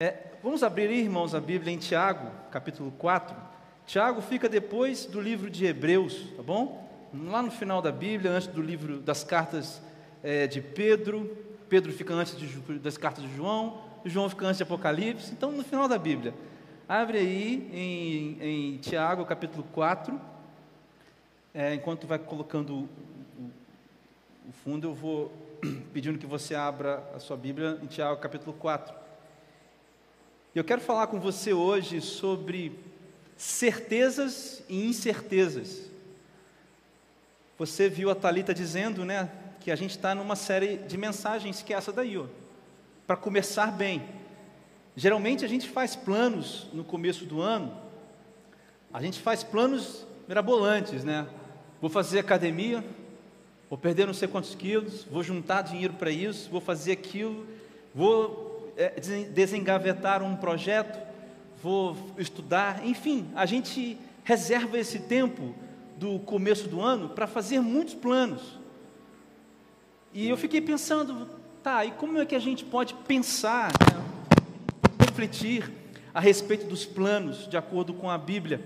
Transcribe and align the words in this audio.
É, 0.00 0.14
vamos 0.44 0.62
abrir, 0.62 0.92
irmãos, 0.92 1.34
a 1.34 1.40
Bíblia 1.40 1.74
em 1.74 1.76
Tiago, 1.76 2.30
capítulo 2.52 2.92
4. 2.92 3.36
Tiago 3.84 4.22
fica 4.22 4.48
depois 4.48 5.06
do 5.06 5.20
livro 5.20 5.50
de 5.50 5.66
Hebreus, 5.66 6.32
tá 6.36 6.42
bom? 6.44 6.88
Lá 7.12 7.42
no 7.42 7.50
final 7.50 7.82
da 7.82 7.90
Bíblia, 7.90 8.30
antes 8.30 8.46
do 8.46 8.62
livro 8.62 9.00
das 9.00 9.24
cartas 9.24 9.82
é, 10.22 10.46
de 10.46 10.60
Pedro. 10.60 11.36
Pedro 11.68 11.92
fica 11.92 12.14
antes 12.14 12.36
de, 12.36 12.46
das 12.78 12.96
cartas 12.96 13.24
de 13.24 13.34
João. 13.34 13.82
João 14.04 14.30
fica 14.30 14.46
antes 14.46 14.58
de 14.58 14.62
Apocalipse. 14.62 15.32
Então, 15.32 15.50
no 15.50 15.64
final 15.64 15.88
da 15.88 15.98
Bíblia. 15.98 16.32
Abre 16.88 17.18
aí 17.18 17.68
em, 17.72 18.74
em 18.74 18.78
Tiago, 18.78 19.26
capítulo 19.26 19.64
4. 19.72 20.20
É, 21.52 21.74
enquanto 21.74 22.06
vai 22.06 22.20
colocando 22.20 22.72
o, 22.72 22.88
o, 23.36 23.50
o 24.48 24.52
fundo, 24.62 24.86
eu 24.86 24.94
vou 24.94 25.32
pedindo 25.92 26.20
que 26.20 26.26
você 26.26 26.54
abra 26.54 27.02
a 27.16 27.18
sua 27.18 27.36
Bíblia 27.36 27.80
em 27.82 27.86
Tiago, 27.86 28.20
capítulo 28.20 28.52
4. 28.52 29.07
Eu 30.58 30.64
quero 30.64 30.80
falar 30.80 31.06
com 31.06 31.20
você 31.20 31.52
hoje 31.52 32.00
sobre 32.00 32.76
certezas 33.36 34.60
e 34.68 34.88
incertezas. 34.88 35.88
Você 37.56 37.88
viu 37.88 38.10
a 38.10 38.14
Talita 38.16 38.52
dizendo, 38.52 39.04
né, 39.04 39.30
que 39.60 39.70
a 39.70 39.76
gente 39.76 39.92
está 39.92 40.16
numa 40.16 40.34
série 40.34 40.78
de 40.78 40.96
mensagens 40.96 41.62
que 41.62 41.72
é 41.72 41.76
essa 41.76 41.92
daí, 41.92 42.18
ó, 42.18 42.24
para 43.06 43.16
começar 43.16 43.70
bem. 43.70 44.02
Geralmente 44.96 45.44
a 45.44 45.48
gente 45.48 45.68
faz 45.68 45.94
planos 45.94 46.66
no 46.72 46.82
começo 46.82 47.24
do 47.24 47.40
ano, 47.40 47.72
a 48.92 49.00
gente 49.00 49.20
faz 49.20 49.44
planos 49.44 50.04
mirabolantes, 50.26 51.04
né? 51.04 51.28
Vou 51.80 51.88
fazer 51.88 52.18
academia, 52.18 52.84
vou 53.70 53.78
perder 53.78 54.08
não 54.08 54.14
sei 54.14 54.26
quantos 54.26 54.56
quilos, 54.56 55.04
vou 55.04 55.22
juntar 55.22 55.62
dinheiro 55.62 55.94
para 55.94 56.10
isso, 56.10 56.50
vou 56.50 56.60
fazer 56.60 56.90
aquilo, 56.90 57.46
vou 57.94 58.47
desengavetar 59.32 60.22
um 60.22 60.36
projeto, 60.36 60.98
vou 61.62 61.96
estudar, 62.16 62.86
enfim, 62.86 63.28
a 63.34 63.44
gente 63.44 63.98
reserva 64.22 64.78
esse 64.78 65.00
tempo 65.00 65.54
do 65.96 66.20
começo 66.20 66.68
do 66.68 66.80
ano 66.80 67.08
para 67.08 67.26
fazer 67.26 67.60
muitos 67.60 67.94
planos. 67.94 68.58
E 70.14 70.28
eu 70.28 70.36
fiquei 70.36 70.60
pensando, 70.60 71.28
tá, 71.62 71.84
e 71.84 71.90
como 71.90 72.18
é 72.18 72.24
que 72.24 72.36
a 72.36 72.38
gente 72.38 72.64
pode 72.64 72.94
pensar, 72.94 73.72
né, 73.72 74.04
refletir 75.04 75.70
a 76.14 76.20
respeito 76.20 76.66
dos 76.66 76.86
planos 76.86 77.48
de 77.48 77.56
acordo 77.56 77.92
com 77.92 78.08
a 78.08 78.16
Bíblia? 78.16 78.60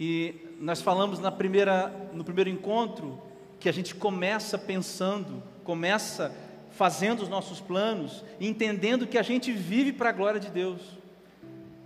E 0.00 0.34
nós 0.58 0.80
falamos 0.80 1.18
na 1.18 1.30
primeira, 1.30 1.88
no 2.12 2.24
primeiro 2.24 2.48
encontro 2.48 3.20
que 3.60 3.68
a 3.68 3.72
gente 3.72 3.94
começa 3.94 4.56
pensando, 4.56 5.42
começa 5.62 6.34
fazendo 6.76 7.22
os 7.22 7.28
nossos 7.28 7.60
planos, 7.60 8.24
entendendo 8.40 9.06
que 9.06 9.18
a 9.18 9.22
gente 9.22 9.52
vive 9.52 9.92
para 9.92 10.08
a 10.08 10.12
glória 10.12 10.40
de 10.40 10.50
Deus. 10.50 10.80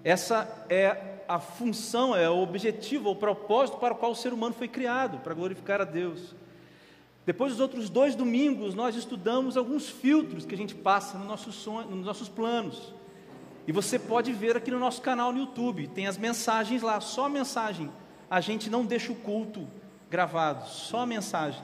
Essa 0.02 0.64
é 0.68 1.22
a 1.28 1.38
função, 1.38 2.16
é 2.16 2.28
o 2.28 2.38
objetivo, 2.38 3.10
o 3.10 3.16
propósito 3.16 3.76
para 3.78 3.92
o 3.92 3.96
qual 3.96 4.12
o 4.12 4.16
ser 4.16 4.32
humano 4.32 4.54
foi 4.54 4.66
criado, 4.66 5.18
para 5.18 5.34
glorificar 5.34 5.80
a 5.80 5.84
Deus. 5.84 6.34
Depois 7.26 7.52
dos 7.52 7.60
outros 7.60 7.90
dois 7.90 8.14
domingos, 8.14 8.74
nós 8.74 8.96
estudamos 8.96 9.58
alguns 9.58 9.90
filtros 9.90 10.46
que 10.46 10.54
a 10.54 10.58
gente 10.58 10.74
passa 10.74 11.18
no 11.18 11.26
nosso 11.26 11.52
sonho, 11.52 11.90
nos 11.90 12.06
nossos 12.06 12.28
planos. 12.30 12.94
E 13.66 13.72
você 13.72 13.98
pode 13.98 14.32
ver 14.32 14.56
aqui 14.56 14.70
no 14.70 14.78
nosso 14.78 15.02
canal 15.02 15.30
no 15.30 15.40
YouTube, 15.40 15.88
tem 15.88 16.06
as 16.06 16.16
mensagens 16.16 16.80
lá, 16.80 16.98
só 17.02 17.28
mensagem. 17.28 17.90
A 18.30 18.40
gente 18.40 18.70
não 18.70 18.86
deixa 18.86 19.12
o 19.12 19.16
culto 19.16 19.68
gravado, 20.08 20.66
só 20.66 21.04
mensagem. 21.04 21.62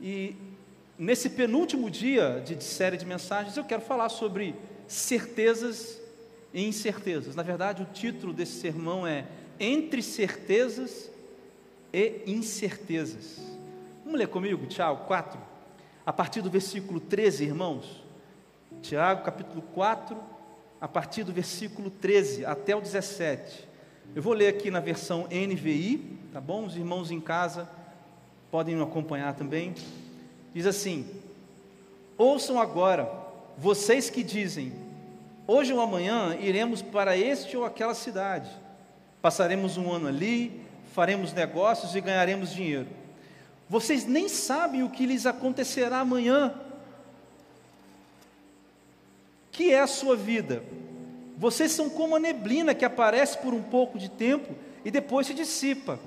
E 0.00 0.34
Nesse 0.98 1.28
penúltimo 1.28 1.90
dia 1.90 2.42
de, 2.42 2.62
série 2.64 2.96
de 2.96 3.04
mensagens, 3.04 3.54
eu 3.54 3.64
quero 3.64 3.82
falar 3.82 4.08
sobre 4.08 4.54
certezas 4.88 6.00
e 6.54 6.66
incertezas. 6.66 7.36
Na 7.36 7.42
verdade, 7.42 7.82
o 7.82 7.86
título 7.86 8.32
desse 8.32 8.60
sermão 8.60 9.06
é 9.06 9.26
Entre 9.60 10.02
Certezas 10.02 11.10
e 11.92 12.22
Incertezas. 12.26 13.38
Vamos 14.04 14.18
ler 14.18 14.28
comigo, 14.28 14.64
Tiago 14.66 15.04
4, 15.04 15.38
a 16.06 16.12
partir 16.14 16.40
do 16.40 16.48
versículo 16.48 16.98
13, 16.98 17.44
irmãos. 17.44 18.02
Tiago, 18.80 19.22
capítulo 19.22 19.60
4, 19.74 20.16
a 20.80 20.88
partir 20.88 21.24
do 21.24 21.32
versículo 21.32 21.90
13 21.90 22.46
até 22.46 22.74
o 22.74 22.80
17. 22.80 23.68
Eu 24.14 24.22
vou 24.22 24.32
ler 24.32 24.48
aqui 24.48 24.70
na 24.70 24.80
versão 24.80 25.28
NVI, 25.30 26.18
tá 26.32 26.40
bom? 26.40 26.64
Os 26.64 26.74
irmãos 26.74 27.10
em 27.10 27.20
casa 27.20 27.68
podem 28.50 28.80
acompanhar 28.80 29.34
também. 29.34 29.74
Diz 30.56 30.64
assim: 30.64 31.06
Ouçam 32.16 32.58
agora, 32.58 33.12
vocês 33.58 34.08
que 34.08 34.22
dizem, 34.22 34.72
hoje 35.46 35.70
ou 35.70 35.82
amanhã 35.82 36.34
iremos 36.40 36.80
para 36.80 37.14
este 37.14 37.58
ou 37.58 37.64
aquela 37.66 37.92
cidade, 37.92 38.48
passaremos 39.20 39.76
um 39.76 39.92
ano 39.92 40.08
ali, 40.08 40.62
faremos 40.94 41.34
negócios 41.34 41.94
e 41.94 42.00
ganharemos 42.00 42.54
dinheiro. 42.54 42.86
Vocês 43.68 44.06
nem 44.06 44.30
sabem 44.30 44.82
o 44.82 44.88
que 44.88 45.04
lhes 45.04 45.26
acontecerá 45.26 45.98
amanhã. 45.98 46.54
Que 49.52 49.74
é 49.74 49.80
a 49.82 49.86
sua 49.86 50.16
vida? 50.16 50.64
Vocês 51.36 51.70
são 51.70 51.90
como 51.90 52.16
a 52.16 52.18
neblina 52.18 52.74
que 52.74 52.86
aparece 52.86 53.36
por 53.36 53.52
um 53.52 53.62
pouco 53.62 53.98
de 53.98 54.08
tempo 54.08 54.54
e 54.82 54.90
depois 54.90 55.26
se 55.26 55.34
dissipa. 55.34 56.00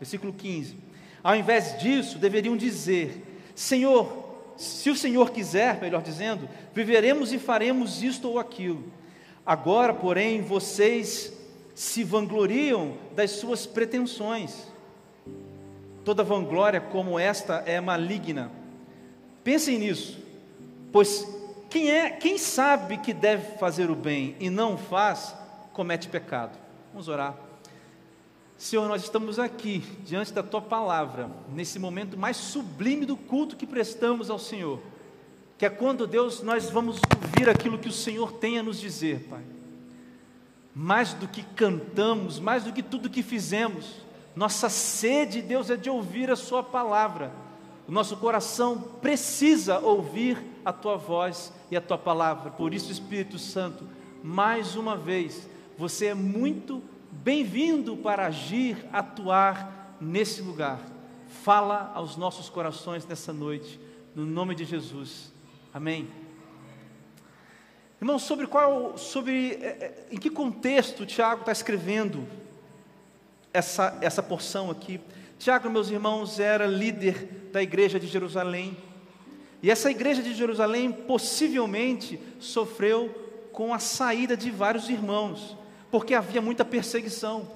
Versículo 0.00 0.32
15. 0.32 0.76
Ao 1.22 1.36
invés 1.36 1.78
disso, 1.78 2.18
deveriam 2.18 2.56
dizer: 2.56 3.27
Senhor, 3.58 4.54
se 4.56 4.88
o 4.88 4.94
Senhor 4.94 5.32
quiser, 5.32 5.80
melhor 5.80 6.00
dizendo, 6.00 6.48
viveremos 6.72 7.32
e 7.32 7.40
faremos 7.40 8.04
isto 8.04 8.28
ou 8.28 8.38
aquilo. 8.38 8.84
Agora, 9.44 9.92
porém, 9.92 10.40
vocês 10.42 11.32
se 11.74 12.04
vangloriam 12.04 12.94
das 13.16 13.32
suas 13.32 13.66
pretensões. 13.66 14.68
Toda 16.04 16.22
vanglória 16.22 16.80
como 16.80 17.18
esta 17.18 17.64
é 17.66 17.80
maligna. 17.80 18.48
Pensem 19.42 19.76
nisso, 19.76 20.24
pois 20.92 21.26
quem 21.68 21.90
é, 21.90 22.10
quem 22.10 22.38
sabe 22.38 22.98
que 22.98 23.12
deve 23.12 23.58
fazer 23.58 23.90
o 23.90 23.96
bem 23.96 24.36
e 24.38 24.48
não 24.48 24.78
faz, 24.78 25.34
comete 25.72 26.08
pecado. 26.08 26.56
Vamos 26.92 27.08
orar. 27.08 27.47
Senhor, 28.58 28.88
nós 28.88 29.04
estamos 29.04 29.38
aqui 29.38 29.84
diante 30.04 30.32
da 30.32 30.42
tua 30.42 30.60
palavra, 30.60 31.30
nesse 31.54 31.78
momento 31.78 32.18
mais 32.18 32.36
sublime 32.36 33.06
do 33.06 33.16
culto 33.16 33.56
que 33.56 33.64
prestamos 33.64 34.30
ao 34.30 34.38
Senhor, 34.38 34.80
que 35.56 35.64
é 35.64 35.70
quando, 35.70 36.08
Deus, 36.08 36.42
nós 36.42 36.68
vamos 36.68 37.00
ouvir 37.22 37.48
aquilo 37.48 37.78
que 37.78 37.88
o 37.88 37.92
Senhor 37.92 38.32
tem 38.32 38.58
a 38.58 38.62
nos 38.62 38.80
dizer, 38.80 39.28
Pai. 39.30 39.44
Mais 40.74 41.14
do 41.14 41.28
que 41.28 41.44
cantamos, 41.44 42.40
mais 42.40 42.64
do 42.64 42.72
que 42.72 42.82
tudo 42.82 43.08
que 43.08 43.22
fizemos, 43.22 44.02
nossa 44.34 44.68
sede, 44.68 45.40
Deus, 45.40 45.70
é 45.70 45.76
de 45.76 45.88
ouvir 45.88 46.28
a 46.28 46.36
Sua 46.36 46.62
palavra. 46.62 47.32
O 47.86 47.92
nosso 47.92 48.16
coração 48.16 48.80
precisa 49.00 49.78
ouvir 49.78 50.36
a 50.64 50.72
Tua 50.72 50.96
voz 50.96 51.52
e 51.70 51.76
a 51.76 51.80
Tua 51.80 51.98
palavra. 51.98 52.50
Por 52.50 52.74
isso, 52.74 52.90
Espírito 52.90 53.38
Santo, 53.38 53.86
mais 54.20 54.74
uma 54.74 54.96
vez, 54.96 55.48
você 55.76 56.06
é 56.06 56.14
muito 56.14 56.82
bem-vindo 57.10 57.96
para 57.96 58.26
agir, 58.26 58.86
atuar 58.92 59.96
nesse 60.00 60.42
lugar. 60.42 60.80
Fala 61.42 61.92
aos 61.94 62.16
nossos 62.16 62.48
corações 62.48 63.06
nessa 63.06 63.32
noite, 63.32 63.80
no 64.14 64.24
nome 64.24 64.54
de 64.54 64.64
Jesus. 64.64 65.32
Amém. 65.72 66.08
Irmão, 68.00 68.18
sobre 68.18 68.46
qual, 68.46 68.96
sobre 68.96 69.54
é, 69.54 69.66
é, 69.66 70.06
em 70.12 70.16
que 70.16 70.30
contexto 70.30 71.04
Tiago 71.04 71.40
está 71.40 71.52
escrevendo 71.52 72.26
essa, 73.52 73.98
essa 74.00 74.22
porção 74.22 74.70
aqui? 74.70 75.00
Tiago, 75.38 75.68
meus 75.68 75.90
irmãos, 75.90 76.38
era 76.38 76.66
líder 76.66 77.50
da 77.52 77.62
igreja 77.62 77.98
de 77.98 78.06
Jerusalém. 78.06 78.76
E 79.62 79.70
essa 79.70 79.90
igreja 79.90 80.22
de 80.22 80.34
Jerusalém 80.34 80.92
possivelmente 80.92 82.20
sofreu 82.38 83.50
com 83.52 83.74
a 83.74 83.80
saída 83.80 84.36
de 84.36 84.50
vários 84.50 84.88
irmãos 84.88 85.57
porque 85.90 86.14
havia 86.14 86.40
muita 86.40 86.64
perseguição. 86.64 87.48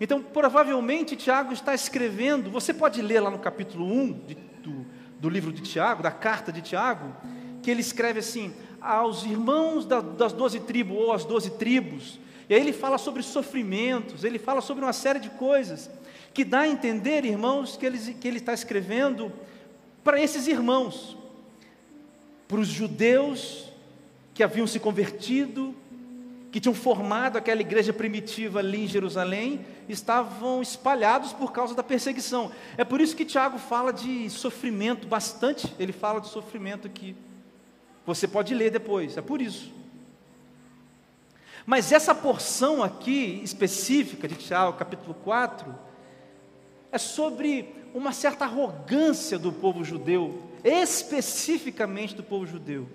Então, 0.00 0.22
provavelmente, 0.22 1.16
Tiago 1.16 1.52
está 1.52 1.74
escrevendo, 1.74 2.50
você 2.50 2.74
pode 2.74 3.00
ler 3.00 3.20
lá 3.20 3.30
no 3.30 3.38
capítulo 3.38 3.86
1 3.86 4.12
de, 4.26 4.34
do, 4.34 4.86
do 5.18 5.28
livro 5.28 5.52
de 5.52 5.62
Tiago, 5.62 6.02
da 6.02 6.10
carta 6.10 6.52
de 6.52 6.60
Tiago, 6.60 7.14
que 7.62 7.70
ele 7.70 7.80
escreve 7.80 8.20
assim: 8.20 8.52
aos 8.80 9.24
irmãos 9.24 9.86
da, 9.86 10.00
das 10.00 10.32
doze 10.32 10.60
tribos, 10.60 10.96
ou 10.96 11.12
as 11.12 11.24
doze 11.24 11.50
tribos, 11.50 12.18
e 12.48 12.54
aí 12.54 12.60
ele 12.60 12.72
fala 12.72 12.98
sobre 12.98 13.22
sofrimentos, 13.22 14.22
ele 14.22 14.38
fala 14.38 14.60
sobre 14.60 14.84
uma 14.84 14.92
série 14.92 15.18
de 15.18 15.30
coisas, 15.30 15.90
que 16.34 16.44
dá 16.44 16.60
a 16.60 16.68
entender, 16.68 17.24
irmãos, 17.24 17.76
que 17.76 17.86
ele, 17.86 17.98
que 18.14 18.28
ele 18.28 18.38
está 18.38 18.52
escrevendo 18.52 19.32
para 20.04 20.20
esses 20.20 20.46
irmãos, 20.46 21.16
para 22.46 22.60
os 22.60 22.68
judeus 22.68 23.72
que 24.32 24.42
haviam 24.42 24.66
se 24.66 24.78
convertido, 24.78 25.74
que 26.56 26.60
tinham 26.60 26.74
formado 26.74 27.36
aquela 27.36 27.60
igreja 27.60 27.92
primitiva 27.92 28.60
ali 28.60 28.84
em 28.84 28.86
Jerusalém, 28.86 29.60
estavam 29.90 30.62
espalhados 30.62 31.34
por 31.34 31.52
causa 31.52 31.74
da 31.74 31.82
perseguição. 31.82 32.50
É 32.78 32.82
por 32.82 32.98
isso 32.98 33.14
que 33.14 33.26
Tiago 33.26 33.58
fala 33.58 33.92
de 33.92 34.30
sofrimento 34.30 35.06
bastante, 35.06 35.70
ele 35.78 35.92
fala 35.92 36.18
de 36.18 36.28
sofrimento 36.28 36.86
aqui. 36.86 37.14
Você 38.06 38.26
pode 38.26 38.54
ler 38.54 38.70
depois, 38.70 39.18
é 39.18 39.20
por 39.20 39.42
isso. 39.42 39.70
Mas 41.66 41.92
essa 41.92 42.14
porção 42.14 42.82
aqui 42.82 43.38
específica 43.44 44.26
de 44.26 44.36
Tiago, 44.36 44.78
capítulo 44.78 45.12
4, 45.12 45.74
é 46.90 46.96
sobre 46.96 47.68
uma 47.92 48.12
certa 48.12 48.46
arrogância 48.46 49.38
do 49.38 49.52
povo 49.52 49.84
judeu, 49.84 50.42
especificamente 50.64 52.14
do 52.14 52.22
povo 52.22 52.46
judeu. 52.46 52.88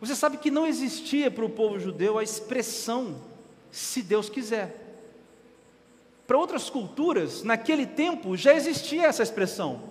Você 0.00 0.14
sabe 0.14 0.38
que 0.38 0.50
não 0.50 0.66
existia 0.66 1.30
para 1.30 1.44
o 1.44 1.50
povo 1.50 1.78
judeu 1.78 2.18
a 2.18 2.22
expressão 2.22 3.16
se 3.70 4.02
Deus 4.02 4.30
quiser. 4.30 4.76
Para 6.26 6.38
outras 6.38 6.70
culturas, 6.70 7.42
naquele 7.42 7.86
tempo 7.86 8.36
já 8.36 8.54
existia 8.54 9.06
essa 9.06 9.22
expressão, 9.22 9.82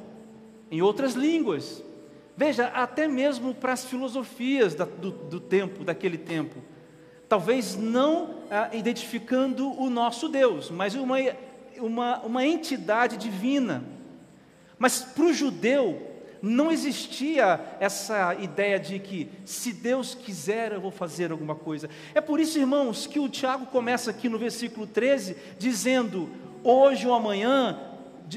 em 0.71 0.81
outras 0.81 1.13
línguas. 1.13 1.83
Veja, 2.35 2.67
até 2.67 3.07
mesmo 3.07 3.53
para 3.53 3.73
as 3.73 3.85
filosofias 3.85 4.73
da, 4.73 4.85
do, 4.85 5.11
do 5.11 5.39
tempo, 5.39 5.83
daquele 5.83 6.17
tempo. 6.17 6.56
Talvez 7.27 7.75
não 7.75 8.38
ah, 8.50 8.69
identificando 8.73 9.69
o 9.79 9.89
nosso 9.89 10.27
Deus, 10.27 10.71
mas 10.71 10.95
uma, 10.95 11.17
uma, 11.77 12.19
uma 12.21 12.45
entidade 12.45 13.17
divina. 13.17 13.83
Mas 14.79 15.01
para 15.01 15.25
o 15.25 15.33
judeu, 15.33 16.08
não 16.41 16.71
existia 16.71 17.59
essa 17.80 18.36
ideia 18.36 18.80
de 18.80 19.00
que, 19.00 19.30
se 19.45 19.74
Deus 19.74 20.15
quiser, 20.15 20.71
eu 20.71 20.81
vou 20.81 20.91
fazer 20.91 21.31
alguma 21.31 21.56
coisa. 21.56 21.89
É 22.13 22.21
por 22.21 22.39
isso, 22.39 22.57
irmãos, 22.57 23.06
que 23.06 23.19
o 23.19 23.30
Tiago 23.30 23.65
começa 23.68 24.12
aqui 24.12 24.30
no 24.30 24.38
versículo 24.38 24.88
13, 24.88 25.36
dizendo: 25.57 26.30
hoje 26.63 27.07
ou 27.07 27.13
amanhã, 27.13 27.80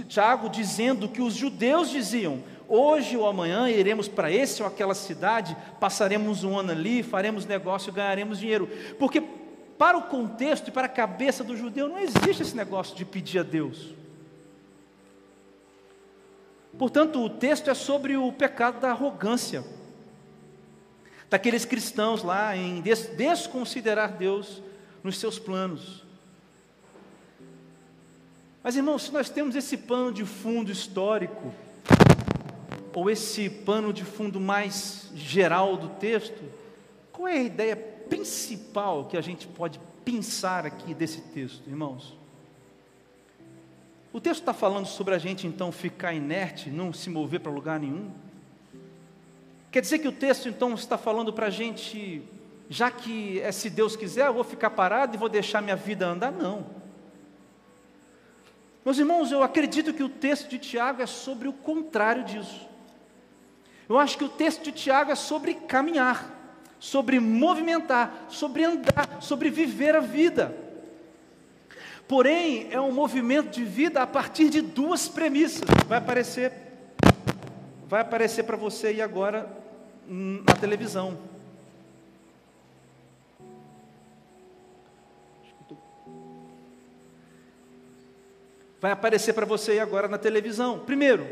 Tiago 0.08 0.48
dizendo 0.48 1.08
que 1.08 1.22
os 1.22 1.34
judeus 1.34 1.90
diziam: 1.90 2.42
hoje 2.68 3.16
ou 3.16 3.26
amanhã 3.26 3.68
iremos 3.68 4.08
para 4.08 4.30
esse 4.30 4.62
ou 4.62 4.68
aquela 4.68 4.94
cidade, 4.94 5.56
passaremos 5.78 6.42
um 6.42 6.58
ano 6.58 6.72
ali, 6.72 7.02
faremos 7.02 7.46
negócio, 7.46 7.92
ganharemos 7.92 8.38
dinheiro. 8.38 8.68
Porque 8.98 9.22
para 9.78 9.98
o 9.98 10.02
contexto 10.02 10.68
e 10.68 10.70
para 10.70 10.86
a 10.86 10.90
cabeça 10.90 11.44
do 11.44 11.56
judeu 11.56 11.88
não 11.88 11.98
existe 11.98 12.42
esse 12.42 12.56
negócio 12.56 12.96
de 12.96 13.04
pedir 13.04 13.40
a 13.40 13.42
Deus. 13.42 14.01
Portanto, 16.78 17.20
o 17.20 17.30
texto 17.30 17.68
é 17.70 17.74
sobre 17.74 18.16
o 18.16 18.32
pecado 18.32 18.80
da 18.80 18.90
arrogância, 18.90 19.64
daqueles 21.28 21.64
cristãos 21.64 22.22
lá 22.22 22.56
em 22.56 22.80
des 22.80 23.06
desconsiderar 23.06 24.16
Deus 24.16 24.62
nos 25.02 25.18
seus 25.18 25.38
planos. 25.38 26.04
Mas 28.62 28.76
irmãos, 28.76 29.04
se 29.04 29.12
nós 29.12 29.28
temos 29.28 29.56
esse 29.56 29.76
pano 29.76 30.12
de 30.12 30.24
fundo 30.24 30.70
histórico, 30.70 31.52
ou 32.94 33.10
esse 33.10 33.48
pano 33.48 33.92
de 33.92 34.04
fundo 34.04 34.38
mais 34.38 35.10
geral 35.14 35.76
do 35.76 35.88
texto, 35.88 36.42
qual 37.10 37.28
é 37.28 37.38
a 37.38 37.42
ideia 37.42 37.76
principal 37.76 39.06
que 39.06 39.16
a 39.16 39.20
gente 39.20 39.46
pode 39.46 39.80
pensar 40.04 40.66
aqui 40.66 40.94
desse 40.94 41.20
texto, 41.20 41.68
irmãos? 41.68 42.21
O 44.12 44.20
texto 44.20 44.40
está 44.40 44.52
falando 44.52 44.84
sobre 44.84 45.14
a 45.14 45.18
gente 45.18 45.46
então 45.46 45.72
ficar 45.72 46.12
inerte, 46.12 46.68
não 46.68 46.92
se 46.92 47.08
mover 47.08 47.40
para 47.40 47.50
lugar 47.50 47.80
nenhum? 47.80 48.10
Quer 49.70 49.80
dizer 49.80 50.00
que 50.00 50.08
o 50.08 50.12
texto 50.12 50.50
então 50.50 50.74
está 50.74 50.98
falando 50.98 51.32
para 51.32 51.46
a 51.46 51.50
gente, 51.50 52.22
já 52.68 52.90
que 52.90 53.40
é 53.40 53.50
se 53.50 53.70
Deus 53.70 53.96
quiser, 53.96 54.26
eu 54.26 54.34
vou 54.34 54.44
ficar 54.44 54.68
parado 54.68 55.16
e 55.16 55.18
vou 55.18 55.30
deixar 55.30 55.62
minha 55.62 55.76
vida 55.76 56.06
andar? 56.06 56.30
Não. 56.30 56.66
Meus 58.84 58.98
irmãos, 58.98 59.32
eu 59.32 59.42
acredito 59.42 59.94
que 59.94 60.02
o 60.02 60.10
texto 60.10 60.50
de 60.50 60.58
Tiago 60.58 61.00
é 61.00 61.06
sobre 61.06 61.48
o 61.48 61.52
contrário 61.54 62.22
disso. 62.22 62.68
Eu 63.88 63.98
acho 63.98 64.18
que 64.18 64.24
o 64.24 64.28
texto 64.28 64.62
de 64.62 64.72
Tiago 64.72 65.10
é 65.10 65.14
sobre 65.14 65.54
caminhar, 65.54 66.30
sobre 66.78 67.18
movimentar, 67.18 68.26
sobre 68.28 68.64
andar, 68.64 69.22
sobre 69.22 69.48
viver 69.48 69.96
a 69.96 70.00
vida. 70.00 70.61
Porém, 72.12 72.68
é 72.70 72.78
um 72.78 72.92
movimento 72.92 73.48
de 73.48 73.64
vida 73.64 74.02
a 74.02 74.06
partir 74.06 74.50
de 74.50 74.60
duas 74.60 75.08
premissas. 75.08 75.62
Vai 75.88 75.96
aparecer, 75.96 76.52
vai 77.88 78.02
aparecer 78.02 78.42
para 78.42 78.54
você 78.54 78.88
aí 78.88 79.00
agora 79.00 79.48
na 80.06 80.54
televisão. 80.54 81.16
Vai 88.78 88.90
aparecer 88.90 89.32
para 89.32 89.46
você 89.46 89.70
aí 89.70 89.80
agora 89.80 90.06
na 90.06 90.18
televisão. 90.18 90.80
Primeiro, 90.80 91.26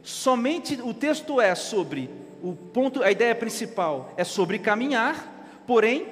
somente 0.00 0.80
o 0.80 0.94
texto 0.94 1.40
é 1.40 1.56
sobre 1.56 2.08
o 2.40 2.54
ponto, 2.54 3.02
a 3.02 3.10
ideia 3.10 3.34
principal 3.34 4.14
é 4.16 4.22
sobre 4.22 4.60
caminhar, 4.60 5.62
porém, 5.66 6.06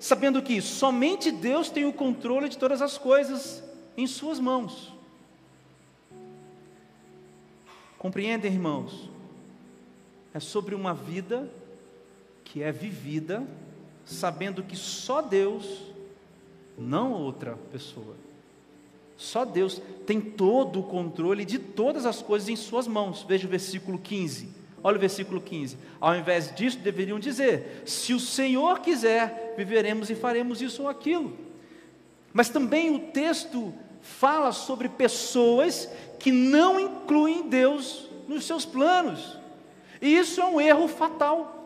sabendo 0.00 0.42
que 0.42 0.60
somente 0.62 1.30
Deus 1.30 1.68
tem 1.68 1.84
o 1.84 1.92
controle 1.92 2.48
de 2.48 2.56
todas 2.56 2.80
as 2.80 2.96
coisas 2.96 3.62
em 3.96 4.06
suas 4.06 4.40
mãos. 4.40 4.92
Compreendem, 7.98 8.50
irmãos? 8.50 9.10
É 10.32 10.40
sobre 10.40 10.74
uma 10.74 10.94
vida 10.94 11.48
que 12.42 12.62
é 12.62 12.72
vivida 12.72 13.46
sabendo 14.06 14.62
que 14.62 14.74
só 14.74 15.20
Deus, 15.20 15.82
não 16.78 17.12
outra 17.12 17.56
pessoa, 17.70 18.16
só 19.18 19.44
Deus 19.44 19.82
tem 20.06 20.18
todo 20.18 20.80
o 20.80 20.82
controle 20.82 21.44
de 21.44 21.58
todas 21.58 22.06
as 22.06 22.22
coisas 22.22 22.48
em 22.48 22.56
Suas 22.56 22.88
mãos. 22.88 23.22
Veja 23.22 23.46
o 23.46 23.50
versículo 23.50 23.98
15. 23.98 24.59
Olha 24.82 24.96
o 24.96 25.00
versículo 25.00 25.40
15. 25.40 25.76
Ao 26.00 26.16
invés 26.16 26.54
disso, 26.54 26.78
deveriam 26.78 27.18
dizer: 27.18 27.82
Se 27.84 28.14
o 28.14 28.20
Senhor 28.20 28.80
quiser, 28.80 29.54
viveremos 29.56 30.10
e 30.10 30.14
faremos 30.14 30.62
isso 30.62 30.82
ou 30.82 30.88
aquilo. 30.88 31.36
Mas 32.32 32.48
também 32.48 32.94
o 32.94 32.98
texto 33.10 33.74
fala 34.00 34.52
sobre 34.52 34.88
pessoas 34.88 35.88
que 36.18 36.30
não 36.30 36.80
incluem 36.80 37.48
Deus 37.48 38.08
nos 38.28 38.44
seus 38.44 38.64
planos. 38.64 39.38
E 40.00 40.16
isso 40.16 40.40
é 40.40 40.44
um 40.46 40.60
erro 40.60 40.88
fatal. 40.88 41.56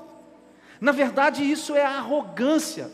Na 0.80 0.92
verdade, 0.92 1.48
isso 1.48 1.74
é 1.74 1.84
arrogância. 1.84 2.90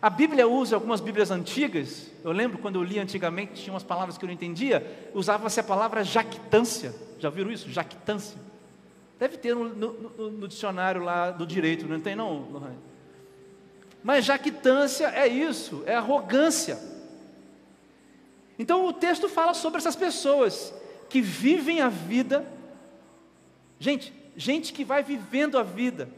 A 0.00 0.10
Bíblia 0.10 0.48
usa 0.48 0.74
algumas 0.74 1.00
Bíblias 1.00 1.30
antigas, 1.30 2.10
eu 2.24 2.32
lembro 2.32 2.58
quando 2.58 2.74
eu 2.76 2.82
li 2.82 2.98
antigamente, 2.98 3.62
tinha 3.62 3.72
umas 3.72 3.84
palavras 3.84 4.18
que 4.18 4.24
eu 4.24 4.26
não 4.26 4.34
entendia, 4.34 5.10
usava-se 5.14 5.60
a 5.60 5.62
palavra 5.62 6.02
jactância. 6.02 6.92
Já 7.20 7.30
viram 7.30 7.52
isso? 7.52 7.70
Jactância. 7.70 8.36
Deve 9.18 9.36
ter 9.36 9.54
no, 9.54 9.68
no, 9.68 10.30
no, 10.30 10.48
dicionário 10.48 11.02
lá 11.02 11.30
do 11.30 11.46
direito, 11.46 11.86
não 11.86 12.00
tem 12.00 12.16
não, 12.16 12.50
Lohane? 12.50 12.78
Mas 14.02 14.24
jactância 14.24 15.06
é 15.08 15.28
isso, 15.28 15.82
é 15.86 15.94
arrogância. 15.94 16.78
Então 18.58 18.86
o 18.86 18.92
texto 18.92 19.28
fala 19.28 19.54
sobre 19.54 19.78
essas 19.78 19.94
pessoas 19.94 20.74
que 21.08 21.20
vivem 21.20 21.80
a 21.80 21.88
vida, 21.88 22.44
gente, 23.78 24.12
gente 24.36 24.72
que 24.72 24.84
vai 24.84 25.02
vivendo 25.02 25.58
a 25.58 25.62
vida 25.62 26.08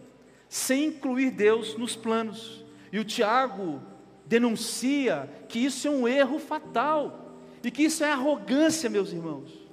sem 0.48 0.84
incluir 0.86 1.30
Deus 1.30 1.76
nos 1.76 1.96
planos. 1.96 2.64
E 2.92 2.98
o 2.98 3.04
Tiago 3.04 3.82
denuncia 4.24 5.28
que 5.48 5.58
isso 5.58 5.88
é 5.88 5.90
um 5.90 6.06
erro 6.06 6.38
fatal 6.38 7.34
e 7.62 7.70
que 7.70 7.82
isso 7.82 8.04
é 8.04 8.12
arrogância, 8.12 8.88
meus 8.88 9.12
irmãos. 9.12 9.63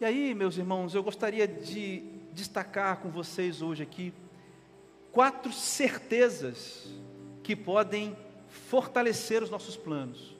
E 0.00 0.04
aí, 0.04 0.34
meus 0.34 0.58
irmãos, 0.58 0.92
eu 0.92 1.04
gostaria 1.04 1.46
de 1.46 2.00
destacar 2.32 2.98
com 2.98 3.10
vocês 3.10 3.62
hoje 3.62 3.84
aqui 3.84 4.12
quatro 5.12 5.52
certezas 5.52 6.92
que 7.44 7.54
podem 7.54 8.16
fortalecer 8.48 9.40
os 9.40 9.50
nossos 9.50 9.76
planos. 9.76 10.36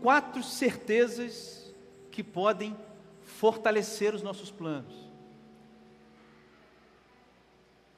Quatro 0.00 0.40
certezas 0.44 1.74
que 2.12 2.22
podem 2.22 2.76
fortalecer 3.22 4.14
os 4.14 4.22
nossos 4.22 4.48
planos. 4.52 4.94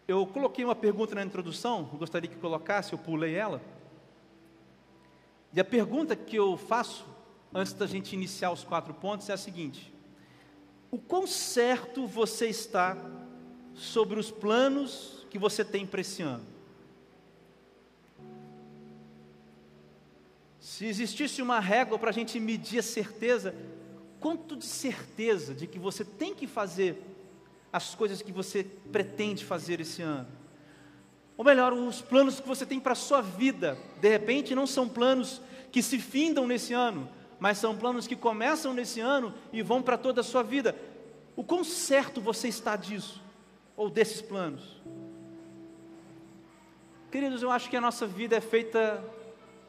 Eu 0.09 0.27
coloquei 0.27 0.65
uma 0.65 0.75
pergunta 0.75 1.15
na 1.15 1.23
introdução, 1.23 1.85
gostaria 1.85 2.31
que 2.31 2.37
colocasse, 2.37 2.95
eu 2.95 2.99
pulei 2.99 3.35
ela. 3.35 3.61
E 5.53 5.61
a 5.61 5.65
pergunta 5.65 6.17
que 6.17 6.37
eu 6.37 6.57
faço, 6.57 7.05
antes 7.55 7.73
da 7.73 7.87
gente 7.87 8.15
iniciar 8.15 8.51
os 8.51 8.65
quatro 8.65 8.93
pontos, 8.95 9.29
é 9.29 9.33
a 9.33 9.37
seguinte: 9.37 9.93
O 10.91 10.99
quão 10.99 11.27
certo 11.27 12.07
você 12.07 12.47
está 12.47 12.97
sobre 13.75 14.19
os 14.19 14.31
planos 14.31 15.27
que 15.31 15.39
você 15.39 15.65
tem 15.65 15.87
para 15.87 16.01
esse 16.01 16.23
ano? 16.23 16.45
Se 20.61 20.87
existisse 20.87 21.41
uma 21.43 21.61
régua 21.61 21.99
para 21.99 22.11
a 22.11 22.13
gente 22.13 22.39
medir 22.39 22.79
a 22.79 22.83
certeza, 22.83 23.55
quanto 24.21 24.57
de 24.57 24.67
certeza 24.67 25.55
de 25.55 25.67
que 25.67 25.79
você 25.79 26.05
tem 26.05 26.35
que 26.35 26.47
fazer 26.47 27.03
as 27.73 27.95
coisas 27.95 28.23
que 28.23 28.33
você 28.33 28.65
pretende 28.93 29.45
fazer 29.45 29.81
esse 29.81 30.03
ano. 30.03 30.29
Ou 31.37 31.45
melhor, 31.45 31.73
os 31.73 32.01
planos 32.01 32.41
que 32.41 32.49
você 32.49 32.67
tem 32.67 32.81
para 32.81 32.93
a 32.93 32.97
sua 32.97 33.21
vida, 33.21 33.79
de 34.01 34.09
repente 34.09 34.55
não 34.55 34.67
são 34.67 34.89
planos 34.89 35.41
que 35.71 35.83
se 35.83 35.99
findam 35.99 36.47
nesse 36.47 36.73
ano, 36.73 37.09
mas 37.39 37.59
são 37.59 37.77
planos 37.77 38.07
que 38.07 38.17
começam 38.17 38.75
nesse 38.75 39.01
ano 39.01 39.33
e 39.53 39.63
vão 39.63 39.81
para 39.81 39.97
toda 39.97 40.21
a 40.21 40.25
sua 40.25 40.43
vida. 40.43 40.75
O 41.37 41.45
quão 41.45 41.63
certo 41.63 42.21
você 42.21 42.49
está 42.49 42.77
disso, 42.77 43.23
ou 43.77 43.89
desses 43.89 44.21
planos? 44.21 44.81
Queridos, 47.11 47.43
eu 47.43 47.51
acho 47.51 47.71
que 47.71 47.77
a 47.77 47.81
nossa 47.81 48.07
vida 48.07 48.37
é 48.37 48.41
feita 48.41 49.03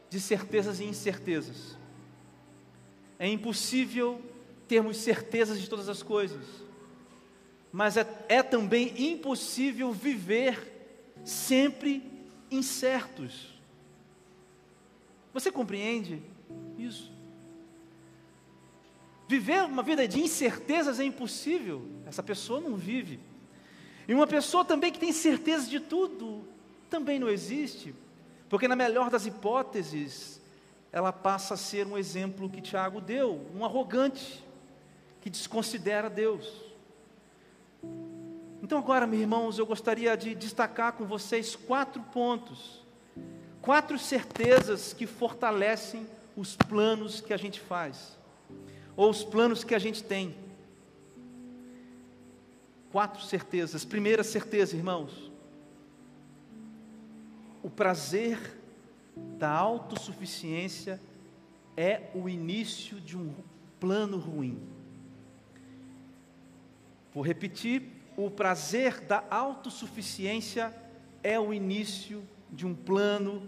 de 0.09 0.19
certezas 0.19 0.79
e 0.79 0.85
incertezas. 0.85 1.77
É 3.17 3.27
impossível 3.27 4.21
termos 4.67 4.97
certezas 4.97 5.59
de 5.59 5.69
todas 5.69 5.89
as 5.89 6.01
coisas, 6.03 6.45
mas 7.71 7.97
é, 7.97 8.25
é 8.27 8.43
também 8.43 9.11
impossível 9.11 9.91
viver 9.91 11.13
sempre 11.23 12.03
incertos. 12.49 13.53
Você 15.33 15.51
compreende 15.51 16.21
isso? 16.77 17.18
Viver 19.29 19.61
uma 19.61 19.83
vida 19.83 20.07
de 20.07 20.19
incertezas 20.19 20.99
é 20.99 21.03
impossível, 21.03 21.85
essa 22.07 22.23
pessoa 22.23 22.59
não 22.59 22.75
vive. 22.75 23.19
E 24.07 24.13
uma 24.15 24.25
pessoa 24.25 24.65
também 24.65 24.91
que 24.91 24.97
tem 24.97 25.11
certeza 25.11 25.69
de 25.69 25.79
tudo, 25.79 26.47
também 26.89 27.19
não 27.19 27.29
existe, 27.29 27.93
porque 28.49 28.67
na 28.67 28.75
melhor 28.75 29.11
das 29.11 29.27
hipóteses, 29.27 30.41
ela 30.91 31.13
passa 31.13 31.53
a 31.53 31.57
ser 31.57 31.85
um 31.85 31.95
exemplo 31.95 32.49
que 32.49 32.59
Tiago 32.59 32.99
deu, 32.99 33.45
um 33.55 33.63
arrogante, 33.63 34.43
que 35.21 35.29
desconsidera 35.29 36.09
Deus. 36.09 36.51
Então, 38.63 38.79
agora, 38.79 39.05
meus 39.05 39.21
irmãos, 39.21 39.59
eu 39.59 39.65
gostaria 39.67 40.17
de 40.17 40.33
destacar 40.33 40.93
com 40.93 41.05
vocês 41.05 41.55
quatro 41.55 42.01
pontos, 42.01 42.83
quatro 43.61 43.99
certezas 43.99 44.91
que 44.91 45.05
fortalecem 45.05 46.07
os 46.35 46.55
planos 46.55 47.21
que 47.21 47.31
a 47.31 47.37
gente 47.37 47.59
faz 47.59 48.17
ou 48.99 49.09
os 49.09 49.23
planos 49.23 49.63
que 49.63 49.73
a 49.73 49.79
gente 49.79 50.03
tem. 50.03 50.35
Quatro 52.91 53.23
certezas. 53.23 53.85
Primeira 53.85 54.25
certeza, 54.25 54.75
irmãos. 54.75 55.31
O 57.63 57.69
prazer 57.69 58.59
da 59.37 59.49
autossuficiência 59.49 60.99
é 61.77 62.09
o 62.13 62.27
início 62.27 62.99
de 62.99 63.15
um 63.15 63.33
plano 63.79 64.17
ruim. 64.17 64.59
Vou 67.13 67.23
repetir: 67.23 67.83
o 68.17 68.29
prazer 68.29 68.99
da 68.99 69.23
autossuficiência 69.29 70.75
é 71.23 71.39
o 71.39 71.53
início 71.53 72.21
de 72.51 72.67
um 72.67 72.75
plano 72.75 73.47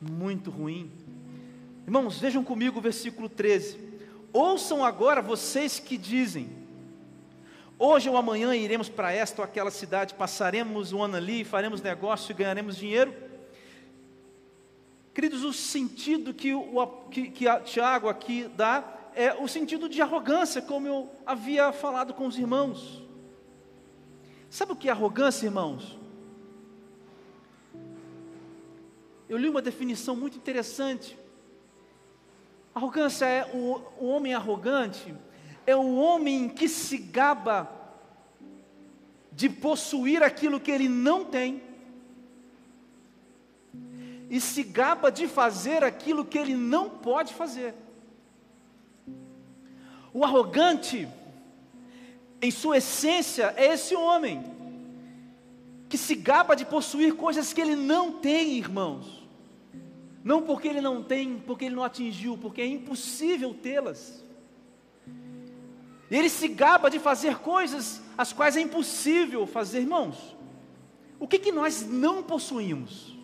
muito 0.00 0.50
ruim. 0.50 0.90
Irmãos, 1.84 2.18
vejam 2.18 2.42
comigo 2.42 2.80
o 2.80 2.82
versículo 2.82 3.28
13. 3.28 3.89
Ouçam 4.32 4.84
agora 4.84 5.20
vocês 5.20 5.78
que 5.78 5.96
dizem: 5.96 6.50
Hoje 7.78 8.08
ou 8.08 8.16
amanhã 8.16 8.54
iremos 8.54 8.88
para 8.88 9.12
esta 9.12 9.42
ou 9.42 9.44
aquela 9.44 9.70
cidade, 9.70 10.14
passaremos 10.14 10.92
um 10.92 11.02
ano 11.02 11.16
ali, 11.16 11.44
faremos 11.44 11.80
negócio 11.80 12.30
e 12.30 12.34
ganharemos 12.34 12.76
dinheiro. 12.76 13.14
Queridos, 15.12 15.42
o 15.42 15.52
sentido 15.52 16.32
que, 16.32 16.54
o, 16.54 16.86
que, 17.10 17.30
que 17.30 17.44
Tiago 17.64 18.08
aqui 18.08 18.48
dá 18.56 18.84
é 19.14 19.34
o 19.34 19.48
sentido 19.48 19.88
de 19.88 20.00
arrogância, 20.00 20.62
como 20.62 20.86
eu 20.86 21.10
havia 21.26 21.72
falado 21.72 22.14
com 22.14 22.26
os 22.26 22.38
irmãos. 22.38 23.02
Sabe 24.48 24.72
o 24.72 24.76
que 24.76 24.88
é 24.88 24.92
arrogância, 24.92 25.46
irmãos? 25.46 25.98
Eu 29.28 29.36
li 29.36 29.48
uma 29.48 29.62
definição 29.62 30.14
muito 30.16 30.36
interessante. 30.36 31.16
Arrogância 32.74 33.26
é 33.26 33.50
o, 33.52 33.80
o 33.98 34.06
homem 34.06 34.34
arrogante, 34.34 35.14
é 35.66 35.74
o 35.74 35.96
homem 35.96 36.48
que 36.48 36.68
se 36.68 36.96
gaba 36.96 37.70
de 39.32 39.48
possuir 39.48 40.22
aquilo 40.22 40.60
que 40.60 40.70
ele 40.70 40.88
não 40.88 41.24
tem, 41.24 41.62
e 44.28 44.40
se 44.40 44.62
gaba 44.62 45.10
de 45.10 45.26
fazer 45.26 45.82
aquilo 45.82 46.24
que 46.24 46.38
ele 46.38 46.54
não 46.54 46.88
pode 46.88 47.34
fazer. 47.34 47.74
O 50.12 50.24
arrogante, 50.24 51.08
em 52.40 52.50
sua 52.50 52.78
essência, 52.78 53.52
é 53.56 53.72
esse 53.72 53.94
homem 53.96 54.44
que 55.88 55.98
se 55.98 56.14
gaba 56.14 56.54
de 56.54 56.64
possuir 56.64 57.16
coisas 57.16 57.52
que 57.52 57.60
ele 57.60 57.74
não 57.74 58.12
tem, 58.12 58.56
irmãos. 58.56 59.19
Não 60.22 60.42
porque 60.42 60.68
ele 60.68 60.80
não 60.80 61.02
tem, 61.02 61.38
porque 61.38 61.64
ele 61.64 61.74
não 61.74 61.84
atingiu, 61.84 62.36
porque 62.36 62.60
é 62.60 62.66
impossível 62.66 63.54
tê-las. 63.54 64.22
Ele 66.10 66.28
se 66.28 66.48
gaba 66.48 66.90
de 66.90 66.98
fazer 66.98 67.38
coisas 67.38 68.02
as 68.18 68.32
quais 68.32 68.56
é 68.56 68.60
impossível 68.60 69.46
fazer, 69.46 69.80
irmãos. 69.80 70.36
O 71.18 71.28
que, 71.28 71.38
que 71.38 71.52
nós 71.52 71.86
não 71.86 72.22
possuímos? 72.22 73.16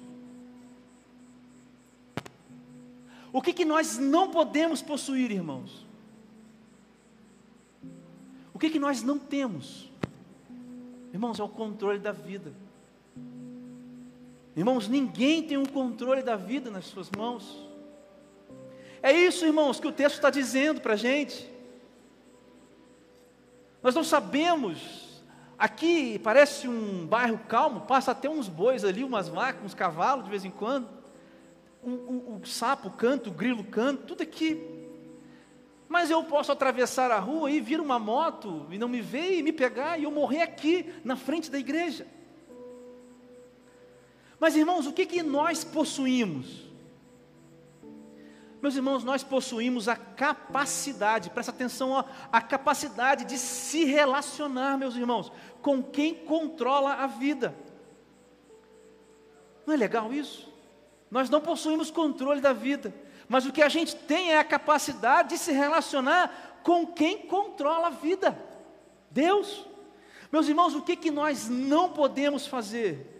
O 3.32 3.42
que, 3.42 3.52
que 3.52 3.64
nós 3.64 3.98
não 3.98 4.30
podemos 4.30 4.80
possuir, 4.80 5.30
irmãos? 5.30 5.84
O 8.54 8.58
que, 8.58 8.70
que 8.70 8.78
nós 8.78 9.02
não 9.02 9.18
temos? 9.18 9.90
Irmãos, 11.12 11.38
é 11.38 11.42
o 11.42 11.48
controle 11.48 11.98
da 11.98 12.12
vida. 12.12 12.54
Irmãos, 14.56 14.88
ninguém 14.88 15.42
tem 15.42 15.58
o 15.58 15.60
um 15.60 15.66
controle 15.66 16.22
da 16.22 16.34
vida 16.34 16.70
nas 16.70 16.86
suas 16.86 17.10
mãos. 17.10 17.62
É 19.02 19.12
isso, 19.12 19.44
irmãos, 19.44 19.78
que 19.78 19.86
o 19.86 19.92
texto 19.92 20.14
está 20.14 20.30
dizendo 20.30 20.80
para 20.80 20.94
a 20.94 20.96
gente. 20.96 21.46
Nós 23.82 23.94
não 23.94 24.02
sabemos, 24.02 25.22
aqui 25.58 26.18
parece 26.20 26.66
um 26.66 27.06
bairro 27.06 27.38
calmo, 27.46 27.82
passa 27.82 28.12
até 28.12 28.30
uns 28.30 28.48
bois 28.48 28.82
ali, 28.82 29.04
umas 29.04 29.28
vacas, 29.28 29.62
uns 29.62 29.74
cavalos 29.74 30.24
de 30.24 30.30
vez 30.30 30.44
em 30.44 30.50
quando. 30.50 30.88
O, 31.82 32.40
o, 32.40 32.46
sapo 32.46 32.90
canta, 32.90 33.28
o 33.28 33.32
grilo 33.32 33.62
canta, 33.62 34.04
tudo 34.04 34.22
aqui. 34.22 34.60
Mas 35.86 36.10
eu 36.10 36.24
posso 36.24 36.50
atravessar 36.50 37.10
a 37.10 37.18
rua 37.18 37.50
e 37.50 37.60
vir 37.60 37.78
uma 37.78 37.98
moto 37.98 38.66
e 38.70 38.78
não 38.78 38.88
me 38.88 39.02
ver 39.02 39.38
e 39.38 39.42
me 39.42 39.52
pegar 39.52 39.98
e 39.98 40.04
eu 40.04 40.10
morrer 40.10 40.40
aqui 40.40 40.92
na 41.04 41.14
frente 41.14 41.50
da 41.50 41.58
igreja. 41.58 42.06
Mas 44.38 44.56
irmãos, 44.56 44.86
o 44.86 44.92
que, 44.92 45.06
que 45.06 45.22
nós 45.22 45.64
possuímos? 45.64 46.66
Meus 48.60 48.74
irmãos, 48.74 49.04
nós 49.04 49.22
possuímos 49.22 49.88
a 49.88 49.96
capacidade, 49.96 51.30
presta 51.30 51.52
atenção, 51.52 51.90
ó, 51.90 52.04
a 52.32 52.40
capacidade 52.40 53.24
de 53.24 53.38
se 53.38 53.84
relacionar, 53.84 54.78
meus 54.78 54.96
irmãos, 54.96 55.30
com 55.62 55.82
quem 55.82 56.14
controla 56.14 56.94
a 56.94 57.06
vida. 57.06 57.54
Não 59.66 59.74
é 59.74 59.76
legal 59.76 60.12
isso? 60.12 60.52
Nós 61.10 61.30
não 61.30 61.40
possuímos 61.40 61.90
controle 61.90 62.40
da 62.40 62.52
vida, 62.52 62.94
mas 63.28 63.46
o 63.46 63.52
que 63.52 63.62
a 63.62 63.68
gente 63.68 63.94
tem 63.94 64.32
é 64.32 64.38
a 64.38 64.44
capacidade 64.44 65.30
de 65.30 65.38
se 65.38 65.52
relacionar 65.52 66.60
com 66.62 66.86
quem 66.86 67.18
controla 67.26 67.88
a 67.88 67.90
vida 67.90 68.36
Deus. 69.10 69.64
Meus 70.30 70.48
irmãos, 70.48 70.74
o 70.74 70.82
que, 70.82 70.94
que 70.94 71.10
nós 71.10 71.48
não 71.48 71.90
podemos 71.90 72.46
fazer? 72.46 73.15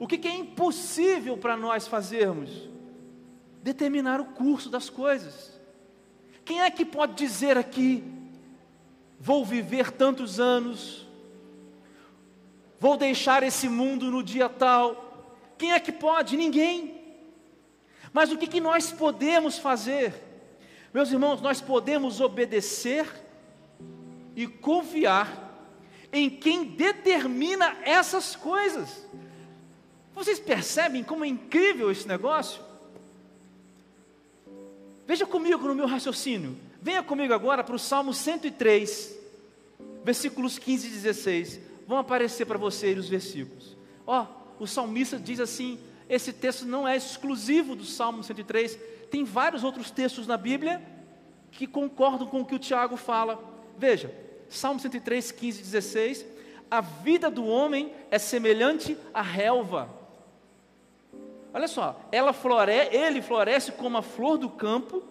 O 0.00 0.06
que, 0.06 0.16
que 0.16 0.26
é 0.26 0.34
impossível 0.34 1.36
para 1.36 1.58
nós 1.58 1.86
fazermos? 1.86 2.70
Determinar 3.62 4.18
o 4.18 4.24
curso 4.24 4.70
das 4.70 4.88
coisas. 4.88 5.60
Quem 6.42 6.62
é 6.62 6.70
que 6.70 6.86
pode 6.86 7.12
dizer 7.12 7.58
aqui, 7.58 8.02
vou 9.20 9.44
viver 9.44 9.90
tantos 9.92 10.40
anos, 10.40 11.06
vou 12.78 12.96
deixar 12.96 13.42
esse 13.42 13.68
mundo 13.68 14.10
no 14.10 14.22
dia 14.22 14.48
tal? 14.48 15.36
Quem 15.58 15.74
é 15.74 15.78
que 15.78 15.92
pode? 15.92 16.34
Ninguém. 16.34 16.98
Mas 18.10 18.32
o 18.32 18.38
que, 18.38 18.46
que 18.46 18.58
nós 18.58 18.90
podemos 18.90 19.58
fazer? 19.58 20.14
Meus 20.94 21.12
irmãos, 21.12 21.42
nós 21.42 21.60
podemos 21.60 22.22
obedecer 22.22 23.06
e 24.34 24.46
confiar 24.46 25.68
em 26.10 26.30
quem 26.30 26.64
determina 26.64 27.76
essas 27.84 28.34
coisas. 28.34 29.06
Vocês 30.14 30.38
percebem 30.38 31.02
como 31.02 31.24
é 31.24 31.28
incrível 31.28 31.90
esse 31.90 32.06
negócio? 32.06 32.62
Veja 35.06 35.26
comigo 35.26 35.66
no 35.66 35.74
meu 35.74 35.86
raciocínio. 35.86 36.56
Venha 36.80 37.02
comigo 37.02 37.34
agora 37.34 37.62
para 37.62 37.74
o 37.74 37.78
Salmo 37.78 38.14
103, 38.14 39.18
versículos 40.04 40.58
15 40.58 40.86
e 40.86 40.90
16. 40.90 41.60
Vão 41.86 41.98
aparecer 41.98 42.46
para 42.46 42.58
vocês 42.58 42.98
os 42.98 43.08
versículos. 43.08 43.76
Ó, 44.06 44.26
o 44.58 44.66
salmista 44.66 45.18
diz 45.18 45.40
assim: 45.40 45.78
esse 46.08 46.32
texto 46.32 46.64
não 46.64 46.86
é 46.86 46.96
exclusivo 46.96 47.74
do 47.74 47.84
Salmo 47.84 48.22
103, 48.22 48.78
tem 49.10 49.24
vários 49.24 49.64
outros 49.64 49.90
textos 49.90 50.26
na 50.26 50.36
Bíblia 50.36 50.80
que 51.50 51.66
concordam 51.66 52.26
com 52.26 52.40
o 52.40 52.46
que 52.46 52.54
o 52.54 52.58
Tiago 52.58 52.96
fala. 52.96 53.42
Veja, 53.76 54.14
Salmo 54.48 54.80
103, 54.80 55.32
15 55.32 55.58
e 55.58 55.62
16. 55.62 56.26
A 56.70 56.80
vida 56.80 57.28
do 57.28 57.44
homem 57.44 57.92
é 58.10 58.18
semelhante 58.18 58.96
à 59.12 59.22
relva 59.22 59.99
Olha 61.52 61.68
só, 61.68 62.00
ela 62.12 62.32
floresce, 62.32 62.96
ele 62.96 63.20
floresce 63.20 63.72
como 63.72 63.98
a 63.98 64.02
flor 64.02 64.38
do 64.38 64.48
campo, 64.48 65.02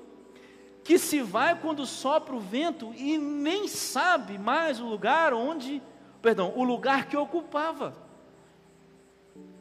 que 0.83 0.97
se 0.97 1.21
vai 1.21 1.59
quando 1.59 1.85
sopra 1.85 2.35
o 2.35 2.39
vento 2.39 2.93
e 2.95 3.17
nem 3.17 3.67
sabe 3.67 4.37
mais 4.37 4.79
o 4.79 4.85
lugar 4.85 5.33
onde, 5.33 5.81
perdão, 6.21 6.53
o 6.55 6.63
lugar 6.63 7.07
que 7.07 7.17
ocupava. 7.17 7.95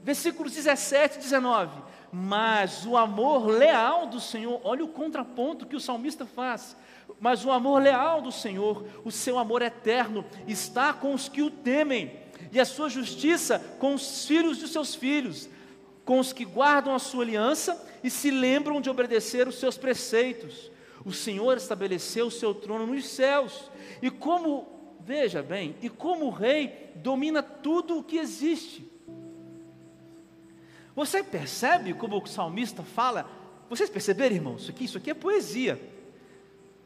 Versículos 0.03 0.53
17 0.53 1.17
e 1.17 1.21
19. 1.21 1.83
Mas 2.11 2.87
o 2.87 2.97
amor 2.97 3.47
leal 3.47 4.07
do 4.07 4.19
Senhor, 4.19 4.61
olha 4.65 4.83
o 4.83 4.89
contraponto 4.89 5.67
que 5.67 5.77
o 5.77 5.81
salmista 5.81 6.25
faz. 6.25 6.77
Mas 7.21 7.45
o 7.45 7.51
amor 7.51 7.83
leal 7.83 8.23
do 8.23 8.33
Senhor, 8.33 8.87
o 9.05 9.11
seu 9.11 9.39
amor 9.39 9.61
eterno, 9.61 10.25
está 10.47 10.95
com 10.95 11.13
os 11.13 11.29
que 11.29 11.43
o 11.43 11.51
temem, 11.51 12.19
e 12.51 12.59
a 12.59 12.65
sua 12.65 12.89
justiça 12.89 13.59
com 13.79 13.93
os 13.95 14.25
filhos 14.25 14.59
de 14.59 14.69
seus 14.69 14.95
filhos, 14.95 15.49
com 16.09 16.19
os 16.19 16.33
que 16.33 16.47
guardam 16.47 16.95
a 16.95 16.99
sua 16.99 17.23
aliança 17.23 17.87
e 18.03 18.09
se 18.09 18.31
lembram 18.31 18.81
de 18.81 18.89
obedecer 18.89 19.47
os 19.47 19.57
seus 19.57 19.77
preceitos. 19.77 20.73
O 21.05 21.13
Senhor 21.13 21.59
estabeleceu 21.59 22.29
o 22.29 22.31
seu 22.31 22.55
trono 22.55 22.87
nos 22.87 23.07
céus, 23.07 23.71
e 24.01 24.11
como, 24.11 24.97
veja 25.01 25.43
bem, 25.43 25.77
e 25.83 25.91
como 25.91 26.31
rei, 26.31 26.93
domina 26.95 27.43
tudo 27.43 27.99
o 27.99 28.03
que 28.03 28.17
existe. 28.17 28.91
Você 30.97 31.23
percebe 31.23 31.93
como 31.93 32.17
o 32.17 32.27
salmista 32.27 32.83
fala? 32.83 33.31
Vocês 33.69 33.91
perceberam, 33.91 34.35
irmãos? 34.35 34.63
Isso 34.63 34.71
aqui, 34.71 34.85
isso 34.85 34.97
aqui 34.97 35.11
é 35.11 35.15
poesia. 35.15 35.79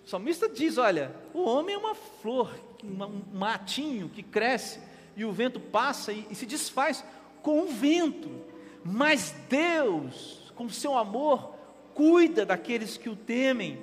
O 0.05 0.09
salmista 0.09 0.49
diz: 0.49 0.79
olha, 0.79 1.14
o 1.33 1.45
homem 1.45 1.76
é 1.76 1.79
uma 1.79 1.95
flor, 1.95 2.52
um 2.83 3.38
matinho 3.38 4.09
que 4.09 4.25
cresce 4.25 4.81
e 5.17 5.25
o 5.25 5.31
vento 5.31 5.61
passa 5.61 6.12
e, 6.12 6.26
e 6.29 6.35
se 6.35 6.45
desfaz 6.45 7.05
com 7.41 7.61
o 7.61 7.69
vento. 7.69 8.50
Mas 8.85 9.35
Deus, 9.49 10.53
com 10.57 10.69
seu 10.69 10.97
amor, 10.97 11.55
cuida 11.95 12.45
daqueles 12.45 12.97
que 12.97 13.09
o 13.09 13.17
temem 13.17 13.81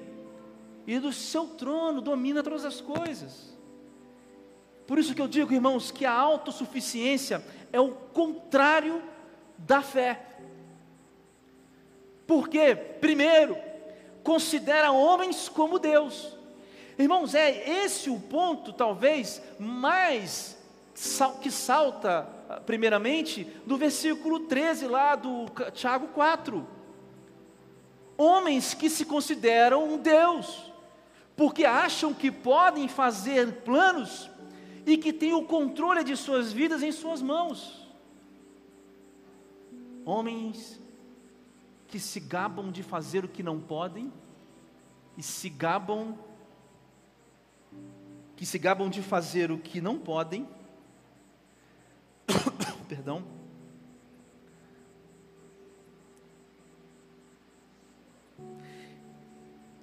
e 0.86 1.00
do 1.00 1.14
seu 1.14 1.46
trono 1.48 2.02
domina 2.02 2.44
todas 2.44 2.66
as 2.66 2.82
coisas. 2.82 3.58
Por 4.88 4.98
isso 4.98 5.14
que 5.14 5.22
eu 5.22 5.28
digo, 5.28 5.54
irmãos, 5.54 5.92
que 5.92 6.06
a 6.06 6.12
autossuficiência 6.12 7.46
é 7.72 7.80
o 7.80 7.92
contrário 7.92 9.04
da 9.58 9.82
fé. 9.82 10.26
Porque, 12.26 12.76
primeiro, 12.76 13.56
considera 14.24 14.92
homens 14.92 15.48
como 15.48 15.80
Deus. 15.80 16.36
Irmãos, 16.98 17.36
é 17.36 17.70
esse 17.84 18.10
o 18.10 18.20
ponto, 18.20 18.74
talvez, 18.74 19.42
mais 19.60 20.58
que 21.42 21.52
salta, 21.52 22.28
primeiramente, 22.66 23.46
do 23.66 23.78
versículo 23.78 24.42
13 24.42 24.88
lá 24.88 25.16
do 25.16 25.46
Tiago 25.74 26.08
4. 26.10 26.68
Homens 28.18 28.74
que 28.74 28.90
se 28.90 29.06
consideram 29.06 29.94
um 29.94 29.98
Deus, 29.98 30.72
porque 31.36 31.66
acham 31.66 32.14
que 32.14 32.32
podem 32.32 32.88
fazer 32.88 33.62
planos 33.62 34.30
e 34.86 34.98
que 34.98 35.14
têm 35.14 35.34
o 35.34 35.44
controle 35.44 36.04
de 36.04 36.18
suas 36.18 36.52
vidas 36.52 36.84
em 36.84 36.92
suas 36.92 37.22
mãos 37.22 37.80
homens 40.10 40.80
que 41.88 42.00
se 42.00 42.20
gabam 42.20 42.72
de 42.72 42.82
fazer 42.82 43.24
o 43.24 43.28
que 43.28 43.44
não 43.44 43.60
podem 43.60 44.12
e 45.18 45.24
se 45.24 45.50
gabam 45.50 46.18
que 48.36 48.46
se 48.46 48.58
gabam 48.58 48.90
de 48.90 49.02
fazer 49.02 49.52
o 49.52 49.58
que 49.58 49.82
não 49.82 50.00
podem. 50.00 50.48
Perdão. 52.90 53.24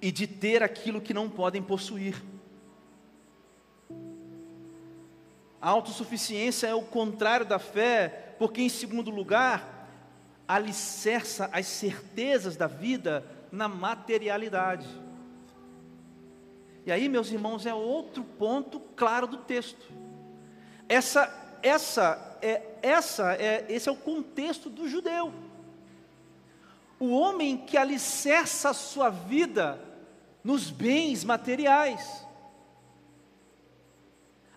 E 0.01 0.11
de 0.11 0.27
ter 0.27 0.61
aquilo 0.61 0.99
que 0.99 1.13
não 1.13 1.29
podem 1.29 1.63
possuir. 1.63 2.21
A 5.61 5.69
autossuficiência 5.69 6.67
é 6.67 6.75
o 6.75 6.83
contrário 6.83 7.45
da 7.45 7.57
fé, 7.57 8.35
porque, 8.37 8.61
em 8.61 8.69
segundo 8.69 9.09
lugar, 9.09 9.89
alicerça 10.45 11.49
as 11.53 11.65
certezas 11.65 12.57
da 12.57 12.67
vida 12.67 13.25
na 13.51 13.69
materialidade. 13.69 14.87
E 16.85 16.91
aí, 16.91 17.07
meus 17.07 17.31
irmãos, 17.31 17.65
é 17.65 17.73
outro 17.73 18.23
ponto 18.23 18.81
claro 18.97 19.27
do 19.27 19.37
texto. 19.37 19.91
Essa, 20.87 21.57
essa, 21.61 22.26
é, 22.41 22.61
essa 22.81 23.33
é, 23.33 23.65
esse 23.69 23.87
é 23.87 23.91
o 23.91 23.95
contexto 23.95 24.69
do 24.69 24.87
judeu. 24.87 25.33
O 26.99 27.09
homem 27.11 27.57
que 27.57 27.77
alicerça 27.77 28.69
a 28.69 28.73
sua 28.73 29.09
vida 29.09 29.79
nos 30.43 30.69
bens 30.69 31.23
materiais. 31.23 32.25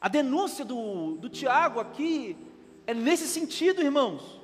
A 0.01 0.09
denúncia 0.09 0.65
do, 0.65 1.17
do 1.17 1.29
Tiago 1.29 1.79
aqui 1.79 2.37
é 2.87 2.95
nesse 2.95 3.29
sentido, 3.29 3.83
irmãos. 3.83 4.41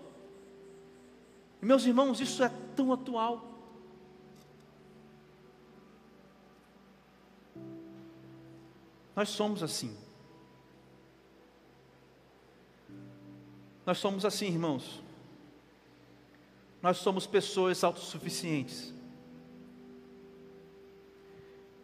Meus 1.61 1.87
irmãos, 1.87 2.21
isso 2.21 2.45
é 2.45 2.51
tão 2.77 2.93
atual. 2.93 3.57
Nós 9.17 9.31
somos 9.31 9.63
assim. 9.63 9.97
Nós 13.87 13.99
somos 13.99 14.25
assim, 14.25 14.49
irmãos. 14.49 15.01
Nós 16.83 16.97
somos 16.99 17.25
pessoas 17.27 17.85
autossuficientes. 17.85 18.93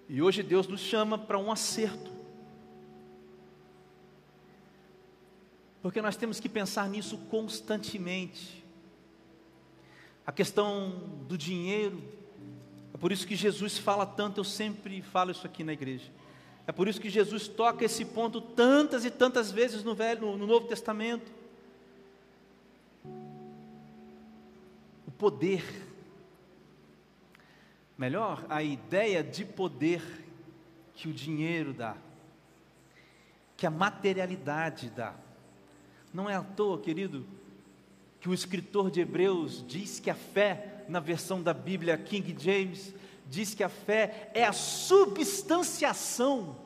E 0.09 0.21
hoje 0.21 0.43
Deus 0.43 0.67
nos 0.67 0.81
chama 0.81 1.17
para 1.17 1.39
um 1.39 1.51
acerto. 1.51 2.11
Porque 5.81 6.03
nós 6.03 6.17
temos 6.17 6.41
que 6.41 6.49
pensar 6.49 6.89
nisso 6.89 7.17
constantemente 7.31 8.63
a 10.27 10.33
questão 10.33 10.91
do 11.29 11.39
dinheiro. 11.39 12.03
É 12.93 12.99
por 12.99 13.11
isso 13.11 13.27
que 13.27 13.35
Jesus 13.35 13.79
fala 13.79 14.05
tanto, 14.05 14.39
eu 14.39 14.45
sempre 14.45 15.03
falo 15.03 15.31
isso 15.31 15.47
aqui 15.47 15.65
na 15.65 15.73
igreja. 15.73 16.11
É 16.67 16.73
por 16.73 16.87
isso 16.87 17.01
que 17.01 17.11
Jesus 17.11 17.49
toca 17.49 17.85
esse 17.85 18.05
ponto 18.05 18.41
tantas 18.41 19.05
e 19.05 19.11
tantas 19.11 19.51
vezes 19.51 19.83
no, 19.83 19.95
Velho, 19.95 20.37
no 20.37 20.47
Novo 20.47 20.67
Testamento. 20.67 21.42
Poder. 25.23 25.63
Melhor, 27.97 28.45
a 28.49 28.61
ideia 28.61 29.23
de 29.23 29.45
poder 29.45 30.03
que 30.95 31.09
o 31.09 31.13
dinheiro 31.13 31.73
dá, 31.73 31.97
que 33.57 33.65
a 33.65 33.71
materialidade 33.71 34.91
dá. 34.91 35.15
Não 36.13 36.29
é 36.29 36.35
à 36.35 36.43
toa, 36.43 36.81
querido, 36.81 37.25
que 38.21 38.29
o 38.29 38.35
escritor 38.35 38.91
de 38.91 39.01
Hebreus 39.01 39.65
diz 39.65 40.01
que 40.01 40.11
a 40.11 40.15
fé, 40.17 40.85
na 40.89 40.99
versão 40.99 41.41
da 41.41 41.55
Bíblia 41.55 41.97
King 41.97 42.35
James, 42.37 42.93
diz 43.29 43.55
que 43.55 43.63
a 43.63 43.69
fé 43.69 44.29
é 44.35 44.45
a 44.45 44.53
substanciação 44.53 46.57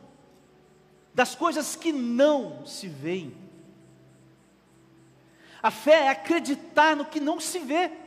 das 1.12 1.34
coisas 1.34 1.76
que 1.76 1.92
não 1.92 2.64
se 2.64 2.88
veem. 2.88 3.36
A 5.62 5.70
fé 5.70 6.04
é 6.04 6.08
acreditar 6.08 6.96
no 6.96 7.04
que 7.04 7.20
não 7.20 7.38
se 7.38 7.58
vê. 7.58 8.05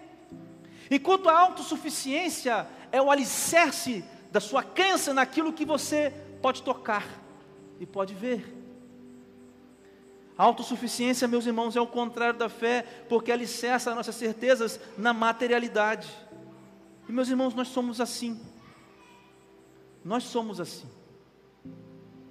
Enquanto 0.89 1.29
a 1.29 1.39
autossuficiência 1.39 2.67
é 2.91 3.01
o 3.01 3.11
alicerce 3.11 4.03
da 4.31 4.39
sua 4.39 4.63
crença 4.63 5.13
naquilo 5.13 5.53
que 5.53 5.65
você 5.65 6.13
pode 6.41 6.63
tocar 6.63 7.05
e 7.79 7.85
pode 7.85 8.13
ver. 8.13 8.55
A 10.37 10.43
autossuficiência, 10.43 11.27
meus 11.27 11.45
irmãos, 11.45 11.75
é 11.75 11.81
o 11.81 11.87
contrário 11.87 12.39
da 12.39 12.47
fé, 12.47 12.85
porque 13.09 13.31
alicerça 13.31 13.89
as 13.89 13.95
nossas 13.95 14.15
certezas 14.15 14.79
na 14.97 15.11
materialidade. 15.13 16.07
E, 17.07 17.11
meus 17.11 17.27
irmãos, 17.27 17.53
nós 17.53 17.67
somos 17.67 17.99
assim. 17.99 18.39
Nós 20.03 20.23
somos 20.23 20.61
assim. 20.61 20.87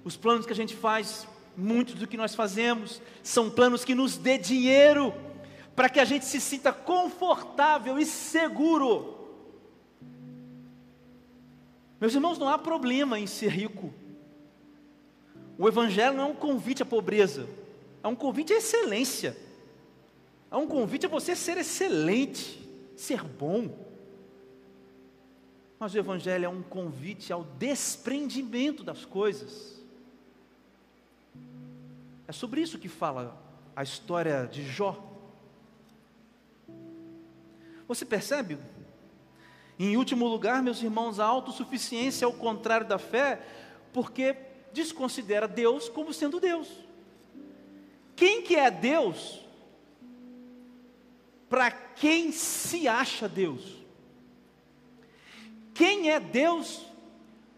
Os 0.03 0.17
planos 0.17 0.45
que 0.45 0.53
a 0.53 0.55
gente 0.55 0.75
faz, 0.75 1.27
muitos 1.55 1.95
do 1.95 2.07
que 2.07 2.17
nós 2.17 2.33
fazemos, 2.33 2.99
são 3.21 3.49
planos 3.49 3.85
que 3.85 3.93
nos 3.93 4.17
dê 4.17 4.39
dinheiro, 4.39 5.13
para 5.79 5.87
que 5.87 6.01
a 6.01 6.03
gente 6.03 6.25
se 6.25 6.41
sinta 6.41 6.73
confortável 6.73 7.97
e 7.97 8.05
seguro. 8.05 9.17
Meus 12.01 12.13
irmãos, 12.13 12.37
não 12.37 12.49
há 12.49 12.57
problema 12.57 13.17
em 13.17 13.25
ser 13.25 13.47
rico. 13.47 13.93
O 15.57 15.69
Evangelho 15.69 16.17
não 16.17 16.23
é 16.25 16.27
um 16.27 16.35
convite 16.35 16.83
à 16.83 16.85
pobreza. 16.85 17.47
É 18.03 18.09
um 18.09 18.13
convite 18.13 18.51
à 18.51 18.57
excelência. 18.57 19.37
É 20.51 20.57
um 20.57 20.67
convite 20.67 21.05
a 21.05 21.09
você 21.09 21.33
ser 21.33 21.55
excelente, 21.55 22.59
ser 22.97 23.23
bom. 23.23 23.73
Mas 25.79 25.93
o 25.93 25.97
Evangelho 25.97 26.43
é 26.43 26.49
um 26.49 26.61
convite 26.61 27.31
ao 27.31 27.45
desprendimento 27.57 28.83
das 28.83 29.05
coisas. 29.05 29.81
É 32.27 32.33
sobre 32.33 32.59
isso 32.59 32.77
que 32.77 32.89
fala 32.89 33.41
a 33.73 33.81
história 33.81 34.45
de 34.45 34.61
Jó. 34.61 35.08
Você 37.89 38.05
percebe? 38.05 38.59
Em 39.79 39.97
último 39.97 40.27
lugar, 40.27 40.61
meus 40.61 40.81
irmãos, 40.83 41.19
a 41.19 41.25
autossuficiência 41.25 42.23
é 42.23 42.27
o 42.27 42.33
contrário 42.33 42.87
da 42.87 42.99
fé, 42.99 43.41
porque 43.91 44.35
desconsidera 44.71 45.47
Deus 45.47 45.89
como 45.89 46.13
sendo 46.13 46.39
Deus. 46.39 46.67
Quem 48.15 48.43
que 48.43 48.55
é 48.55 48.69
Deus? 48.69 49.43
Para 51.49 51.71
quem 51.71 52.31
se 52.31 52.87
acha 52.87 53.27
Deus? 53.27 53.79
Quem 55.73 56.11
é 56.11 56.19
Deus 56.19 56.85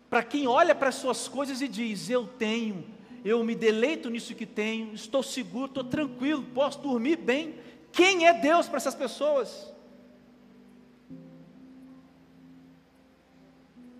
para 0.10 0.24
quem 0.24 0.46
olha 0.46 0.76
para 0.76 0.89
as 0.89 0.96
suas 0.96 1.28
coisas 1.28 1.62
e 1.62 1.67
diz: 1.67 2.10
Eu 2.10 2.28
tenho, 2.28 2.86
eu 3.24 3.44
me 3.44 3.56
deleito 3.56 4.10
nisso 4.10 4.36
que 4.36 4.46
tenho, 4.46 4.94
estou 4.94 5.24
seguro, 5.24 5.65
estou 5.65 5.84
tranquilo, 5.84 6.44
posso 6.54 6.80
dormir 6.80 7.17
bem. 7.17 7.56
Quem 7.91 8.28
é 8.28 8.34
Deus 8.34 8.67
para 8.67 8.78
essas 8.78 8.96
pessoas? 8.96 9.70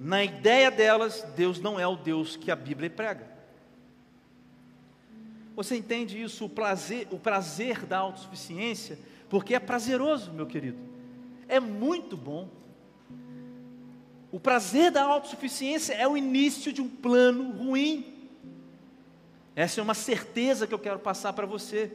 Na 0.04 0.24
ideia 0.24 0.72
delas, 0.72 1.24
Deus 1.36 1.60
não 1.60 1.80
é 1.80 1.86
o 1.86 1.96
Deus 1.96 2.36
que 2.36 2.50
a 2.50 2.56
Bíblia 2.56 2.90
prega. 2.90 3.30
Você 5.56 5.76
entende 5.76 6.20
isso, 6.20 6.46
o 6.46 6.50
prazer, 6.50 7.08
o 7.12 7.20
prazer 7.20 7.86
da 7.86 8.00
autossuficiência, 8.00 8.98
porque 9.30 9.54
é 9.54 9.60
prazeroso, 9.60 10.34
meu 10.34 10.48
querido. 10.48 10.80
É 11.48 11.60
muito 11.60 12.18
bom. 12.18 12.50
O 14.32 14.40
prazer 14.40 14.90
da 14.90 15.04
autossuficiência 15.04 15.94
é 15.94 16.08
o 16.08 16.18
início 16.18 16.74
de 16.74 16.82
um 16.82 16.90
plano 16.90 17.52
ruim. 17.52 18.28
Essa 19.56 19.82
é 19.82 19.84
uma 19.84 19.94
certeza 19.94 20.66
que 20.66 20.74
eu 20.74 20.80
quero 20.80 20.98
passar 20.98 21.32
para 21.34 21.46
você. 21.46 21.92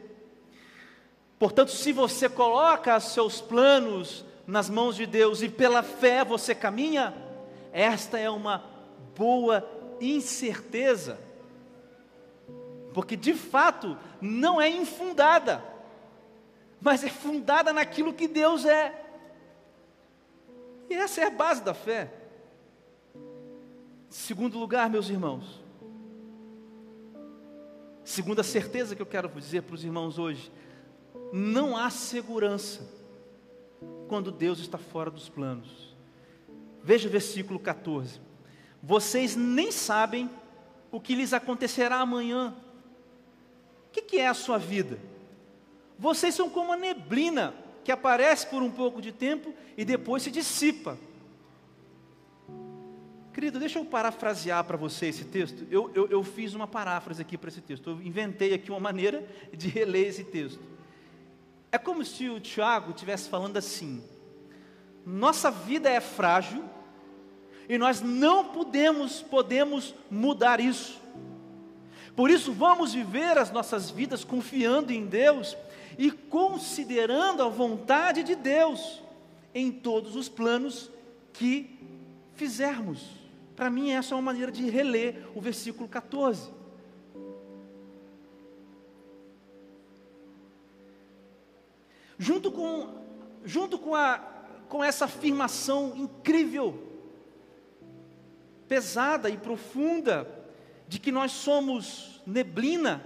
Portanto, 1.40 1.72
se 1.72 1.90
você 1.90 2.28
coloca 2.28 3.00
seus 3.00 3.40
planos 3.40 4.24
nas 4.46 4.70
mãos 4.70 4.94
de 4.94 5.06
Deus 5.06 5.42
e 5.42 5.48
pela 5.48 5.82
fé 5.82 6.24
você 6.24 6.54
caminha, 6.54 7.25
esta 7.76 8.18
é 8.18 8.30
uma 8.30 8.64
boa 9.14 9.62
incerteza, 10.00 11.18
porque 12.94 13.14
de 13.14 13.34
fato 13.34 13.98
não 14.18 14.58
é 14.58 14.66
infundada, 14.66 15.62
mas 16.80 17.04
é 17.04 17.10
fundada 17.10 17.74
naquilo 17.74 18.14
que 18.14 18.26
Deus 18.26 18.64
é. 18.64 19.04
E 20.88 20.94
essa 20.94 21.20
é 21.20 21.24
a 21.24 21.30
base 21.30 21.62
da 21.62 21.74
fé. 21.74 22.10
Segundo 24.08 24.58
lugar, 24.58 24.88
meus 24.88 25.10
irmãos, 25.10 25.62
segunda 28.02 28.42
certeza 28.42 28.96
que 28.96 29.02
eu 29.02 29.06
quero 29.06 29.28
dizer 29.28 29.64
para 29.64 29.74
os 29.74 29.84
irmãos 29.84 30.18
hoje, 30.18 30.50
não 31.30 31.76
há 31.76 31.90
segurança 31.90 32.88
quando 34.08 34.32
Deus 34.32 34.60
está 34.60 34.78
fora 34.78 35.10
dos 35.10 35.28
planos. 35.28 35.95
Veja 36.86 37.08
o 37.08 37.10
versículo 37.10 37.58
14. 37.58 38.20
Vocês 38.80 39.34
nem 39.34 39.72
sabem 39.72 40.30
o 40.92 41.00
que 41.00 41.16
lhes 41.16 41.32
acontecerá 41.32 41.96
amanhã. 41.96 42.54
O 43.88 43.90
que, 43.90 44.02
que 44.02 44.18
é 44.18 44.28
a 44.28 44.34
sua 44.34 44.56
vida? 44.56 44.96
Vocês 45.98 46.32
são 46.32 46.48
como 46.48 46.72
a 46.72 46.76
neblina 46.76 47.52
que 47.82 47.90
aparece 47.90 48.46
por 48.46 48.62
um 48.62 48.70
pouco 48.70 49.02
de 49.02 49.10
tempo 49.10 49.52
e 49.76 49.84
depois 49.84 50.22
se 50.22 50.30
dissipa. 50.30 50.96
Querido, 53.34 53.58
deixa 53.58 53.80
eu 53.80 53.84
parafrasear 53.84 54.62
para 54.62 54.76
você 54.76 55.06
esse 55.06 55.24
texto. 55.24 55.66
Eu, 55.68 55.90
eu, 55.92 56.06
eu 56.06 56.22
fiz 56.22 56.54
uma 56.54 56.68
paráfrase 56.68 57.20
aqui 57.20 57.36
para 57.36 57.48
esse 57.48 57.60
texto. 57.60 57.90
Eu 57.90 58.00
inventei 58.00 58.54
aqui 58.54 58.70
uma 58.70 58.78
maneira 58.78 59.26
de 59.52 59.66
reler 59.66 60.06
esse 60.06 60.22
texto. 60.22 60.62
É 61.72 61.78
como 61.78 62.04
se 62.04 62.28
o 62.28 62.38
Tiago 62.38 62.92
estivesse 62.92 63.28
falando 63.28 63.56
assim: 63.56 64.04
nossa 65.06 65.52
vida 65.52 65.88
é 65.88 66.00
frágil 66.00 66.64
e 67.68 67.78
nós 67.78 68.00
não 68.00 68.46
podemos, 68.46 69.22
podemos 69.22 69.94
mudar 70.10 70.58
isso. 70.58 71.00
Por 72.16 72.28
isso, 72.28 72.52
vamos 72.52 72.92
viver 72.92 73.38
as 73.38 73.52
nossas 73.52 73.88
vidas 73.88 74.24
confiando 74.24 74.92
em 74.92 75.06
Deus 75.06 75.56
e 75.96 76.10
considerando 76.10 77.42
a 77.42 77.48
vontade 77.48 78.24
de 78.24 78.34
Deus 78.34 79.00
em 79.54 79.70
todos 79.70 80.16
os 80.16 80.28
planos 80.28 80.90
que 81.32 81.78
fizermos. 82.34 83.06
Para 83.54 83.70
mim, 83.70 83.92
essa 83.92 84.12
é 84.12 84.16
uma 84.16 84.22
maneira 84.22 84.50
de 84.50 84.68
reler 84.68 85.24
o 85.36 85.40
versículo 85.40 85.88
14. 85.88 86.50
Junto 92.18 92.50
com, 92.50 92.88
junto 93.44 93.78
com, 93.78 93.94
a, 93.94 94.35
com 94.68 94.82
essa 94.82 95.04
afirmação 95.04 95.92
incrível, 95.96 96.82
pesada 98.68 99.30
e 99.30 99.36
profunda, 99.36 100.28
de 100.88 100.98
que 100.98 101.10
nós 101.10 101.32
somos 101.32 102.22
neblina, 102.26 103.02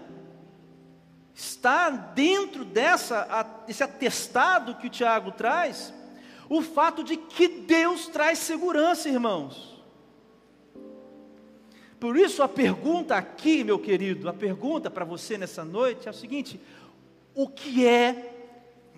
está 1.34 1.90
dentro 1.90 2.64
dessa, 2.64 3.42
desse 3.66 3.82
atestado 3.82 4.74
que 4.76 4.86
o 4.86 4.90
Tiago 4.90 5.32
traz, 5.32 5.92
o 6.48 6.62
fato 6.62 7.04
de 7.04 7.16
que 7.16 7.48
Deus 7.48 8.08
traz 8.08 8.38
segurança, 8.38 9.08
irmãos. 9.08 9.70
Por 11.98 12.16
isso 12.16 12.42
a 12.42 12.48
pergunta 12.48 13.14
aqui, 13.14 13.62
meu 13.62 13.78
querido, 13.78 14.28
a 14.28 14.32
pergunta 14.32 14.90
para 14.90 15.04
você 15.04 15.36
nessa 15.36 15.64
noite 15.64 16.08
é 16.08 16.10
o 16.10 16.14
seguinte: 16.14 16.58
o 17.34 17.46
que 17.46 17.86
é 17.86 18.34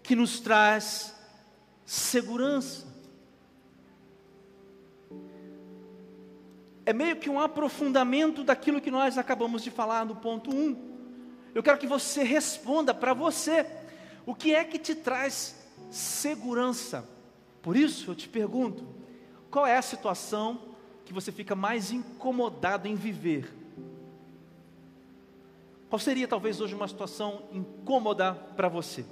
que 0.03 0.15
nos 0.15 0.41
traz 0.41 1.15
segurança? 1.85 2.87
É 6.85 6.93
meio 6.93 7.17
que 7.17 7.31
um 7.31 7.39
aprofundamento 7.39 8.43
daquilo 8.43 8.81
que 8.81 8.91
nós 8.91 9.17
acabamos 9.17 9.63
de 9.63 9.71
falar 9.71 10.05
no 10.05 10.17
ponto 10.17 10.51
1. 10.51 10.93
Eu 11.55 11.63
quero 11.63 11.79
que 11.79 11.87
você 11.87 12.23
responda 12.23 12.93
para 12.93 13.15
você: 13.15 13.67
o 14.27 14.35
que 14.35 14.55
é 14.55 14.65
que 14.65 14.79
te 14.79 14.95
traz 14.95 15.57
segurança? 15.91 17.09
Por 17.61 17.77
isso 17.77 18.11
eu 18.11 18.15
te 18.15 18.29
pergunto: 18.29 18.85
qual 19.51 19.67
é 19.67 19.77
a 19.77 19.83
situação 19.83 20.61
que 21.05 21.13
você 21.13 21.31
fica 21.31 21.55
mais 21.55 21.93
incomodado 21.93 22.89
em 22.89 22.95
viver? 22.97 23.53
Qual 25.89 26.01
seria 26.01 26.27
talvez 26.27 26.61
hoje 26.61 26.75
uma 26.75 26.89
situação 26.89 27.43
incômoda 27.53 28.35
para 28.57 28.69
você? 28.69 29.05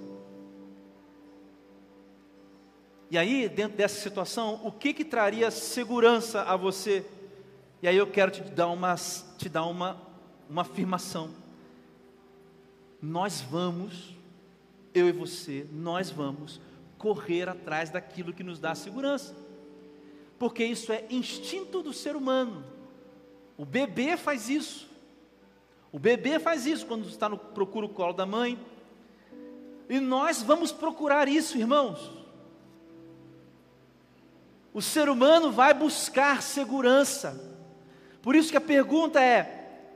E 3.11 3.19
aí, 3.19 3.49
dentro 3.49 3.77
dessa 3.77 4.01
situação, 4.01 4.61
o 4.65 4.71
que 4.71 4.95
que 4.95 5.05
traria 5.05 5.51
segurança 5.51 6.43
a 6.43 6.57
você? 6.57 7.05
E 7.83 7.89
aí 7.89 7.97
eu 7.97 8.07
quero 8.07 8.31
te 8.31 8.43
dar 8.43 8.69
uma, 8.69 8.95
te 9.37 9.49
dar 9.49 9.67
uma, 9.67 10.01
uma 10.49 10.63
afirmação. 10.63 11.31
Nós 13.03 13.41
vamos, 13.41 14.15
eu 14.95 15.09
e 15.09 15.13
você, 15.13 15.67
nós 15.73 16.11
vamos 16.11 16.61
correr 16.97 17.49
atrás 17.49 17.91
daquilo 17.91 18.33
que 18.33 18.45
nos 18.45 18.61
dá 18.61 18.75
segurança 18.75 19.35
porque 20.41 20.65
isso 20.65 20.91
é 20.91 21.05
instinto 21.11 21.83
do 21.83 21.93
ser 21.93 22.17
humano. 22.17 22.65
O 23.59 23.65
bebê 23.67 24.17
faz 24.17 24.49
isso. 24.49 24.89
O 25.93 25.99
bebê 25.99 26.39
faz 26.39 26.65
isso 26.65 26.87
quando 26.87 27.07
está 27.07 27.29
no 27.29 27.37
procura 27.37 27.85
o 27.85 27.91
colo 27.91 28.15
da 28.15 28.25
mãe. 28.25 28.59
E 29.87 30.01
nós 30.01 30.43
vamos 30.43 30.73
procurar 30.73 31.29
isso, 31.29 31.59
irmãos. 31.59 32.11
O 34.73 34.81
ser 34.81 35.09
humano 35.09 35.51
vai 35.51 35.75
buscar 35.75 36.43
segurança. 36.43 37.49
Por 38.23 38.37
isso 38.37 38.51
que 38.51 38.57
a 38.57 38.61
pergunta 38.61 39.21
é: 39.23 39.95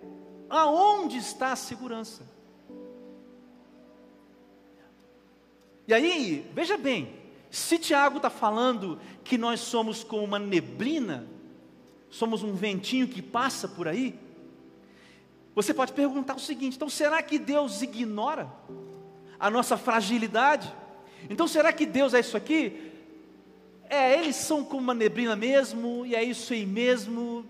aonde 0.49 1.19
está 1.19 1.53
a 1.53 1.57
segurança? 1.57 2.23
E 5.87 5.93
aí, 5.93 6.51
veja 6.55 6.77
bem, 6.79 7.15
se 7.51 7.79
Tiago 7.79 8.17
está 8.17 8.31
falando 8.31 8.99
que 9.23 9.37
nós 9.37 9.61
somos 9.61 10.03
como 10.03 10.25
uma 10.25 10.39
neblina, 10.39 11.27
somos 12.11 12.43
um 12.43 12.55
ventinho 12.55 13.07
que 13.07 13.21
passa 13.21 13.69
por 13.69 13.87
aí, 13.87 14.19
você 15.55 15.73
pode 15.73 15.93
perguntar 15.93 16.35
o 16.35 16.41
seguinte: 16.41 16.77
então 16.77 16.89
será 16.89 17.23
que 17.23 17.39
Deus 17.39 17.81
ignora 17.83 18.51
a 19.39 19.49
nossa 19.51 19.77
fragilidade? 19.77 20.73
Então 21.31 21.47
será 21.47 21.73
que 21.73 21.87
Deus 21.87 22.13
é 22.13 22.21
isso 22.21 22.37
aqui? 22.37 22.94
É, 23.89 24.19
eles 24.19 24.37
são 24.37 24.65
como 24.65 24.83
uma 24.83 24.95
neblina 24.95 25.37
mesmo, 25.37 26.05
e 26.07 26.15
é 26.15 26.23
isso 26.23 26.53
aí 26.53 26.67
mesmo. 26.67 27.45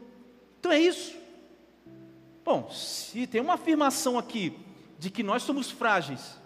Então 0.58 0.72
é 0.72 0.78
isso. 0.78 1.14
Bom, 2.44 2.70
se 2.70 3.26
tem 3.26 3.40
uma 3.40 3.54
afirmação 3.54 4.18
aqui 4.18 4.56
de 4.98 5.10
que 5.10 5.22
nós 5.22 5.42
somos 5.42 5.70
frágeis, 5.70 6.38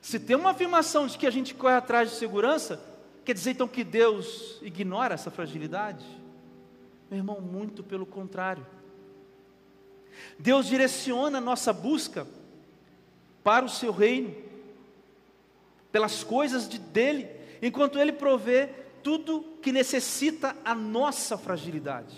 se 0.00 0.20
tem 0.20 0.36
uma 0.36 0.50
afirmação 0.50 1.06
de 1.06 1.18
que 1.18 1.26
a 1.26 1.30
gente 1.30 1.54
corre 1.54 1.74
atrás 1.74 2.10
de 2.10 2.16
segurança, 2.16 2.80
quer 3.24 3.32
dizer 3.32 3.52
então 3.52 3.66
que 3.66 3.82
Deus 3.82 4.58
ignora 4.62 5.14
essa 5.14 5.30
fragilidade? 5.30 6.04
Meu 7.10 7.18
irmão, 7.18 7.40
muito 7.40 7.82
pelo 7.82 8.06
contrário. 8.06 8.66
Deus 10.38 10.66
direciona 10.66 11.38
a 11.38 11.40
nossa 11.40 11.72
busca 11.72 12.26
para 13.42 13.64
o 13.64 13.68
seu 13.68 13.92
reino, 13.92 14.34
pelas 15.90 16.22
coisas 16.22 16.68
de 16.68 16.78
dele, 16.78 17.28
enquanto 17.62 17.98
ele 17.98 18.12
provê 18.12 18.83
tudo 19.04 19.44
que 19.60 19.70
necessita 19.70 20.56
a 20.64 20.74
nossa 20.74 21.36
fragilidade. 21.36 22.16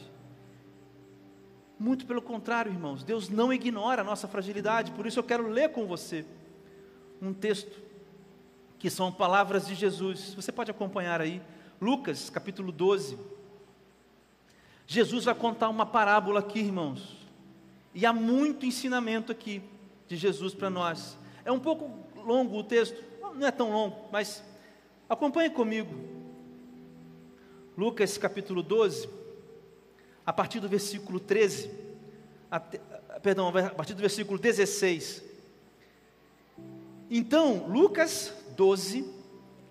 Muito 1.78 2.06
pelo 2.06 2.22
contrário, 2.22 2.72
irmãos, 2.72 3.02
Deus 3.02 3.28
não 3.28 3.52
ignora 3.52 4.00
a 4.02 4.04
nossa 4.04 4.28
fragilidade, 4.28 4.92
por 4.92 5.04
isso 5.04 5.18
eu 5.18 5.24
quero 5.24 5.48
ler 5.48 5.72
com 5.72 5.84
você 5.84 6.24
um 7.20 7.34
texto 7.34 7.76
que 8.78 8.88
são 8.88 9.10
palavras 9.10 9.66
de 9.66 9.74
Jesus. 9.74 10.32
Você 10.34 10.52
pode 10.52 10.70
acompanhar 10.70 11.20
aí, 11.20 11.42
Lucas 11.80 12.30
capítulo 12.30 12.70
12. 12.70 13.18
Jesus 14.86 15.24
vai 15.24 15.34
contar 15.34 15.68
uma 15.68 15.84
parábola 15.84 16.38
aqui, 16.38 16.60
irmãos, 16.60 17.16
e 17.92 18.06
há 18.06 18.12
muito 18.12 18.64
ensinamento 18.64 19.32
aqui 19.32 19.60
de 20.06 20.16
Jesus 20.16 20.54
para 20.54 20.70
nós. 20.70 21.18
É 21.44 21.50
um 21.50 21.58
pouco 21.58 21.90
longo 22.14 22.56
o 22.56 22.62
texto, 22.62 23.02
não 23.34 23.46
é 23.46 23.50
tão 23.50 23.72
longo, 23.72 24.08
mas 24.12 24.44
acompanhe 25.08 25.50
comigo. 25.50 26.15
Lucas 27.76 28.16
capítulo 28.16 28.62
12, 28.62 29.08
a 30.24 30.32
partir 30.32 30.60
do 30.60 30.68
versículo 30.68 31.20
13, 31.20 31.70
até, 32.50 32.78
perdão, 33.22 33.48
a 33.48 33.70
partir 33.70 33.94
do 33.94 34.00
versículo 34.00 34.38
16. 34.38 35.22
Então, 37.10 37.66
Lucas 37.68 38.32
12, 38.56 39.04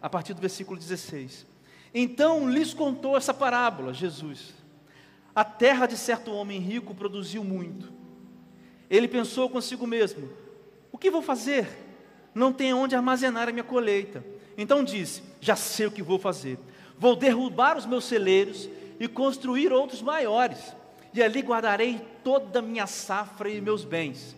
a 0.02 0.10
partir 0.10 0.34
do 0.34 0.41
versículo 0.41 0.80
16. 0.80 1.48
Então 1.98 2.50
lhes 2.50 2.74
contou 2.74 3.15
essa 3.15 3.34
parábola, 3.34 3.94
Jesus. 3.94 4.54
A 5.34 5.46
terra 5.46 5.86
de 5.86 5.96
certo 5.96 6.30
homem 6.32 6.60
rico 6.60 6.94
produziu 6.94 7.41
muito. 7.41 7.91
Ele 8.89 9.08
pensou 9.08 9.50
consigo 9.50 9.88
mesmo: 9.88 10.30
O 10.91 10.98
que 10.98 11.10
vou 11.10 11.22
fazer? 11.22 11.68
Não 12.36 12.52
tenho 12.52 12.78
onde 12.78 12.96
armazenar 12.96 13.48
a 13.48 13.52
minha 13.54 13.63
colheita. 13.63 14.24
Então 14.58 14.84
disse: 14.84 15.24
Já 15.39 15.56
sei 15.56 15.88
o 15.88 15.91
que 15.91 16.04
vou 16.04 16.20
fazer. 16.20 16.60
Vou 16.98 17.16
derrubar 17.16 17.78
os 17.78 17.86
meus 17.86 18.06
celeiros 18.06 18.70
e 19.00 19.08
construir 19.08 19.72
outros 19.72 20.02
maiores. 20.02 20.76
E 21.14 21.22
ali 21.22 21.42
guardarei 21.42 22.02
toda 22.24 22.60
a 22.60 22.62
minha 22.62 22.88
safra 22.88 23.50
e 23.50 23.62
meus 23.62 23.84
bens. 23.84 24.36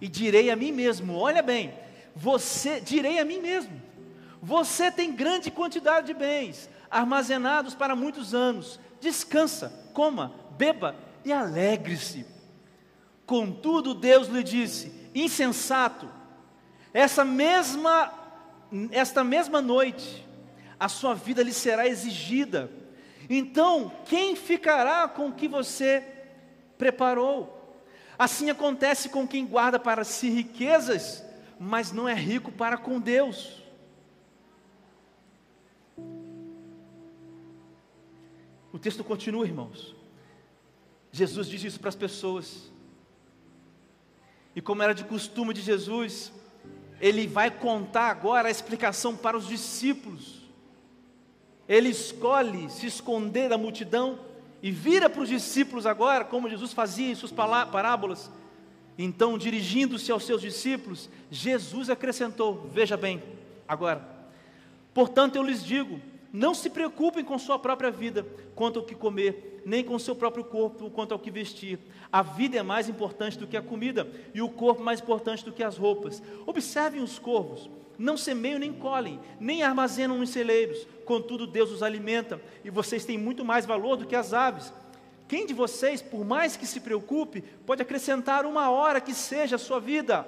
E 0.00 0.08
direi 0.08 0.50
a 0.50 0.56
mim 0.56 0.72
mesmo: 0.72 1.16
Olha 1.16 1.42
bem, 1.42 1.72
você, 2.14 2.80
direi 2.80 3.18
a 3.18 3.24
mim 3.24 3.40
mesmo: 3.40 3.80
Você 4.42 4.90
tem 4.90 5.12
grande 5.12 5.50
quantidade 5.50 6.08
de 6.08 6.14
bens 6.14 6.68
armazenados 6.90 7.74
para 7.74 7.96
muitos 7.96 8.34
anos. 8.34 8.80
Descansa, 9.00 9.72
coma, 9.92 10.32
beba 10.56 10.96
e 11.24 11.32
alegre-se. 11.32 12.26
Contudo, 13.24 13.94
Deus 13.94 14.28
lhe 14.28 14.42
disse: 14.42 14.92
insensato, 15.14 16.08
essa 16.92 17.24
mesma, 17.24 18.12
esta 18.90 19.22
mesma 19.22 19.60
noite, 19.60 20.25
a 20.78 20.88
sua 20.88 21.14
vida 21.14 21.42
lhe 21.42 21.52
será 21.52 21.86
exigida. 21.86 22.70
Então, 23.28 23.90
quem 24.04 24.36
ficará 24.36 25.08
com 25.08 25.28
o 25.28 25.32
que 25.32 25.48
você 25.48 26.02
preparou? 26.78 27.52
Assim 28.18 28.50
acontece 28.50 29.08
com 29.08 29.26
quem 29.26 29.46
guarda 29.46 29.78
para 29.78 30.04
si 30.04 30.30
riquezas, 30.30 31.24
mas 31.58 31.92
não 31.92 32.08
é 32.08 32.14
rico 32.14 32.50
para 32.52 32.76
com 32.76 33.00
Deus. 33.00 33.62
O 38.72 38.78
texto 38.78 39.02
continua, 39.02 39.46
irmãos. 39.46 39.94
Jesus 41.10 41.46
diz 41.48 41.64
isso 41.64 41.80
para 41.80 41.88
as 41.88 41.94
pessoas. 41.94 42.70
E 44.54 44.60
como 44.60 44.82
era 44.82 44.94
de 44.94 45.04
costume 45.04 45.54
de 45.54 45.62
Jesus, 45.62 46.32
ele 47.00 47.26
vai 47.26 47.50
contar 47.50 48.10
agora 48.10 48.48
a 48.48 48.50
explicação 48.50 49.16
para 49.16 49.36
os 49.36 49.46
discípulos. 49.46 50.35
Ele 51.68 51.88
escolhe 51.88 52.70
se 52.70 52.86
esconder 52.86 53.48
da 53.48 53.58
multidão 53.58 54.18
e 54.62 54.70
vira 54.70 55.10
para 55.10 55.22
os 55.22 55.28
discípulos 55.28 55.86
agora, 55.86 56.24
como 56.24 56.48
Jesus 56.48 56.72
fazia 56.72 57.10
em 57.10 57.14
suas 57.14 57.32
parábolas. 57.32 58.30
Então, 58.98 59.36
dirigindo-se 59.36 60.10
aos 60.10 60.24
seus 60.24 60.40
discípulos, 60.40 61.10
Jesus 61.30 61.90
acrescentou: 61.90 62.68
Veja 62.72 62.96
bem, 62.96 63.22
agora, 63.68 64.06
portanto 64.94 65.36
eu 65.36 65.42
lhes 65.42 65.62
digo, 65.62 66.00
não 66.32 66.54
se 66.54 66.70
preocupem 66.70 67.24
com 67.24 67.38
sua 67.38 67.58
própria 67.58 67.90
vida, 67.90 68.26
quanto 68.54 68.78
ao 68.78 68.84
que 68.84 68.94
comer, 68.94 69.62
nem 69.64 69.82
com 69.82 69.98
seu 69.98 70.14
próprio 70.14 70.44
corpo, 70.44 70.90
quanto 70.90 71.12
ao 71.12 71.18
que 71.18 71.30
vestir. 71.30 71.78
A 72.12 72.22
vida 72.22 72.56
é 72.58 72.62
mais 72.62 72.88
importante 72.88 73.38
do 73.38 73.46
que 73.46 73.56
a 73.56 73.62
comida, 73.62 74.10
e 74.34 74.40
o 74.40 74.48
corpo 74.48 74.82
mais 74.82 75.00
importante 75.00 75.44
do 75.44 75.52
que 75.52 75.62
as 75.62 75.76
roupas. 75.76 76.22
Observem 76.46 77.02
os 77.02 77.18
corvos: 77.18 77.70
não 77.98 78.16
semeiam 78.16 78.58
nem 78.58 78.72
colhem, 78.72 79.20
nem 79.38 79.62
armazenam 79.62 80.18
nos 80.18 80.30
celeiros, 80.30 80.86
contudo 81.04 81.46
Deus 81.46 81.70
os 81.70 81.82
alimenta, 81.82 82.40
e 82.64 82.70
vocês 82.70 83.04
têm 83.04 83.16
muito 83.16 83.44
mais 83.44 83.64
valor 83.64 83.96
do 83.96 84.06
que 84.06 84.16
as 84.16 84.32
aves. 84.32 84.72
Quem 85.28 85.46
de 85.46 85.54
vocês, 85.54 86.00
por 86.00 86.24
mais 86.24 86.56
que 86.56 86.66
se 86.66 86.80
preocupe, 86.80 87.42
pode 87.64 87.82
acrescentar 87.82 88.46
uma 88.46 88.70
hora 88.70 89.00
que 89.00 89.14
seja 89.14 89.56
a 89.56 89.58
sua 89.58 89.80
vida, 89.80 90.26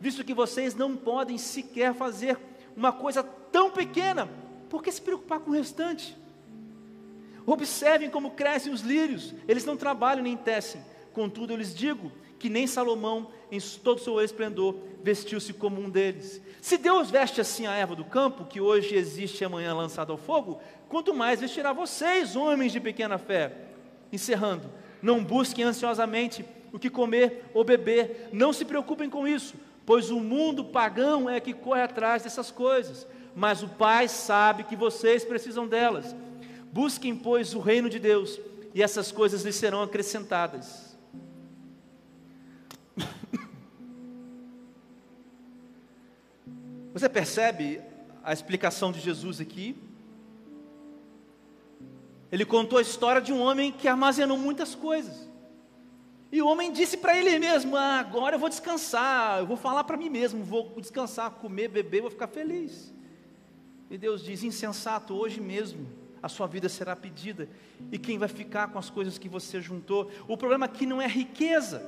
visto 0.00 0.24
que 0.24 0.34
vocês 0.34 0.74
não 0.74 0.96
podem 0.96 1.38
sequer 1.38 1.94
fazer 1.94 2.38
uma 2.76 2.92
coisa 2.92 3.22
tão 3.22 3.70
pequena 3.70 4.28
por 4.72 4.82
que 4.82 4.90
se 4.90 5.02
preocupar 5.02 5.38
com 5.40 5.50
o 5.50 5.52
restante? 5.52 6.16
Observem 7.44 8.08
como 8.08 8.30
crescem 8.30 8.72
os 8.72 8.80
lírios, 8.80 9.34
eles 9.46 9.66
não 9.66 9.76
trabalham 9.76 10.22
nem 10.22 10.34
tecem. 10.34 10.82
Contudo, 11.12 11.52
eu 11.52 11.58
lhes 11.58 11.74
digo 11.74 12.10
que 12.42 12.50
nem 12.50 12.66
Salomão, 12.66 13.30
em 13.50 13.58
todo 13.60 13.98
o 13.98 14.02
seu 14.02 14.20
esplendor, 14.20 14.74
vestiu-se 15.02 15.52
como 15.52 15.80
um 15.80 15.88
deles. 15.88 16.42
Se 16.60 16.76
Deus 16.76 17.08
veste 17.08 17.40
assim 17.40 17.66
a 17.66 17.72
erva 17.72 17.94
do 17.94 18.04
campo, 18.04 18.44
que 18.44 18.60
hoje 18.60 18.94
existe 18.94 19.40
e 19.40 19.44
amanhã 19.44 19.72
lançada 19.72 20.12
ao 20.12 20.18
fogo, 20.18 20.60
quanto 20.88 21.14
mais 21.14 21.40
vestirá 21.40 21.72
vocês, 21.72 22.36
homens 22.36 22.72
de 22.72 22.80
pequena 22.80 23.16
fé. 23.16 23.52
Encerrando, 24.12 24.68
não 25.00 25.22
busquem 25.22 25.64
ansiosamente 25.64 26.44
o 26.72 26.78
que 26.78 26.90
comer 26.90 27.44
ou 27.54 27.62
beber, 27.62 28.28
não 28.32 28.52
se 28.52 28.64
preocupem 28.64 29.08
com 29.08 29.26
isso, 29.26 29.54
pois 29.86 30.10
o 30.10 30.18
mundo 30.18 30.64
pagão 30.64 31.30
é 31.30 31.38
que 31.38 31.54
corre 31.54 31.82
atrás 31.82 32.24
dessas 32.24 32.50
coisas 32.50 33.06
mas 33.34 33.62
o 33.62 33.68
Pai 33.68 34.08
sabe 34.08 34.64
que 34.64 34.76
vocês 34.76 35.24
precisam 35.24 35.66
delas. 35.66 36.14
Busquem, 36.70 37.14
pois, 37.14 37.54
o 37.54 37.60
reino 37.60 37.88
de 37.88 37.98
Deus, 37.98 38.38
e 38.74 38.82
essas 38.82 39.12
coisas 39.12 39.42
lhes 39.42 39.56
serão 39.56 39.82
acrescentadas. 39.82 40.91
Você 46.92 47.08
percebe 47.08 47.80
a 48.22 48.32
explicação 48.32 48.92
de 48.92 49.00
Jesus 49.00 49.40
aqui? 49.40 49.76
Ele 52.30 52.44
contou 52.44 52.78
a 52.78 52.82
história 52.82 53.20
de 53.20 53.32
um 53.32 53.40
homem 53.40 53.70
que 53.70 53.86
armazenou 53.86 54.38
muitas 54.38 54.74
coisas. 54.74 55.30
E 56.32 56.40
o 56.40 56.46
homem 56.46 56.72
disse 56.72 56.96
para 56.96 57.14
ele 57.14 57.38
mesmo: 57.38 57.76
ah, 57.76 58.00
agora 58.00 58.36
eu 58.36 58.40
vou 58.40 58.48
descansar, 58.48 59.40
eu 59.40 59.46
vou 59.46 59.56
falar 59.56 59.84
para 59.84 59.98
mim 59.98 60.08
mesmo, 60.08 60.42
vou 60.42 60.72
descansar, 60.80 61.30
comer, 61.32 61.68
beber, 61.68 62.00
vou 62.00 62.10
ficar 62.10 62.28
feliz. 62.28 62.92
E 63.90 63.98
Deus 63.98 64.24
diz: 64.24 64.42
insensato, 64.42 65.14
hoje 65.14 65.42
mesmo 65.42 65.86
a 66.22 66.28
sua 66.28 66.46
vida 66.46 66.68
será 66.68 66.96
pedida, 66.96 67.48
e 67.90 67.98
quem 67.98 68.16
vai 68.16 68.28
ficar 68.28 68.68
com 68.68 68.78
as 68.78 68.88
coisas 68.88 69.18
que 69.18 69.28
você 69.28 69.60
juntou? 69.60 70.10
O 70.26 70.36
problema 70.36 70.64
aqui 70.64 70.86
não 70.86 71.02
é 71.02 71.06
riqueza, 71.06 71.84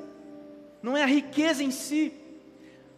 não 0.85 0.95
é 0.95 1.03
a 1.03 1.07
riqueza 1.07 1.65
em 1.65 1.71
si, 1.71 2.13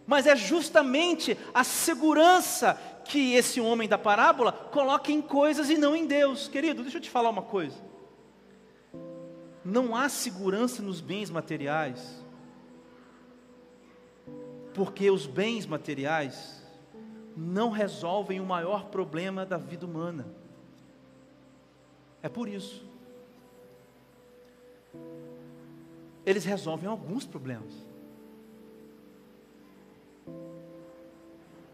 mas 0.08 0.26
é 0.26 0.34
justamente 0.34 1.38
a 1.54 1.62
segurança 1.62 2.74
que 3.04 3.34
esse 3.34 3.60
homem 3.60 3.88
da 3.88 3.96
parábola 3.96 4.50
coloca 4.50 5.12
em 5.12 5.22
coisas 5.22 5.70
e 5.70 5.78
não 5.78 5.94
em 5.94 6.04
Deus. 6.04 6.48
Querido, 6.48 6.82
deixa 6.82 6.98
eu 6.98 7.00
te 7.00 7.08
falar 7.08 7.30
uma 7.30 7.42
coisa. 7.42 7.78
Não 9.64 9.94
há 9.94 10.08
segurança 10.08 10.82
nos 10.82 11.00
bens 11.00 11.30
materiais, 11.30 12.24
porque 14.74 15.08
os 15.08 15.24
bens 15.24 15.64
materiais 15.64 16.66
não 17.36 17.70
resolvem 17.70 18.40
o 18.40 18.44
maior 18.44 18.86
problema 18.86 19.46
da 19.46 19.58
vida 19.58 19.86
humana. 19.86 20.26
É 22.20 22.28
por 22.28 22.48
isso. 22.48 22.84
Eles 26.26 26.44
resolvem 26.44 26.88
alguns 26.88 27.24
problemas. 27.24 27.72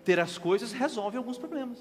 Ter 0.05 0.21
as 0.21 0.37
coisas 0.37 0.73
resolve 0.73 1.17
alguns 1.17 1.39
problemas. 1.39 1.79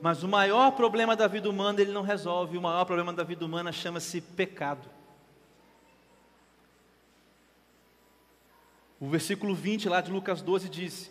Mas 0.00 0.22
o 0.22 0.28
maior 0.28 0.70
problema 0.72 1.16
da 1.16 1.26
vida 1.26 1.50
humana 1.50 1.80
ele 1.80 1.92
não 1.92 2.02
resolve. 2.02 2.56
O 2.56 2.62
maior 2.62 2.84
problema 2.84 3.12
da 3.12 3.24
vida 3.24 3.44
humana 3.44 3.72
chama-se 3.72 4.20
pecado. 4.20 4.88
O 9.00 9.08
versículo 9.08 9.52
20 9.52 9.88
lá 9.88 10.00
de 10.00 10.12
Lucas 10.12 10.40
12 10.42 10.68
diz: 10.68 11.10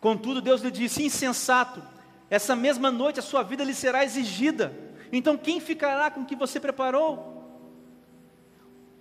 Contudo, 0.00 0.40
Deus 0.40 0.62
lhe 0.62 0.70
disse: 0.70 1.02
insensato, 1.02 1.82
essa 2.30 2.56
mesma 2.56 2.90
noite 2.90 3.20
a 3.20 3.22
sua 3.22 3.42
vida 3.42 3.62
lhe 3.62 3.74
será 3.74 4.04
exigida. 4.04 4.72
Então, 5.12 5.36
quem 5.36 5.60
ficará 5.60 6.10
com 6.10 6.22
o 6.22 6.26
que 6.26 6.34
você 6.34 6.58
preparou? 6.58 7.35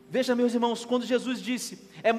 Veja, 0.09 0.35
meus 0.35 0.53
irmãos, 0.53 0.85
quando 0.85 1.05
Jesus 1.05 1.41
disse: 1.41 1.89
é, 2.03 2.09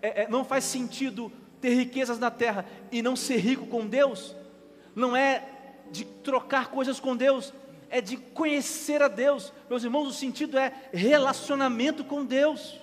é, 0.00 0.22
é, 0.22 0.28
não 0.28 0.44
faz 0.44 0.64
sentido 0.64 1.32
ter 1.60 1.74
riquezas 1.74 2.18
na 2.18 2.30
terra 2.30 2.64
e 2.90 3.02
não 3.02 3.16
ser 3.16 3.38
rico 3.38 3.66
com 3.66 3.86
Deus, 3.86 4.34
não 4.94 5.16
é 5.16 5.44
de 5.90 6.04
trocar 6.04 6.68
coisas 6.68 7.00
com 7.00 7.16
Deus, 7.16 7.52
é 7.90 8.00
de 8.00 8.16
conhecer 8.16 9.02
a 9.02 9.08
Deus. 9.08 9.52
Meus 9.68 9.84
irmãos, 9.84 10.08
o 10.08 10.12
sentido 10.12 10.58
é 10.58 10.72
relacionamento 10.92 12.04
com 12.04 12.24
Deus. 12.24 12.80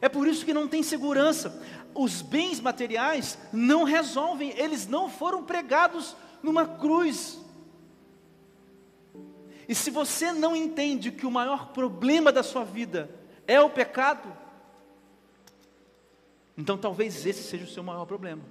É 0.00 0.08
por 0.08 0.26
isso 0.26 0.44
que 0.44 0.54
não 0.54 0.66
tem 0.66 0.82
segurança. 0.82 1.62
Os 1.94 2.22
bens 2.22 2.60
materiais 2.60 3.38
não 3.52 3.84
resolvem, 3.84 4.54
eles 4.56 4.86
não 4.86 5.10
foram 5.10 5.44
pregados 5.44 6.16
numa 6.42 6.66
cruz. 6.66 7.38
E 9.70 9.74
se 9.76 9.88
você 9.88 10.32
não 10.32 10.56
entende 10.56 11.12
que 11.12 11.24
o 11.24 11.30
maior 11.30 11.68
problema 11.68 12.32
da 12.32 12.42
sua 12.42 12.64
vida 12.64 13.08
é 13.46 13.60
o 13.60 13.70
pecado, 13.70 14.36
então 16.58 16.76
talvez 16.76 17.24
esse 17.24 17.44
seja 17.44 17.62
o 17.62 17.68
seu 17.68 17.84
maior 17.84 18.04
problema. 18.04 18.42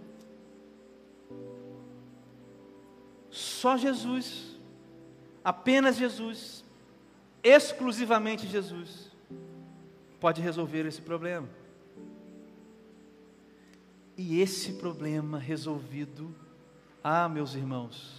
Só 3.29 3.75
Jesus, 3.75 4.57
apenas 5.43 5.97
Jesus, 5.97 6.63
exclusivamente 7.43 8.47
Jesus, 8.47 9.11
pode 10.21 10.41
resolver 10.41 10.85
esse 10.85 11.01
problema. 11.01 11.49
E 14.15 14.39
esse 14.39 14.71
problema 14.75 15.37
resolvido, 15.37 16.33
ah, 17.03 17.27
meus 17.27 17.55
irmãos, 17.55 18.18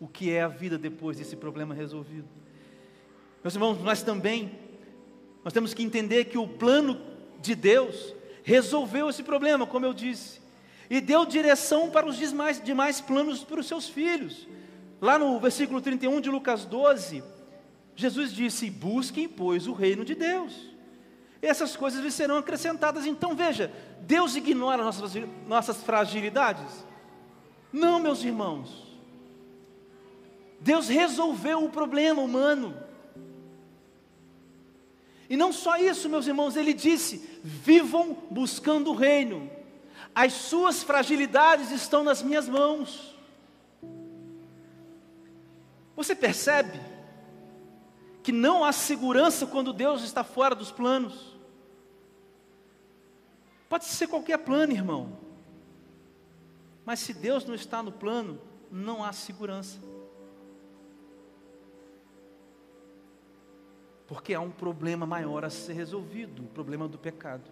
o 0.00 0.06
que 0.06 0.30
é 0.30 0.42
a 0.42 0.48
vida 0.48 0.78
depois 0.78 1.16
desse 1.18 1.36
problema 1.36 1.74
resolvido? 1.74 2.28
Meus 3.42 3.54
irmãos, 3.54 3.82
nós 3.82 4.02
também, 4.02 4.50
nós 5.44 5.52
temos 5.52 5.74
que 5.74 5.82
entender 5.82 6.26
que 6.26 6.38
o 6.38 6.46
plano 6.46 7.00
de 7.40 7.54
Deus 7.54 8.14
resolveu 8.42 9.08
esse 9.08 9.22
problema, 9.22 9.66
como 9.66 9.86
eu 9.86 9.92
disse, 9.92 10.40
e 10.90 11.00
deu 11.00 11.26
direção 11.26 11.90
para 11.90 12.06
os 12.06 12.16
demais, 12.16 12.62
demais 12.62 13.00
planos 13.00 13.44
para 13.44 13.60
os 13.60 13.66
seus 13.66 13.88
filhos. 13.88 14.46
Lá 15.00 15.18
no 15.18 15.38
versículo 15.38 15.80
31 15.80 16.20
de 16.20 16.30
Lucas 16.30 16.64
12, 16.64 17.22
Jesus 17.94 18.32
disse: 18.32 18.70
Busquem, 18.70 19.28
pois, 19.28 19.66
o 19.66 19.72
reino 19.72 20.04
de 20.04 20.14
Deus. 20.14 20.52
Essas 21.40 21.76
coisas 21.76 22.02
lhes 22.02 22.14
serão 22.14 22.38
acrescentadas. 22.38 23.06
Então 23.06 23.36
veja, 23.36 23.72
Deus 24.00 24.34
ignora 24.34 24.82
nossas, 24.82 25.12
nossas 25.46 25.82
fragilidades? 25.82 26.84
Não, 27.72 28.00
meus 28.00 28.24
irmãos. 28.24 28.87
Deus 30.60 30.88
resolveu 30.88 31.64
o 31.64 31.70
problema 31.70 32.20
humano. 32.20 32.76
E 35.30 35.36
não 35.36 35.52
só 35.52 35.76
isso, 35.76 36.08
meus 36.08 36.26
irmãos, 36.26 36.56
ele 36.56 36.72
disse: 36.72 37.40
vivam 37.42 38.16
buscando 38.30 38.90
o 38.90 38.94
reino, 38.94 39.50
as 40.14 40.32
suas 40.32 40.82
fragilidades 40.82 41.70
estão 41.70 42.02
nas 42.02 42.22
minhas 42.22 42.48
mãos. 42.48 43.14
Você 45.94 46.14
percebe 46.14 46.80
que 48.22 48.32
não 48.32 48.64
há 48.64 48.72
segurança 48.72 49.46
quando 49.46 49.72
Deus 49.72 50.02
está 50.02 50.22
fora 50.22 50.54
dos 50.54 50.70
planos? 50.70 51.36
Pode 53.68 53.84
ser 53.84 54.06
qualquer 54.06 54.38
plano, 54.38 54.72
irmão, 54.72 55.18
mas 56.86 57.00
se 57.00 57.12
Deus 57.12 57.44
não 57.44 57.54
está 57.54 57.82
no 57.82 57.92
plano, 57.92 58.40
não 58.70 59.04
há 59.04 59.12
segurança. 59.12 59.78
Porque 64.08 64.32
há 64.32 64.40
um 64.40 64.50
problema 64.50 65.04
maior 65.04 65.44
a 65.44 65.50
ser 65.50 65.74
resolvido, 65.74 66.42
o 66.42 66.46
problema 66.46 66.88
do 66.88 66.98
pecado. 66.98 67.48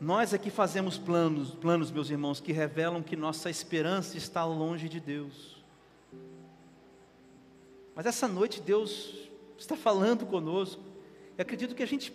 Nós 0.00 0.32
aqui 0.32 0.48
fazemos 0.48 0.96
planos, 0.96 1.56
planos, 1.56 1.90
meus 1.90 2.08
irmãos, 2.08 2.40
que 2.40 2.52
revelam 2.52 3.02
que 3.02 3.16
nossa 3.16 3.50
esperança 3.50 4.16
está 4.16 4.44
longe 4.44 4.88
de 4.88 5.00
Deus. 5.00 5.64
Mas 7.96 8.06
essa 8.06 8.28
noite 8.28 8.62
Deus 8.62 9.28
está 9.58 9.74
falando 9.76 10.24
conosco. 10.24 10.80
E 11.36 11.42
acredito 11.42 11.74
que 11.74 11.82
a 11.82 11.86
gente 11.86 12.12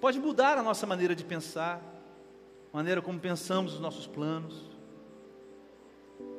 pode 0.00 0.18
mudar 0.18 0.56
a 0.56 0.62
nossa 0.62 0.86
maneira 0.86 1.14
de 1.14 1.24
pensar, 1.24 1.78
a 2.72 2.76
maneira 2.78 3.02
como 3.02 3.20
pensamos 3.20 3.74
os 3.74 3.80
nossos 3.80 4.06
planos. 4.06 4.64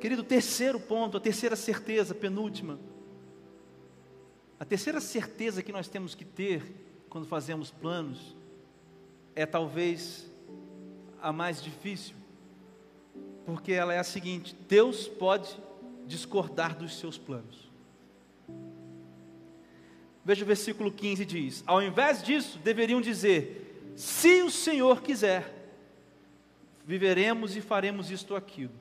Querido, 0.00 0.24
terceiro 0.24 0.80
ponto, 0.80 1.16
a 1.16 1.20
terceira 1.20 1.54
certeza, 1.54 2.12
penúltima. 2.12 2.76
A 4.58 4.64
terceira 4.64 5.00
certeza 5.00 5.62
que 5.62 5.72
nós 5.72 5.88
temos 5.88 6.14
que 6.14 6.24
ter 6.24 6.62
quando 7.08 7.26
fazemos 7.26 7.70
planos 7.70 8.34
é 9.34 9.44
talvez 9.44 10.30
a 11.20 11.32
mais 11.32 11.62
difícil, 11.62 12.14
porque 13.44 13.72
ela 13.72 13.92
é 13.92 13.98
a 13.98 14.04
seguinte: 14.04 14.56
Deus 14.68 15.08
pode 15.08 15.58
discordar 16.06 16.76
dos 16.76 16.98
seus 16.98 17.18
planos. 17.18 17.70
Veja 20.24 20.44
o 20.44 20.46
versículo 20.46 20.90
15 20.90 21.24
diz: 21.24 21.64
Ao 21.66 21.82
invés 21.82 22.22
disso, 22.22 22.58
deveriam 22.58 23.00
dizer: 23.00 23.92
Se 23.96 24.42
o 24.42 24.50
Senhor 24.50 25.02
quiser, 25.02 25.52
viveremos 26.86 27.56
e 27.56 27.60
faremos 27.60 28.10
isto 28.10 28.30
ou 28.30 28.36
aquilo. 28.36 28.72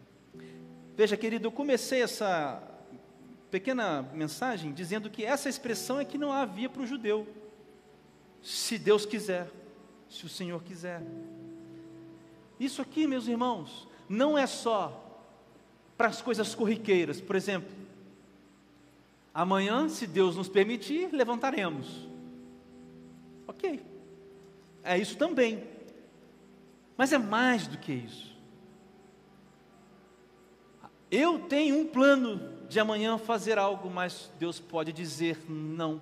Veja, 0.95 1.17
querido, 1.17 1.47
eu 1.47 1.51
comecei 1.51 2.01
essa 2.03 2.61
pequena 3.53 4.01
mensagem 4.01 4.73
dizendo 4.73 5.11
que 5.11 5.23
essa 5.23 5.47
expressão 5.47 5.99
é 5.99 6.05
que 6.05 6.17
não 6.17 6.31
havia 6.31 6.67
para 6.67 6.81
o 6.81 6.87
judeu. 6.87 7.27
Se 8.41 8.79
Deus 8.79 9.05
quiser, 9.05 9.47
se 10.09 10.25
o 10.25 10.29
Senhor 10.29 10.63
quiser. 10.63 11.03
Isso 12.59 12.81
aqui, 12.81 13.05
meus 13.05 13.27
irmãos, 13.27 13.87
não 14.09 14.35
é 14.35 14.47
só 14.47 15.21
para 15.95 16.07
as 16.07 16.19
coisas 16.19 16.55
corriqueiras. 16.55 17.21
Por 17.21 17.35
exemplo, 17.35 17.69
amanhã, 19.31 19.87
se 19.87 20.07
Deus 20.07 20.35
nos 20.35 20.49
permitir, 20.49 21.13
levantaremos. 21.13 22.09
Ok, 23.47 23.85
é 24.83 24.97
isso 24.97 25.15
também. 25.15 25.63
Mas 26.97 27.13
é 27.13 27.19
mais 27.19 27.67
do 27.67 27.77
que 27.77 27.93
isso. 27.93 28.35
Eu 31.11 31.37
tenho 31.37 31.77
um 31.77 31.85
plano 31.85 32.52
de 32.73 32.79
amanhã 32.79 33.17
fazer 33.17 33.57
algo, 33.57 33.89
mas 33.89 34.29
Deus 34.39 34.59
pode 34.59 34.91
dizer 34.91 35.39
não. 35.47 36.01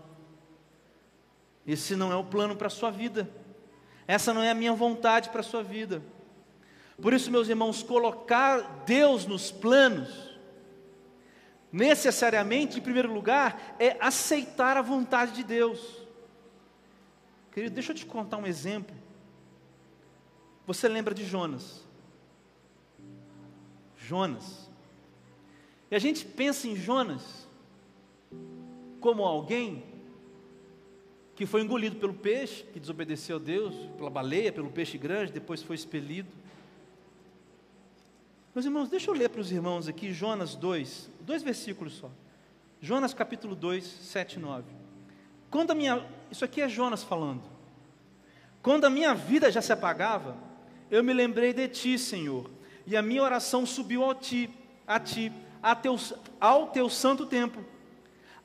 Esse 1.67 1.95
não 1.95 2.11
é 2.11 2.15
o 2.15 2.23
plano 2.23 2.55
para 2.55 2.67
a 2.67 2.71
sua 2.71 2.89
vida. 2.89 3.29
Essa 4.07 4.33
não 4.33 4.41
é 4.41 4.49
a 4.49 4.55
minha 4.55 4.73
vontade 4.73 5.29
para 5.29 5.41
a 5.41 5.43
sua 5.43 5.61
vida. 5.61 6.01
Por 6.99 7.13
isso, 7.13 7.29
meus 7.29 7.49
irmãos, 7.49 7.83
colocar 7.83 8.83
Deus 8.85 9.25
nos 9.25 9.51
planos, 9.51 10.37
necessariamente, 11.71 12.79
em 12.79 12.81
primeiro 12.81 13.11
lugar, 13.13 13.75
é 13.77 13.97
aceitar 13.99 14.77
a 14.77 14.81
vontade 14.81 15.33
de 15.33 15.43
Deus. 15.43 16.01
Querido, 17.51 17.75
deixa 17.75 17.91
eu 17.91 17.95
te 17.95 18.05
contar 18.05 18.37
um 18.37 18.47
exemplo. 18.47 18.95
Você 20.65 20.87
lembra 20.87 21.13
de 21.13 21.25
Jonas? 21.25 21.83
Jonas. 23.97 24.70
E 25.91 25.95
a 25.95 25.99
gente 25.99 26.23
pensa 26.23 26.69
em 26.69 26.75
Jonas 26.77 27.45
como 29.01 29.23
alguém 29.23 29.83
que 31.35 31.45
foi 31.45 31.61
engolido 31.61 31.97
pelo 31.97 32.13
peixe, 32.13 32.63
que 32.71 32.79
desobedeceu 32.79 33.35
a 33.35 33.39
Deus, 33.39 33.75
pela 33.97 34.09
baleia, 34.09 34.53
pelo 34.53 34.69
peixe 34.71 34.97
grande, 34.97 35.33
depois 35.33 35.61
foi 35.61 35.75
expelido. 35.75 36.29
Meus 38.55 38.65
irmãos, 38.65 38.89
deixa 38.89 39.09
eu 39.09 39.13
ler 39.13 39.29
para 39.29 39.41
os 39.41 39.51
irmãos 39.51 39.87
aqui 39.87 40.13
Jonas 40.13 40.55
2, 40.55 41.09
dois 41.21 41.43
versículos 41.43 41.93
só. 41.93 42.09
Jonas 42.79 43.13
capítulo 43.13 43.53
2, 43.53 43.83
7 43.83 44.35
e 44.35 44.39
9. 44.39 44.71
Quando 45.49 45.71
a 45.71 45.75
minha, 45.75 46.07
isso 46.31 46.45
aqui 46.45 46.61
é 46.61 46.69
Jonas 46.69 47.03
falando. 47.03 47.43
Quando 48.61 48.85
a 48.85 48.89
minha 48.89 49.13
vida 49.13 49.51
já 49.51 49.61
se 49.61 49.73
apagava, 49.73 50.37
eu 50.89 51.03
me 51.03 51.13
lembrei 51.13 51.53
de 51.53 51.67
ti, 51.67 51.97
Senhor, 51.97 52.49
e 52.87 52.95
a 52.95 53.01
minha 53.01 53.23
oração 53.23 53.65
subiu 53.65 54.09
a 54.09 54.15
ti, 54.15 54.49
a 54.87 54.99
ti 54.99 55.31
teu, 55.81 55.97
ao 56.39 56.67
teu 56.67 56.89
santo 56.89 57.25
templo. 57.25 57.63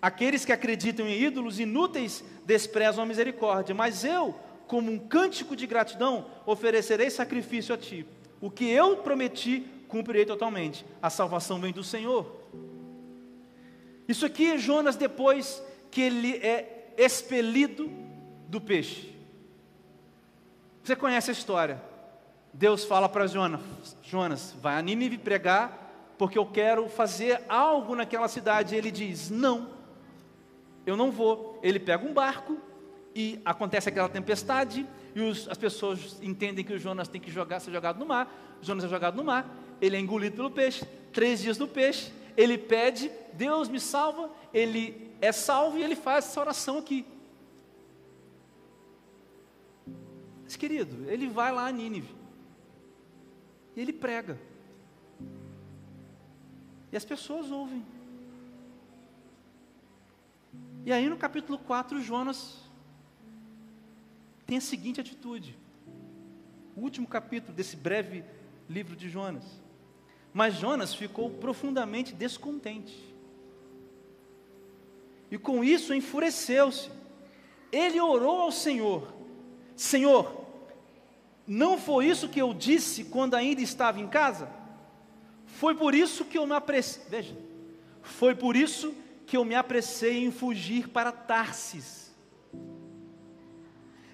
Aqueles 0.01 0.45
que 0.45 0.53
acreditam 0.53 1.07
em 1.07 1.21
ídolos 1.21 1.59
inúteis 1.59 2.23
desprezam 2.45 3.03
a 3.03 3.07
misericórdia, 3.07 3.75
mas 3.75 4.05
eu, 4.05 4.39
como 4.67 4.91
um 4.91 4.99
cântico 4.99 5.57
de 5.57 5.67
gratidão, 5.67 6.27
oferecerei 6.45 7.11
sacrifício 7.11 7.75
a 7.75 7.79
ti. 7.79 8.07
O 8.41 8.51
que 8.51 8.69
eu 8.69 8.99
prometi, 8.99 9.67
cumprirei 9.89 10.27
totalmente. 10.27 10.85
A 11.01 11.09
salvação 11.09 11.61
vem 11.61 11.73
do 11.73 11.83
Senhor. 11.83 12.41
Isso 14.07 14.27
aqui 14.27 14.53
é 14.53 14.59
Jonas 14.59 14.97
depois 14.97 15.63
que 15.91 16.01
ele 16.01 16.37
é 16.37 16.93
expelido 16.97 17.91
do 18.49 18.61
peixe. 18.61 19.15
Você 20.85 20.95
conhece 20.95 21.31
a 21.31 21.33
história? 21.33 21.83
Deus 22.53 22.85
fala 22.85 23.09
para 23.09 23.27
Jonas: 23.27 23.61
Jonas, 24.03 24.55
vai 24.61 24.79
a 24.79 24.83
Nínive 24.83 25.19
pregar 25.19 25.86
porque 26.19 26.39
eu 26.39 26.47
quero 26.47 26.89
fazer 26.89 27.43
algo 27.49 27.95
naquela 27.95 28.29
cidade. 28.29 28.75
Ele 28.75 28.91
diz: 28.91 29.31
Não, 29.31 29.71
eu 30.87 30.97
não 30.97 31.11
vou. 31.11 31.59
Ele 31.63 31.79
pega 31.79 32.07
um 32.07 32.13
barco 32.13 32.59
e 33.15 33.41
acontece 33.45 33.89
aquela 33.89 34.09
tempestade, 34.09 34.87
e 35.15 35.21
os, 35.23 35.49
as 35.49 35.57
pessoas 35.57 36.19
entendem 36.23 36.65
que 36.65 36.75
o 36.75 36.79
Jonas 36.79 37.09
tem 37.09 37.21
que 37.21 37.31
jogar, 37.31 37.61
ser 37.61 37.73
jogado 37.73 37.99
no 37.99 38.05
mar. 38.05 38.59
Jonas 38.61 38.85
é 38.85 38.89
jogado 38.89 39.17
no 39.17 39.25
mar, 39.25 39.49
ele 39.81 39.97
é 39.97 40.01
engolido 40.01 40.37
pelo 40.37 40.51
peixe, 40.51 40.85
três 41.13 41.41
dias 41.41 41.57
no 41.57 41.67
peixe, 41.67 42.13
ele 42.37 42.59
pede, 42.59 43.11
Deus 43.33 43.69
me 43.69 43.81
salva, 43.81 44.31
ele 44.53 45.15
é 45.21 45.33
salvo 45.33 45.79
e 45.79 45.83
ele 45.83 45.97
faz 45.97 46.27
essa 46.27 46.41
oração 46.41 46.79
aqui. 46.79 47.07
Mas, 50.45 50.55
querido, 50.55 51.11
ele 51.11 51.27
vai 51.27 51.53
lá 51.53 51.67
a 51.67 51.73
Nínive. 51.73 52.15
E 53.75 53.81
ele 53.81 53.93
prega. 53.93 54.39
E 56.97 57.03
as 57.05 57.05
pessoas 57.05 57.51
ouvem. 57.51 57.85
E 60.83 60.91
aí 60.91 61.11
no 61.11 61.17
capítulo 61.19 61.59
4, 61.59 62.01
Jonas 62.01 62.57
tem 64.47 64.57
a 64.57 64.63
seguinte 64.63 64.99
atitude. 64.99 65.59
O 66.75 66.81
último 66.81 67.07
capítulo 67.07 67.53
desse 67.53 67.77
breve 67.77 68.25
livro 68.67 68.97
de 68.97 69.11
Jonas. 69.11 69.45
Mas 70.33 70.55
Jonas 70.55 70.95
ficou 70.95 71.29
profundamente 71.29 72.15
descontente. 72.15 72.97
E 75.31 75.37
com 75.37 75.63
isso 75.63 75.93
enfureceu-se. 75.93 76.91
Ele 77.71 78.01
orou 78.01 78.41
ao 78.41 78.51
Senhor: 78.51 79.13
Senhor, 79.77 80.47
não 81.47 81.77
foi 81.77 82.07
isso 82.07 82.31
que 82.31 82.41
eu 82.41 82.55
disse 82.55 83.05
quando 83.05 83.35
ainda 83.35 83.61
estava 83.61 84.01
em 84.01 84.09
casa? 84.09 84.49
Foi 85.57 85.75
por 85.75 85.95
isso 85.95 86.27
que 86.27 86.37
eu 86.37 86.47
me 86.47 86.55
apressei. 86.55 87.03
Veja, 87.09 87.35
foi 88.03 88.35
por 88.35 88.55
isso 88.55 88.95
que 89.27 89.39
eu 89.39 89.45
me 89.45 89.55
apressei 89.55 90.23
em 90.23 90.31
fugir 90.31 90.89
para 90.89 91.11
Tarsis. 91.11 92.15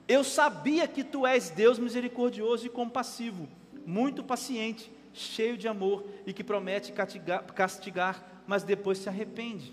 Eu 0.07 0.22
sabia 0.22 0.86
que 0.86 1.03
tu 1.03 1.26
és 1.26 1.51
Deus 1.51 1.80
misericordioso 1.80 2.66
e 2.66 2.70
compassivo, 2.70 3.49
muito 3.84 4.22
paciente, 4.22 4.90
cheio 5.12 5.57
de 5.57 5.66
amor 5.66 6.07
e 6.24 6.32
que 6.32 6.45
promete 6.45 6.93
castigar, 6.93 7.45
castigar 7.47 8.43
mas 8.47 8.62
depois 8.62 8.99
se 8.99 9.09
arrepende. 9.09 9.72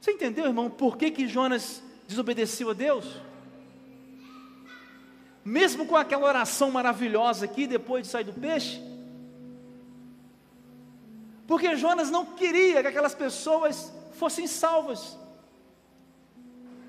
Você 0.00 0.12
entendeu, 0.12 0.44
irmão, 0.44 0.70
por 0.70 0.96
que, 0.96 1.10
que 1.10 1.26
Jonas 1.26 1.82
desobedeceu 2.06 2.70
a 2.70 2.74
Deus? 2.74 3.06
Mesmo 5.44 5.84
com 5.84 5.96
aquela 5.96 6.26
oração 6.26 6.70
maravilhosa 6.70 7.44
aqui, 7.44 7.66
depois 7.66 8.04
de 8.04 8.08
sair 8.08 8.24
do 8.24 8.32
peixe, 8.32 8.80
porque 11.46 11.76
Jonas 11.76 12.10
não 12.10 12.26
queria 12.26 12.82
que 12.82 12.88
aquelas 12.88 13.14
pessoas 13.14 13.92
fossem 14.12 14.46
salvas. 14.46 15.16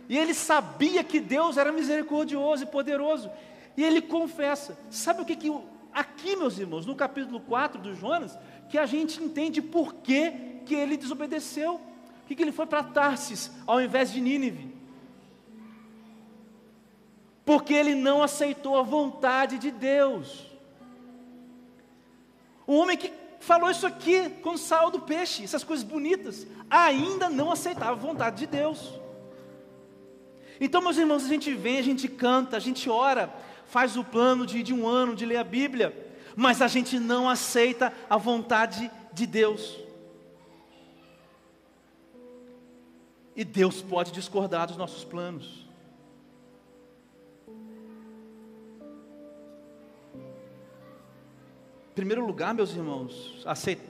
E 0.10 0.18
ele 0.18 0.34
sabia 0.34 1.03
que 1.03 1.20
Deus 1.20 1.58
era 1.58 1.72
misericordioso 1.72 2.64
e 2.64 2.68
poderoso. 2.68 3.30
E 3.76 3.84
ele 3.84 4.01
confessa. 4.01 4.78
Sabe 4.89 5.22
o 5.22 5.26
que, 5.26 5.36
que 5.36 5.51
aqui, 5.93 6.36
meus 6.36 6.58
irmãos, 6.58 6.86
no 6.86 6.95
capítulo 6.95 7.39
4 7.41 7.80
do 7.80 7.93
Jonas, 7.93 8.38
que 8.70 8.78
a 8.78 8.86
gente 8.86 9.22
entende 9.22 9.62
por 9.62 9.95
que, 9.95 10.32
que 10.66 10.74
ele 10.74 10.97
desobedeceu. 10.97 11.80
Que, 12.26 12.36
que 12.36 12.41
ele 12.41 12.51
foi 12.51 12.66
para 12.66 12.84
Tarsis 12.84 13.51
ao 13.66 13.80
invés 13.80 14.12
de 14.12 14.20
Nínive? 14.20 14.76
Porque 17.45 17.74
ele 17.74 17.95
não 17.95 18.24
aceitou 18.24 18.78
a 18.78 18.82
vontade 18.82 19.58
de 19.58 19.72
Deus. 19.72 20.45
O 22.66 22.76
homem 22.76 22.97
que 22.97 23.14
falou 23.40 23.70
isso 23.70 23.86
aqui 23.86 24.30
quando 24.42 24.58
saiu 24.58 24.90
do 24.90 25.00
peixe, 25.00 25.44
essas 25.44 25.64
coisas 25.64 25.86
bonitas, 25.86 26.48
ainda 26.70 27.30
não 27.30 27.52
aceitava 27.52 27.92
a 27.92 27.96
vontade 27.96 28.38
de 28.38 28.48
Deus. 28.48 29.00
Então, 30.60 30.82
meus 30.82 30.98
irmãos, 30.98 31.24
a 31.24 31.28
gente 31.28 31.54
vem, 31.54 31.78
a 31.78 31.84
gente 31.84 32.08
canta, 32.08 32.58
a 32.58 32.60
gente 32.60 32.90
ora, 32.90 33.34
faz 33.66 33.96
o 33.96 34.04
plano 34.04 34.46
de, 34.46 34.64
de 34.64 34.74
um 34.74 34.88
ano 34.88 35.16
de 35.16 35.26
ler 35.26 35.38
a 35.38 35.44
Bíblia, 35.44 36.16
mas 36.36 36.62
a 36.62 36.68
gente 36.68 37.00
não 37.00 37.30
aceita 37.30 37.94
a 38.10 38.18
vontade 38.18 38.90
de 39.14 39.28
Deus. 39.28 39.78
E 43.36 43.44
Deus 43.44 43.82
pode 43.82 44.12
discordar 44.12 44.68
dos 44.68 44.78
nossos 44.78 45.04
planos. 45.04 45.66
Primeiro 51.98 52.24
lugar, 52.24 52.54
meus 52.54 52.76
irmãos, 52.76 53.41
aceitar, 53.43 53.84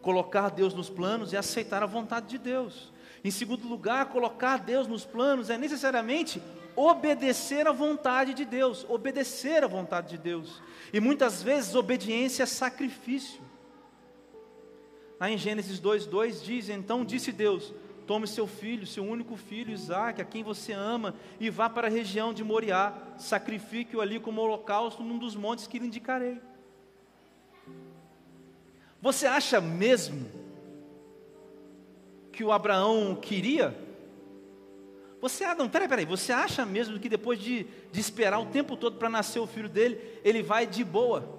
colocar 0.00 0.50
Deus 0.50 0.72
nos 0.72 0.88
planos 0.88 1.34
é 1.34 1.36
aceitar 1.36 1.82
a 1.82 1.86
vontade 1.86 2.28
de 2.28 2.38
Deus. 2.38 2.92
Em 3.24 3.30
segundo 3.32 3.66
lugar, 3.66 4.06
colocar 4.06 4.58
Deus 4.58 4.86
nos 4.86 5.04
planos 5.04 5.50
é 5.50 5.58
necessariamente 5.58 6.40
obedecer 6.76 7.66
à 7.66 7.72
vontade 7.72 8.34
de 8.34 8.44
Deus, 8.44 8.86
obedecer 8.88 9.64
à 9.64 9.66
vontade 9.66 10.10
de 10.10 10.18
Deus. 10.18 10.62
E 10.92 11.00
muitas 11.00 11.42
vezes 11.42 11.74
obediência 11.74 12.44
é 12.44 12.46
sacrifício. 12.46 13.40
Lá 15.18 15.28
em 15.28 15.36
Gênesis 15.36 15.80
2:2 15.80 16.44
diz: 16.44 16.68
"Então 16.68 17.04
disse 17.04 17.32
Deus: 17.32 17.74
Tome 18.06 18.28
seu 18.28 18.46
filho, 18.46 18.86
seu 18.86 19.04
único 19.04 19.36
filho, 19.36 19.72
Isaque, 19.72 20.22
a 20.22 20.24
quem 20.24 20.44
você 20.44 20.72
ama, 20.72 21.16
e 21.40 21.50
vá 21.50 21.68
para 21.68 21.88
a 21.88 21.90
região 21.90 22.32
de 22.32 22.44
Moriá, 22.44 22.94
sacrifique-o 23.18 24.00
ali 24.00 24.20
como 24.20 24.40
holocausto 24.40 25.02
num 25.02 25.18
dos 25.18 25.34
montes 25.34 25.66
que 25.66 25.80
lhe 25.80 25.88
indicarei." 25.88 26.49
Você 29.02 29.26
acha 29.26 29.60
mesmo 29.60 30.30
que 32.32 32.44
o 32.44 32.52
Abraão 32.52 33.14
queria? 33.14 33.76
Você, 35.20 35.44
ah, 35.44 35.54
não, 35.54 35.68
peraí, 35.68 35.88
peraí, 35.88 36.04
você 36.04 36.32
acha 36.32 36.64
mesmo 36.64 36.98
que 36.98 37.08
depois 37.08 37.38
de, 37.38 37.66
de 37.92 38.00
esperar 38.00 38.38
o 38.38 38.46
tempo 38.46 38.76
todo 38.76 38.96
para 38.96 39.08
nascer 39.08 39.38
o 39.38 39.46
filho 39.46 39.68
dele, 39.68 40.00
ele 40.24 40.42
vai 40.42 40.66
de 40.66 40.82
boa? 40.82 41.38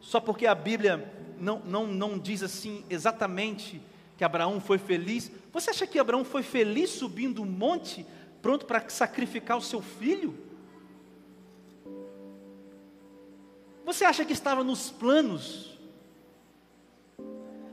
Só 0.00 0.20
porque 0.20 0.46
a 0.46 0.54
Bíblia 0.54 1.12
não, 1.38 1.58
não, 1.60 1.86
não 1.86 2.18
diz 2.18 2.42
assim 2.42 2.84
exatamente 2.88 3.80
que 4.16 4.24
Abraão 4.24 4.60
foi 4.60 4.78
feliz. 4.78 5.30
Você 5.52 5.70
acha 5.70 5.86
que 5.86 5.98
Abraão 5.98 6.24
foi 6.24 6.42
feliz 6.42 6.90
subindo 6.90 7.42
um 7.42 7.46
monte, 7.46 8.06
pronto 8.40 8.66
para 8.66 8.88
sacrificar 8.88 9.56
o 9.56 9.62
seu 9.62 9.82
filho? 9.82 10.34
Você 13.84 14.04
acha 14.04 14.24
que 14.24 14.32
estava 14.32 14.62
nos 14.62 14.90
planos 14.90 15.71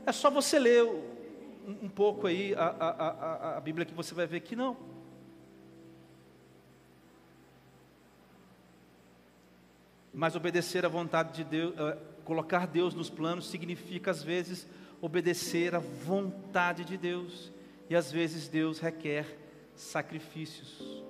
é 0.06 0.12
só 0.12 0.30
você 0.30 0.58
ler 0.58 0.84
um, 0.84 1.84
um 1.84 1.88
pouco 1.88 2.26
aí 2.26 2.54
a, 2.54 2.64
a, 2.64 2.88
a, 2.88 3.56
a 3.58 3.60
Bíblia 3.60 3.84
que 3.84 3.94
você 3.94 4.14
vai 4.14 4.26
ver 4.26 4.40
que 4.40 4.56
não. 4.56 4.76
Mas 10.12 10.34
obedecer 10.34 10.84
à 10.84 10.88
vontade 10.88 11.32
de 11.32 11.44
Deus, 11.44 11.74
uh, 11.74 11.96
colocar 12.24 12.66
Deus 12.66 12.94
nos 12.94 13.08
planos, 13.08 13.48
significa 13.48 14.10
às 14.10 14.22
vezes 14.22 14.66
obedecer 15.00 15.74
à 15.74 15.78
vontade 15.78 16.84
de 16.84 16.96
Deus. 16.96 17.52
E 17.88 17.96
às 17.96 18.10
vezes 18.10 18.48
Deus 18.48 18.78
requer 18.78 19.38
sacrifícios. 19.74 21.02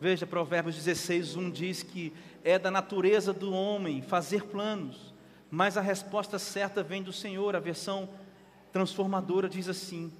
Veja, 0.00 0.26
Provérbios 0.26 0.74
16, 0.74 1.36
1 1.36 1.50
diz 1.50 1.82
que 1.82 2.12
é 2.42 2.58
da 2.58 2.70
natureza 2.70 3.32
do 3.32 3.52
homem 3.52 4.02
fazer 4.02 4.44
planos, 4.44 5.11
mas 5.54 5.76
a 5.76 5.82
resposta 5.82 6.38
certa 6.38 6.82
vem 6.82 7.02
do 7.02 7.12
Senhor. 7.12 7.54
A 7.54 7.60
versão 7.60 8.08
transformadora 8.72 9.50
diz 9.50 9.68
assim: 9.68 10.10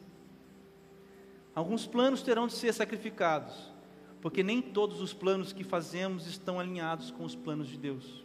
Alguns 1.55 1.87
planos 1.87 2.20
terão 2.20 2.47
de 2.47 2.53
ser 2.53 2.74
sacrificados, 2.74 3.72
porque 4.20 4.43
nem 4.43 4.61
todos 4.61 5.01
os 5.01 5.14
planos 5.14 5.51
que 5.51 5.64
fazemos 5.64 6.26
estão 6.26 6.61
alinhados 6.61 7.11
com 7.11 7.24
os 7.24 7.35
planos 7.35 7.66
de 7.66 7.78
Deus. 7.78 8.22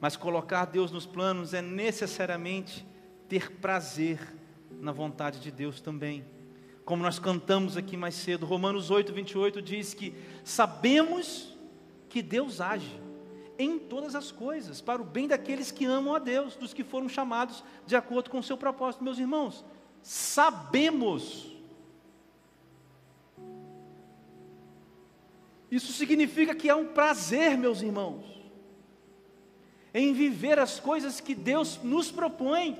Mas 0.00 0.16
colocar 0.16 0.64
Deus 0.64 0.90
nos 0.90 1.04
planos 1.04 1.52
é 1.52 1.60
necessariamente 1.60 2.86
ter 3.28 3.52
prazer 3.56 4.18
na 4.80 4.90
vontade 4.90 5.38
de 5.38 5.50
Deus 5.50 5.82
também. 5.82 6.24
Como 6.82 7.02
nós 7.02 7.18
cantamos 7.18 7.76
aqui 7.76 7.94
mais 7.94 8.14
cedo, 8.14 8.46
Romanos 8.46 8.90
8, 8.90 9.12
28 9.12 9.60
diz 9.60 9.92
que 9.92 10.14
sabemos 10.42 11.54
que 12.08 12.22
Deus 12.22 12.58
age 12.58 13.03
em 13.58 13.78
todas 13.78 14.14
as 14.14 14.30
coisas, 14.32 14.80
para 14.80 15.00
o 15.00 15.04
bem 15.04 15.28
daqueles 15.28 15.70
que 15.70 15.84
amam 15.84 16.14
a 16.14 16.18
Deus, 16.18 16.56
dos 16.56 16.74
que 16.74 16.82
foram 16.82 17.08
chamados 17.08 17.62
de 17.86 17.94
acordo 17.94 18.30
com 18.30 18.38
o 18.38 18.42
seu 18.42 18.56
propósito. 18.56 19.04
Meus 19.04 19.18
irmãos, 19.18 19.64
sabemos. 20.02 21.52
Isso 25.70 25.92
significa 25.92 26.54
que 26.54 26.70
há 26.70 26.76
um 26.76 26.86
prazer, 26.86 27.56
meus 27.56 27.82
irmãos, 27.82 28.24
em 29.92 30.12
viver 30.12 30.58
as 30.58 30.80
coisas 30.80 31.20
que 31.20 31.34
Deus 31.34 31.78
nos 31.82 32.10
propõe, 32.10 32.78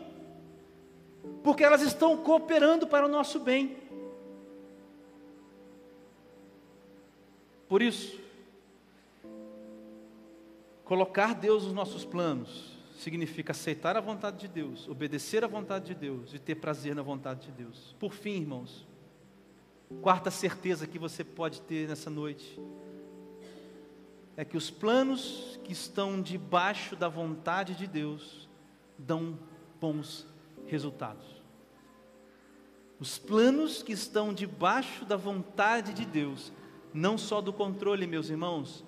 porque 1.43 1.65
elas 1.65 1.83
estão 1.83 2.17
cooperando 2.17 2.87
para 2.87 3.07
o 3.07 3.09
nosso 3.09 3.39
bem. 3.39 3.77
Por 7.69 7.83
isso, 7.83 8.24
Colocar 10.85 11.35
Deus 11.35 11.65
nos 11.65 11.73
nossos 11.73 12.05
planos 12.05 12.75
significa 12.99 13.53
aceitar 13.53 13.97
a 13.97 14.01
vontade 14.01 14.39
de 14.39 14.49
Deus, 14.49 14.89
obedecer 14.89 15.45
à 15.45 15.47
vontade 15.47 15.87
de 15.87 15.95
Deus 15.95 16.33
e 16.33 16.39
ter 16.39 16.55
prazer 16.57 16.95
na 16.95 17.03
vontade 17.03 17.47
de 17.47 17.53
Deus. 17.53 17.95
Por 17.99 18.13
fim, 18.13 18.41
irmãos, 18.41 18.87
Quarta 20.01 20.31
certeza 20.31 20.87
que 20.87 20.99
você 20.99 21.23
pode 21.23 21.61
ter 21.63 21.89
nessa 21.89 22.11
noite 22.11 22.61
é 24.37 24.45
que 24.45 24.57
os 24.57 24.71
planos 24.71 25.59
que 25.63 25.73
estão 25.73 26.21
debaixo 26.21 26.97
da 26.97 27.09
vontade 27.09 27.75
de 27.75 27.87
Deus 27.87 28.49
dão 28.99 29.39
bons 29.81 30.27
resultados. 30.67 31.25
Os 32.99 33.19
planos 33.19 33.83
que 33.83 33.93
estão 33.93 34.33
debaixo 34.33 35.05
da 35.05 35.17
vontade 35.17 35.93
de 35.93 36.05
Deus, 36.05 36.53
não 36.93 37.17
só 37.17 37.41
do 37.41 37.53
controle, 37.53 38.07
meus 38.07 38.29
irmãos, 38.31 38.85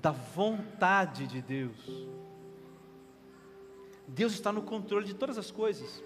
da 0.00 0.10
vontade 0.10 1.26
de 1.26 1.42
Deus. 1.42 1.76
Deus 4.06 4.32
está 4.32 4.50
no 4.52 4.62
controle 4.62 5.06
de 5.06 5.14
todas 5.14 5.36
as 5.36 5.50
coisas. 5.50 6.02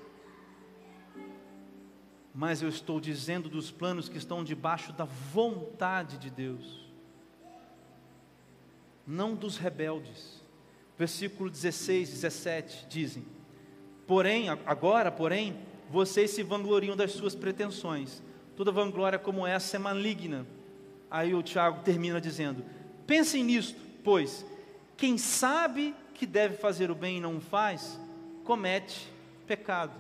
Mas 2.35 2.63
eu 2.63 2.69
estou 2.69 2.99
dizendo 2.99 3.49
dos 3.49 3.71
planos 3.71 4.09
que 4.09 4.17
estão 4.17 4.43
debaixo 4.43 4.93
da 4.93 5.05
vontade 5.05 6.17
de 6.17 6.31
Deus, 6.31 6.89
não 9.07 9.35
dos 9.35 9.59
rebeldes. 9.59 10.43
Versículo 10.97 11.51
16, 11.51 12.09
17 12.09 12.87
dizem: 12.89 13.27
Porém, 14.07 14.49
agora, 14.49 15.11
porém, 15.13 15.59
vocês 15.91 16.31
se 16.31 16.43
vangloriam 16.43 16.97
das 16.97 17.13
suas 17.13 17.35
pretensões. 17.35 18.23
Toda 18.57 18.73
vanglória 18.73 19.19
como 19.19 19.47
essa 19.47 19.77
é 19.77 19.79
maligna. 19.79 20.47
Aí 21.11 21.35
o 21.35 21.43
Tiago 21.43 21.83
termina 21.83 22.19
dizendo: 22.19 22.65
Pensem 23.07 23.45
nisto, 23.45 23.81
pois 24.03 24.45
quem 24.97 25.19
sabe 25.19 25.95
que 26.15 26.27
deve 26.27 26.57
fazer 26.57 26.91
o 26.91 26.95
bem 26.95 27.19
e 27.19 27.21
não 27.21 27.41
faz, 27.41 27.99
comete 28.45 29.09
pecado. 29.47 29.93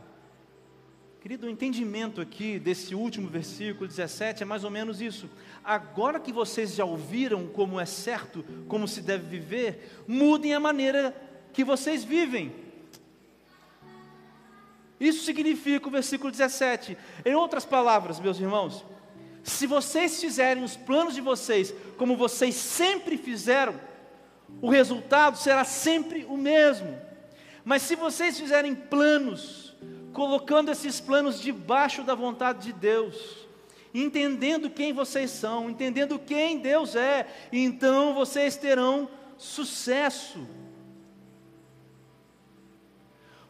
Querido, 1.20 1.46
o 1.46 1.50
entendimento 1.50 2.20
aqui 2.20 2.58
desse 2.58 2.94
último 2.94 3.28
versículo 3.28 3.86
17 3.86 4.42
é 4.42 4.46
mais 4.46 4.64
ou 4.64 4.70
menos 4.70 5.00
isso. 5.00 5.30
Agora 5.64 6.18
que 6.18 6.32
vocês 6.32 6.74
já 6.74 6.84
ouviram 6.84 7.46
como 7.46 7.78
é 7.78 7.86
certo, 7.86 8.44
como 8.66 8.88
se 8.88 9.00
deve 9.00 9.28
viver, 9.28 10.02
mudem 10.06 10.52
a 10.52 10.58
maneira 10.58 11.14
que 11.52 11.62
vocês 11.62 12.02
vivem. 12.02 12.52
Isso 14.98 15.24
significa 15.24 15.86
o 15.86 15.90
versículo 15.92 16.30
17. 16.30 16.96
Em 17.24 17.34
outras 17.34 17.64
palavras, 17.64 18.18
meus 18.18 18.38
irmãos, 18.38 18.84
se 19.42 19.66
vocês 19.66 20.20
fizerem 20.20 20.62
os 20.62 20.76
planos 20.76 21.14
de 21.14 21.20
vocês 21.20 21.74
como 21.96 22.16
vocês 22.16 22.54
sempre 22.54 23.16
fizeram, 23.16 23.74
o 24.60 24.68
resultado 24.68 25.36
será 25.36 25.64
sempre 25.64 26.24
o 26.28 26.36
mesmo. 26.36 27.00
Mas 27.64 27.82
se 27.82 27.96
vocês 27.96 28.38
fizerem 28.38 28.74
planos, 28.74 29.74
colocando 30.12 30.70
esses 30.70 31.00
planos 31.00 31.40
debaixo 31.40 32.02
da 32.02 32.14
vontade 32.14 32.64
de 32.64 32.72
Deus, 32.72 33.46
entendendo 33.94 34.70
quem 34.70 34.92
vocês 34.92 35.30
são, 35.30 35.70
entendendo 35.70 36.18
quem 36.18 36.58
Deus 36.58 36.94
é, 36.94 37.26
então 37.52 38.14
vocês 38.14 38.56
terão 38.56 39.08
sucesso. 39.36 40.46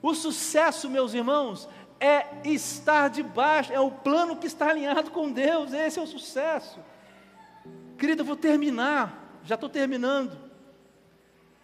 O 0.01 0.15
sucesso, 0.15 0.91
meus 0.91 1.15
irmãos, 1.15 1.69
é 2.03 2.27
estar 2.43 3.09
debaixo, 3.09 3.73
é 3.73 3.79
o 3.79 3.93
plano 3.93 4.37
que 4.37 4.49
está 4.49 4.71
alinhado 4.71 5.13
com 5.13 5.31
Deus, 5.31 5.73
esse 5.73 6.01
é 6.01 6.03
o 6.03 6.07
sucesso. 6.07 6.81
Querido, 7.97 8.23
eu 8.23 8.27
vou 8.27 8.35
terminar, 8.35 9.39
já 9.45 9.55
estou 9.55 9.71
terminando, 9.71 10.37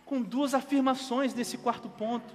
com 0.07 0.23
duas 0.23 0.55
afirmações 0.55 1.35
nesse 1.35 1.59
quarto 1.59 1.89
ponto. 1.89 2.33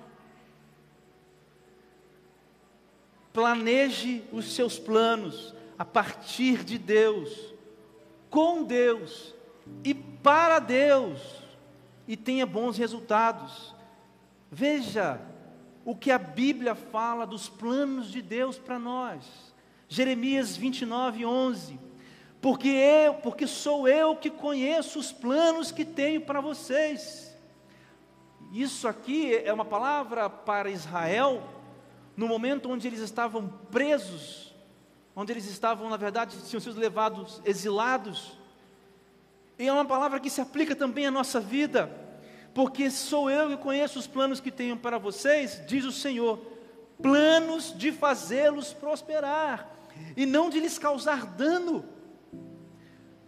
Planeje 3.32 4.28
os 4.34 4.54
seus 4.54 4.78
planos 4.78 5.56
a 5.80 5.86
partir 5.86 6.66
de 6.66 6.78
Deus, 6.78 7.54
com 8.30 8.64
Deus 8.64 9.34
e 9.82 9.94
para 9.94 10.60
Deus, 10.60 11.22
e 12.06 12.18
tenha 12.18 12.46
bons 12.46 12.78
resultados. 12.78 13.74
Veja, 14.52 15.22
o 15.86 15.96
que 15.96 16.12
a 16.12 16.18
Bíblia 16.18 16.76
fala 16.76 17.26
dos 17.26 17.50
planos 17.50 18.10
de 18.10 18.22
Deus 18.22 18.58
para 18.58 18.80
nós. 18.80 19.26
Jeremias 19.88 20.56
29, 20.56 21.26
11. 21.26 21.80
Porque 22.42 22.68
eu, 22.68 23.16
porque 23.16 23.48
sou 23.48 23.88
eu 23.88 24.16
que 24.16 24.30
conheço 24.30 25.00
os 25.00 25.12
planos 25.12 25.72
que 25.72 25.86
tenho 25.86 26.22
para 26.22 26.42
vocês. 26.42 27.34
Isso 28.52 28.88
aqui 28.88 29.36
é 29.36 29.52
uma 29.52 29.66
palavra 29.66 30.30
para 30.30 30.70
Israel, 30.70 31.42
no 32.16 32.28
momento 32.28 32.70
onde 32.70 32.88
eles 32.88 33.00
estavam 33.00 33.48
presos, 33.72 34.54
onde 35.16 35.32
eles 35.32 35.46
estavam, 35.46 35.90
na 35.90 35.98
verdade, 35.98 36.36
tinham 36.48 36.62
sido 36.62 36.80
levados 36.80 37.42
exilados. 37.46 38.38
E 39.58 39.68
é 39.68 39.74
uma 39.74 39.86
palavra 39.86 40.20
que 40.20 40.30
se 40.30 40.42
aplica 40.42 40.76
também 40.76 41.08
à 41.08 41.12
nossa 41.12 41.40
vida 41.40 42.03
porque 42.54 42.92
sou 42.92 43.30
eu 43.30 43.50
que 43.50 43.58
conheço 43.58 43.98
os 43.98 44.08
planos 44.08 44.40
que 44.40 44.52
tenho 44.52 44.78
para 44.78 44.98
vocês, 44.98 45.62
diz 45.68 45.86
o 45.86 45.92
Senhor, 45.92 46.40
planos 47.02 47.74
de 47.76 47.92
fazê-los 47.92 48.72
prosperar 48.74 49.70
e 50.16 50.26
não 50.26 50.50
de 50.50 50.60
lhes 50.60 50.78
causar 50.78 51.26
dano, 51.26 51.84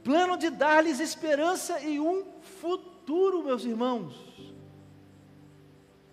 plano 0.03 0.37
de 0.37 0.49
dar-lhes 0.49 0.99
esperança 0.99 1.79
e 1.81 1.99
um 1.99 2.23
futuro, 2.59 3.43
meus 3.43 3.65
irmãos. 3.65 4.15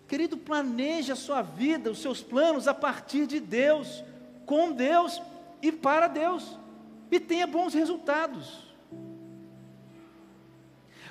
Querido, 0.08 0.36
planeje 0.36 1.12
a 1.12 1.16
sua 1.16 1.42
vida, 1.42 1.90
os 1.90 2.00
seus 2.00 2.22
planos 2.22 2.66
a 2.66 2.74
partir 2.74 3.26
de 3.26 3.40
Deus, 3.40 4.02
com 4.46 4.72
Deus 4.72 5.22
e 5.60 5.70
para 5.70 6.08
Deus, 6.08 6.58
e 7.10 7.20
tenha 7.20 7.46
bons 7.46 7.74
resultados. 7.74 8.71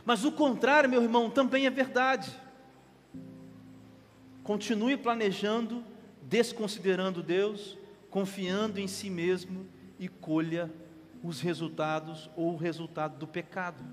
Mas 0.05 0.25
o 0.25 0.31
contrário, 0.31 0.89
meu 0.89 1.01
irmão, 1.01 1.29
também 1.29 1.65
é 1.65 1.69
verdade. 1.69 2.31
Continue 4.43 4.97
planejando, 4.97 5.83
desconsiderando 6.23 7.21
Deus, 7.21 7.77
confiando 8.09 8.79
em 8.79 8.87
si 8.87 9.09
mesmo 9.09 9.67
e 9.99 10.07
colha 10.07 10.71
os 11.23 11.39
resultados 11.39 12.29
ou 12.35 12.53
o 12.53 12.57
resultado 12.57 13.17
do 13.17 13.27
pecado. 13.27 13.83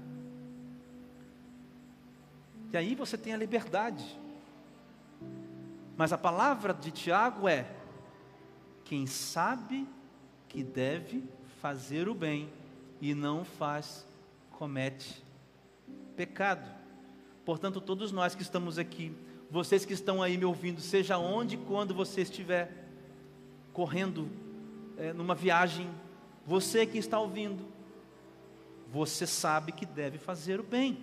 E 2.73 2.77
aí 2.77 2.95
você 2.95 3.17
tem 3.19 3.35
a 3.35 3.37
liberdade. 3.37 4.19
Mas 5.97 6.13
a 6.13 6.19
palavra 6.19 6.73
de 6.73 6.91
Tiago 6.91 7.49
é: 7.49 7.67
quem 8.85 9.07
sabe 9.07 9.87
que 10.49 10.63
deve 10.63 11.25
fazer 11.61 12.09
o 12.09 12.15
bem 12.15 12.49
e 13.01 13.15
não 13.15 13.45
faz, 13.45 14.07
comete 14.51 15.28
pecado. 16.19 16.69
Portanto, 17.45 17.81
todos 17.81 18.11
nós 18.11 18.35
que 18.35 18.43
estamos 18.43 18.77
aqui, 18.77 19.17
vocês 19.49 19.85
que 19.85 19.93
estão 19.93 20.21
aí 20.21 20.37
me 20.37 20.45
ouvindo, 20.45 20.81
seja 20.81 21.17
onde 21.17 21.55
e 21.55 21.59
quando 21.59 21.95
você 21.95 22.23
estiver 22.23 22.89
correndo 23.73 24.29
é, 24.97 25.13
numa 25.13 25.33
viagem, 25.33 25.89
você 26.45 26.85
que 26.85 26.99
está 26.99 27.21
ouvindo, 27.21 27.65
você 28.91 29.29
sabe 29.29 29.71
que 29.71 29.87
deve 29.87 30.19
fazer 30.19 30.59
o 30.59 30.65
bem, 30.65 30.99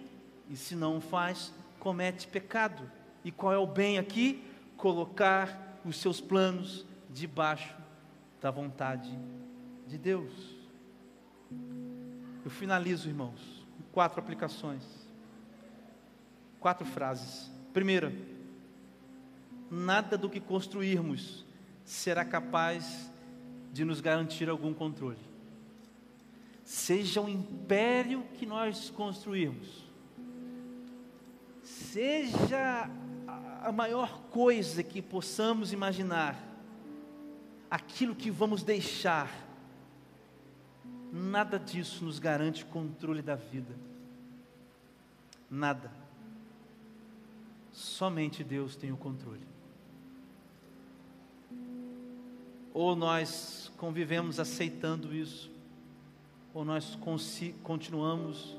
e 0.50 0.58
se 0.58 0.76
não 0.76 1.00
faz, 1.00 1.54
comete 1.80 2.28
pecado. 2.28 2.92
E 3.24 3.32
qual 3.32 3.54
é 3.54 3.58
o 3.58 3.66
bem 3.66 3.98
aqui? 3.98 4.44
Colocar 4.76 5.80
os 5.86 5.96
seus 6.02 6.20
planos 6.20 6.86
debaixo 7.10 7.74
da 8.42 8.52
vontade 8.52 9.18
de 9.88 9.98
Deus. 9.98 10.34
Eu 12.44 12.52
finalizo, 12.52 13.08
irmãos, 13.08 13.66
com 13.78 13.84
quatro 13.94 14.20
aplicações. 14.20 15.05
Quatro 16.66 16.84
frases. 16.84 17.52
Primeira, 17.72 18.12
nada 19.70 20.18
do 20.18 20.28
que 20.28 20.40
construirmos 20.40 21.46
será 21.84 22.26
capaz 22.26 23.08
de 23.72 23.86
nos 23.86 24.02
garantir 24.02 24.50
algum 24.50 24.74
controle. 24.74 25.20
Seja 26.64 27.22
o 27.22 27.30
império 27.30 28.24
que 28.34 28.48
nós 28.48 28.90
construirmos, 28.90 29.86
seja 31.62 32.90
a 33.62 33.72
maior 33.72 34.22
coisa 34.32 34.82
que 34.82 35.04
possamos 35.04 35.72
imaginar, 35.72 36.36
aquilo 37.70 38.16
que 38.16 38.32
vamos 38.32 38.64
deixar, 38.64 39.30
nada 41.14 41.60
disso 41.60 42.04
nos 42.04 42.18
garante 42.18 42.66
controle 42.66 43.22
da 43.22 43.36
vida. 43.36 43.76
Nada. 45.48 46.05
Somente 47.76 48.42
Deus 48.42 48.78
tem 48.78 48.94
o 48.94 48.98
controle. 48.98 49.46
Ou 52.74 52.96
nós 52.96 53.70
convivemos 53.76 54.40
aceitando 54.40 55.14
isso, 55.14 55.52
ou 56.54 56.64
nós 56.64 56.98
continuamos 57.64 58.58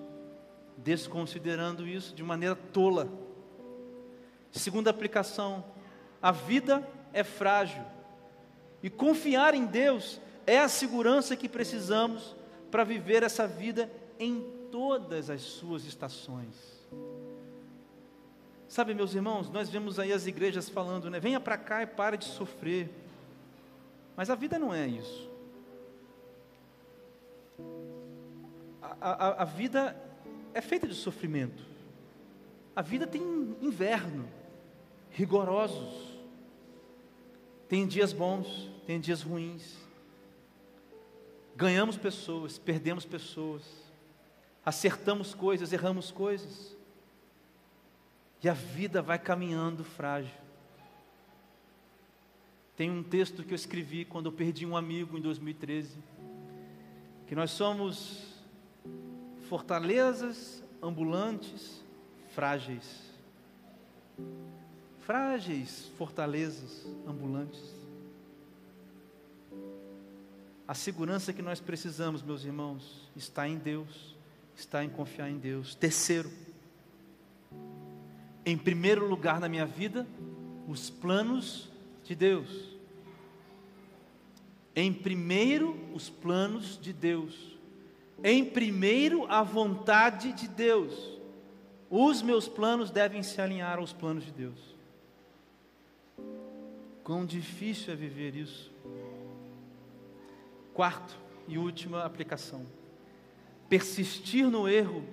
desconsiderando 0.76 1.88
isso 1.88 2.14
de 2.14 2.22
maneira 2.22 2.54
tola. 2.54 3.08
Segunda 4.52 4.90
aplicação, 4.90 5.64
a 6.20 6.30
vida 6.30 6.86
é 7.10 7.24
frágil 7.24 7.82
e 8.82 8.90
confiar 8.90 9.54
em 9.54 9.64
Deus 9.64 10.20
é 10.46 10.58
a 10.58 10.68
segurança 10.68 11.34
que 11.34 11.48
precisamos 11.48 12.36
para 12.70 12.84
viver 12.84 13.22
essa 13.22 13.46
vida 13.46 13.90
em 14.20 14.44
todas 14.70 15.30
as 15.30 15.40
suas 15.40 15.86
estações. 15.86 16.76
Sabe, 18.68 18.94
meus 18.94 19.14
irmãos, 19.14 19.48
nós 19.50 19.70
vemos 19.70 19.98
aí 19.98 20.12
as 20.12 20.26
igrejas 20.26 20.68
falando, 20.68 21.08
né? 21.08 21.20
Venha 21.20 21.38
para 21.38 21.56
cá 21.56 21.82
e 21.82 21.86
pare 21.86 22.16
de 22.16 22.24
sofrer. 22.24 22.90
Mas 24.16 24.28
a 24.28 24.34
vida 24.34 24.58
não 24.58 24.74
é 24.74 24.86
isso. 24.86 25.30
A, 28.82 29.10
a, 29.10 29.42
a 29.42 29.44
vida 29.44 29.96
é 30.52 30.60
feita 30.60 30.86
de 30.86 30.94
sofrimento. 30.94 31.64
A 32.74 32.82
vida 32.82 33.06
tem 33.06 33.22
inverno, 33.62 34.28
rigorosos. 35.10 36.16
Tem 37.68 37.86
dias 37.86 38.12
bons, 38.12 38.70
tem 38.86 39.00
dias 39.00 39.22
ruins. 39.22 39.76
Ganhamos 41.54 41.96
pessoas, 41.96 42.58
perdemos 42.58 43.04
pessoas. 43.04 43.62
Acertamos 44.64 45.34
coisas, 45.34 45.72
erramos 45.72 46.10
coisas. 46.10 46.75
E 48.46 48.48
a 48.48 48.54
vida 48.54 49.02
vai 49.02 49.18
caminhando 49.18 49.82
frágil. 49.82 50.30
Tem 52.76 52.88
um 52.88 53.02
texto 53.02 53.42
que 53.42 53.50
eu 53.50 53.56
escrevi 53.56 54.04
quando 54.04 54.26
eu 54.26 54.32
perdi 54.32 54.64
um 54.64 54.76
amigo 54.76 55.18
em 55.18 55.20
2013, 55.20 55.98
que 57.26 57.34
nós 57.34 57.50
somos 57.50 58.40
fortalezas 59.48 60.62
ambulantes 60.80 61.82
frágeis. 62.36 63.10
Frágeis 65.00 65.90
fortalezas 65.98 66.86
ambulantes. 67.04 67.74
A 70.68 70.74
segurança 70.74 71.32
que 71.32 71.42
nós 71.42 71.58
precisamos, 71.58 72.22
meus 72.22 72.44
irmãos, 72.44 73.10
está 73.16 73.48
em 73.48 73.58
Deus, 73.58 74.14
está 74.54 74.84
em 74.84 74.88
confiar 74.88 75.28
em 75.28 75.36
Deus. 75.36 75.74
Terceiro, 75.74 76.30
em 78.46 78.56
primeiro 78.56 79.08
lugar 79.08 79.40
na 79.40 79.48
minha 79.48 79.66
vida, 79.66 80.06
os 80.68 80.88
planos 80.88 81.68
de 82.04 82.14
Deus. 82.14 82.76
Em 84.74 84.92
primeiro, 84.92 85.76
os 85.92 86.08
planos 86.08 86.78
de 86.80 86.92
Deus. 86.92 87.58
Em 88.22 88.44
primeiro, 88.44 89.26
a 89.26 89.42
vontade 89.42 90.32
de 90.32 90.46
Deus. 90.46 91.18
Os 91.90 92.22
meus 92.22 92.46
planos 92.46 92.88
devem 92.88 93.20
se 93.20 93.40
alinhar 93.40 93.78
aos 93.78 93.92
planos 93.92 94.24
de 94.24 94.30
Deus. 94.30 94.76
Quão 97.02 97.26
difícil 97.26 97.92
é 97.92 97.96
viver 97.96 98.36
isso. 98.36 98.72
Quarto 100.72 101.18
e 101.48 101.58
última 101.58 102.04
aplicação: 102.04 102.64
persistir 103.68 104.48
no 104.48 104.68
erro 104.68 105.04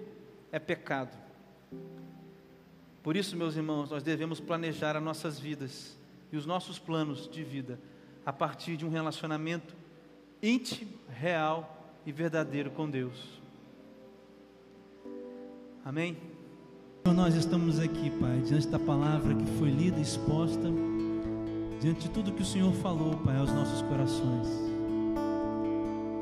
é 0.52 0.60
pecado. 0.60 1.18
Por 3.04 3.18
isso, 3.18 3.36
meus 3.36 3.58
irmãos, 3.58 3.92
nós 3.92 4.02
devemos 4.02 4.40
planejar 4.40 4.96
as 4.96 5.04
nossas 5.04 5.38
vidas 5.38 5.98
e 6.32 6.38
os 6.38 6.46
nossos 6.46 6.80
planos 6.80 7.30
de 7.30 7.44
vida 7.44 7.78
a 8.26 8.32
partir 8.32 8.78
de 8.78 8.86
um 8.86 8.90
relacionamento 8.90 9.76
íntimo, 10.42 10.92
real 11.10 11.86
e 12.06 12.12
verdadeiro 12.14 12.72
com 12.72 12.90
Deus. 12.90 13.42
Amém? 15.84 16.18
Então, 17.02 17.14
nós 17.14 17.36
estamos 17.36 17.78
aqui, 17.80 18.10
Pai, 18.22 18.40
diante 18.48 18.68
da 18.70 18.80
palavra 18.80 19.36
que 19.36 19.46
foi 19.60 19.70
lida 19.70 20.00
e 20.00 20.02
exposta, 20.02 20.72
diante 21.82 22.04
de 22.04 22.10
tudo 22.10 22.32
que 22.32 22.42
o 22.42 22.46
Senhor 22.46 22.72
falou, 22.76 23.18
Pai, 23.18 23.36
aos 23.36 23.52
nossos 23.52 23.82
corações. 23.82 24.48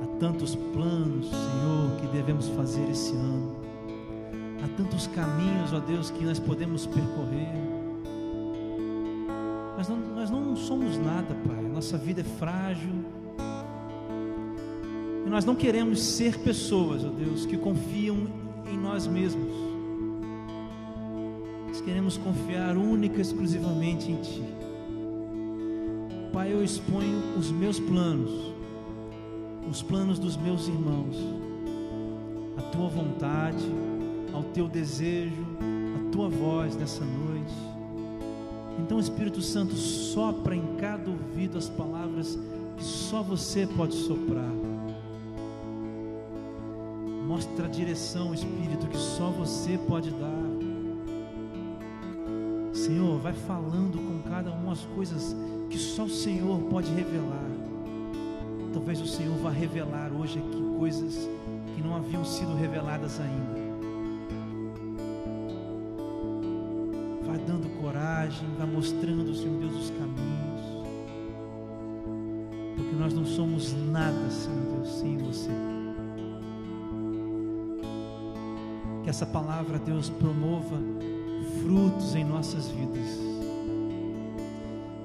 Há 0.03 0.19
tantos 0.19 0.55
planos, 0.55 1.27
Senhor, 1.29 2.01
que 2.01 2.07
devemos 2.07 2.47
fazer 2.49 2.89
esse 2.89 3.11
ano. 3.13 3.60
Há 4.63 4.67
tantos 4.77 5.07
caminhos, 5.07 5.73
ó 5.73 5.79
Deus, 5.79 6.09
que 6.11 6.23
nós 6.23 6.39
podemos 6.39 6.85
percorrer. 6.85 7.49
Mas 9.75 9.89
não, 9.89 9.97
nós 9.97 10.29
não 10.29 10.55
somos 10.55 10.97
nada, 10.97 11.35
Pai. 11.47 11.63
Nossa 11.63 11.97
vida 11.97 12.21
é 12.21 12.23
frágil. 12.23 12.93
E 15.25 15.29
nós 15.29 15.43
não 15.43 15.55
queremos 15.55 15.99
ser 15.99 16.37
pessoas, 16.39 17.03
ó 17.03 17.09
Deus, 17.09 17.45
que 17.45 17.57
confiam 17.57 18.27
em 18.71 18.77
nós 18.77 19.07
mesmos. 19.07 19.51
Nós 21.67 21.81
queremos 21.81 22.17
confiar 22.17 22.77
única 22.77 23.17
e 23.17 23.21
exclusivamente 23.21 24.11
em 24.11 24.21
Ti. 24.21 24.43
Pai, 26.31 26.53
eu 26.53 26.63
exponho 26.63 27.19
os 27.37 27.49
meus 27.49 27.79
planos, 27.79 28.53
os 29.69 29.81
planos 29.81 30.19
dos 30.19 30.37
meus 30.37 30.67
irmãos, 30.67 31.17
a 32.57 32.61
Tua 32.61 32.87
vontade, 32.87 33.65
ao 34.33 34.43
Teu 34.43 34.67
desejo, 34.67 35.45
a 35.95 36.11
Tua 36.11 36.29
voz 36.29 36.75
nessa 36.75 37.03
noite. 37.03 37.53
Então, 38.79 38.99
Espírito 38.99 39.41
Santo, 39.41 39.75
sopra 39.75 40.55
em 40.55 40.75
cada 40.77 41.09
ouvido 41.09 41.57
as 41.57 41.69
palavras 41.69 42.37
que 42.77 42.83
só 42.83 43.21
você 43.21 43.67
pode 43.67 43.93
soprar. 43.93 44.51
Mostra 47.27 47.65
a 47.65 47.69
direção, 47.69 48.33
Espírito, 48.33 48.87
que 48.87 48.97
só 48.97 49.29
você 49.29 49.79
pode 49.87 50.11
dar. 50.11 50.41
Senhor, 52.73 53.19
vai 53.19 53.33
falando 53.33 53.97
com 53.97 54.29
cada 54.29 54.51
uma 54.51 54.73
as 54.73 54.83
coisas 54.95 55.35
que 55.69 55.77
só 55.77 56.05
o 56.05 56.09
Senhor 56.09 56.59
pode 56.63 56.91
revelar. 56.91 57.49
Talvez 58.73 58.99
o 58.99 59.07
Senhor 59.07 59.37
vá 59.37 59.49
revelar 59.51 60.11
hoje 60.11 60.39
aqui 60.39 60.61
coisas 60.77 61.29
que 61.75 61.81
não 61.81 61.95
haviam 61.95 62.25
sido 62.25 62.55
reveladas 62.55 63.19
ainda. 63.19 63.60
Vai 68.61 68.69
mostrando, 68.69 69.33
Senhor 69.33 69.59
Deus, 69.59 69.73
os 69.73 69.89
caminhos. 69.89 70.61
Porque 72.75 72.95
nós 72.95 73.13
não 73.13 73.25
somos 73.25 73.73
nada, 73.73 74.29
Senhor 74.29 74.61
Deus, 74.75 74.87
sem 74.99 75.17
você. 75.17 75.49
Que 79.03 79.09
essa 79.09 79.25
palavra, 79.25 79.79
Deus, 79.79 80.09
promova 80.09 80.77
frutos 81.63 82.15
em 82.15 82.23
nossas 82.23 82.67
vidas. 82.67 83.19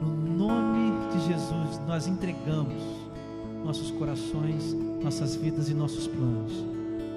No 0.03 0.09
nome 0.37 0.93
de 1.13 1.27
Jesus, 1.27 1.81
nós 1.87 2.07
entregamos 2.07 2.83
nossos 3.65 3.91
corações, 3.93 4.75
nossas 5.03 5.35
vidas 5.35 5.71
e 5.71 5.75
nossos 5.75 6.07
planos. 6.07 6.53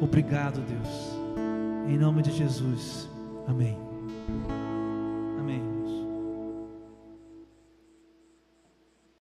Obrigado, 0.02 0.62
Deus. 0.62 1.94
Em 1.94 1.98
nome 1.98 2.22
de 2.22 2.32
Jesus. 2.32 3.10
Amém. 3.46 3.89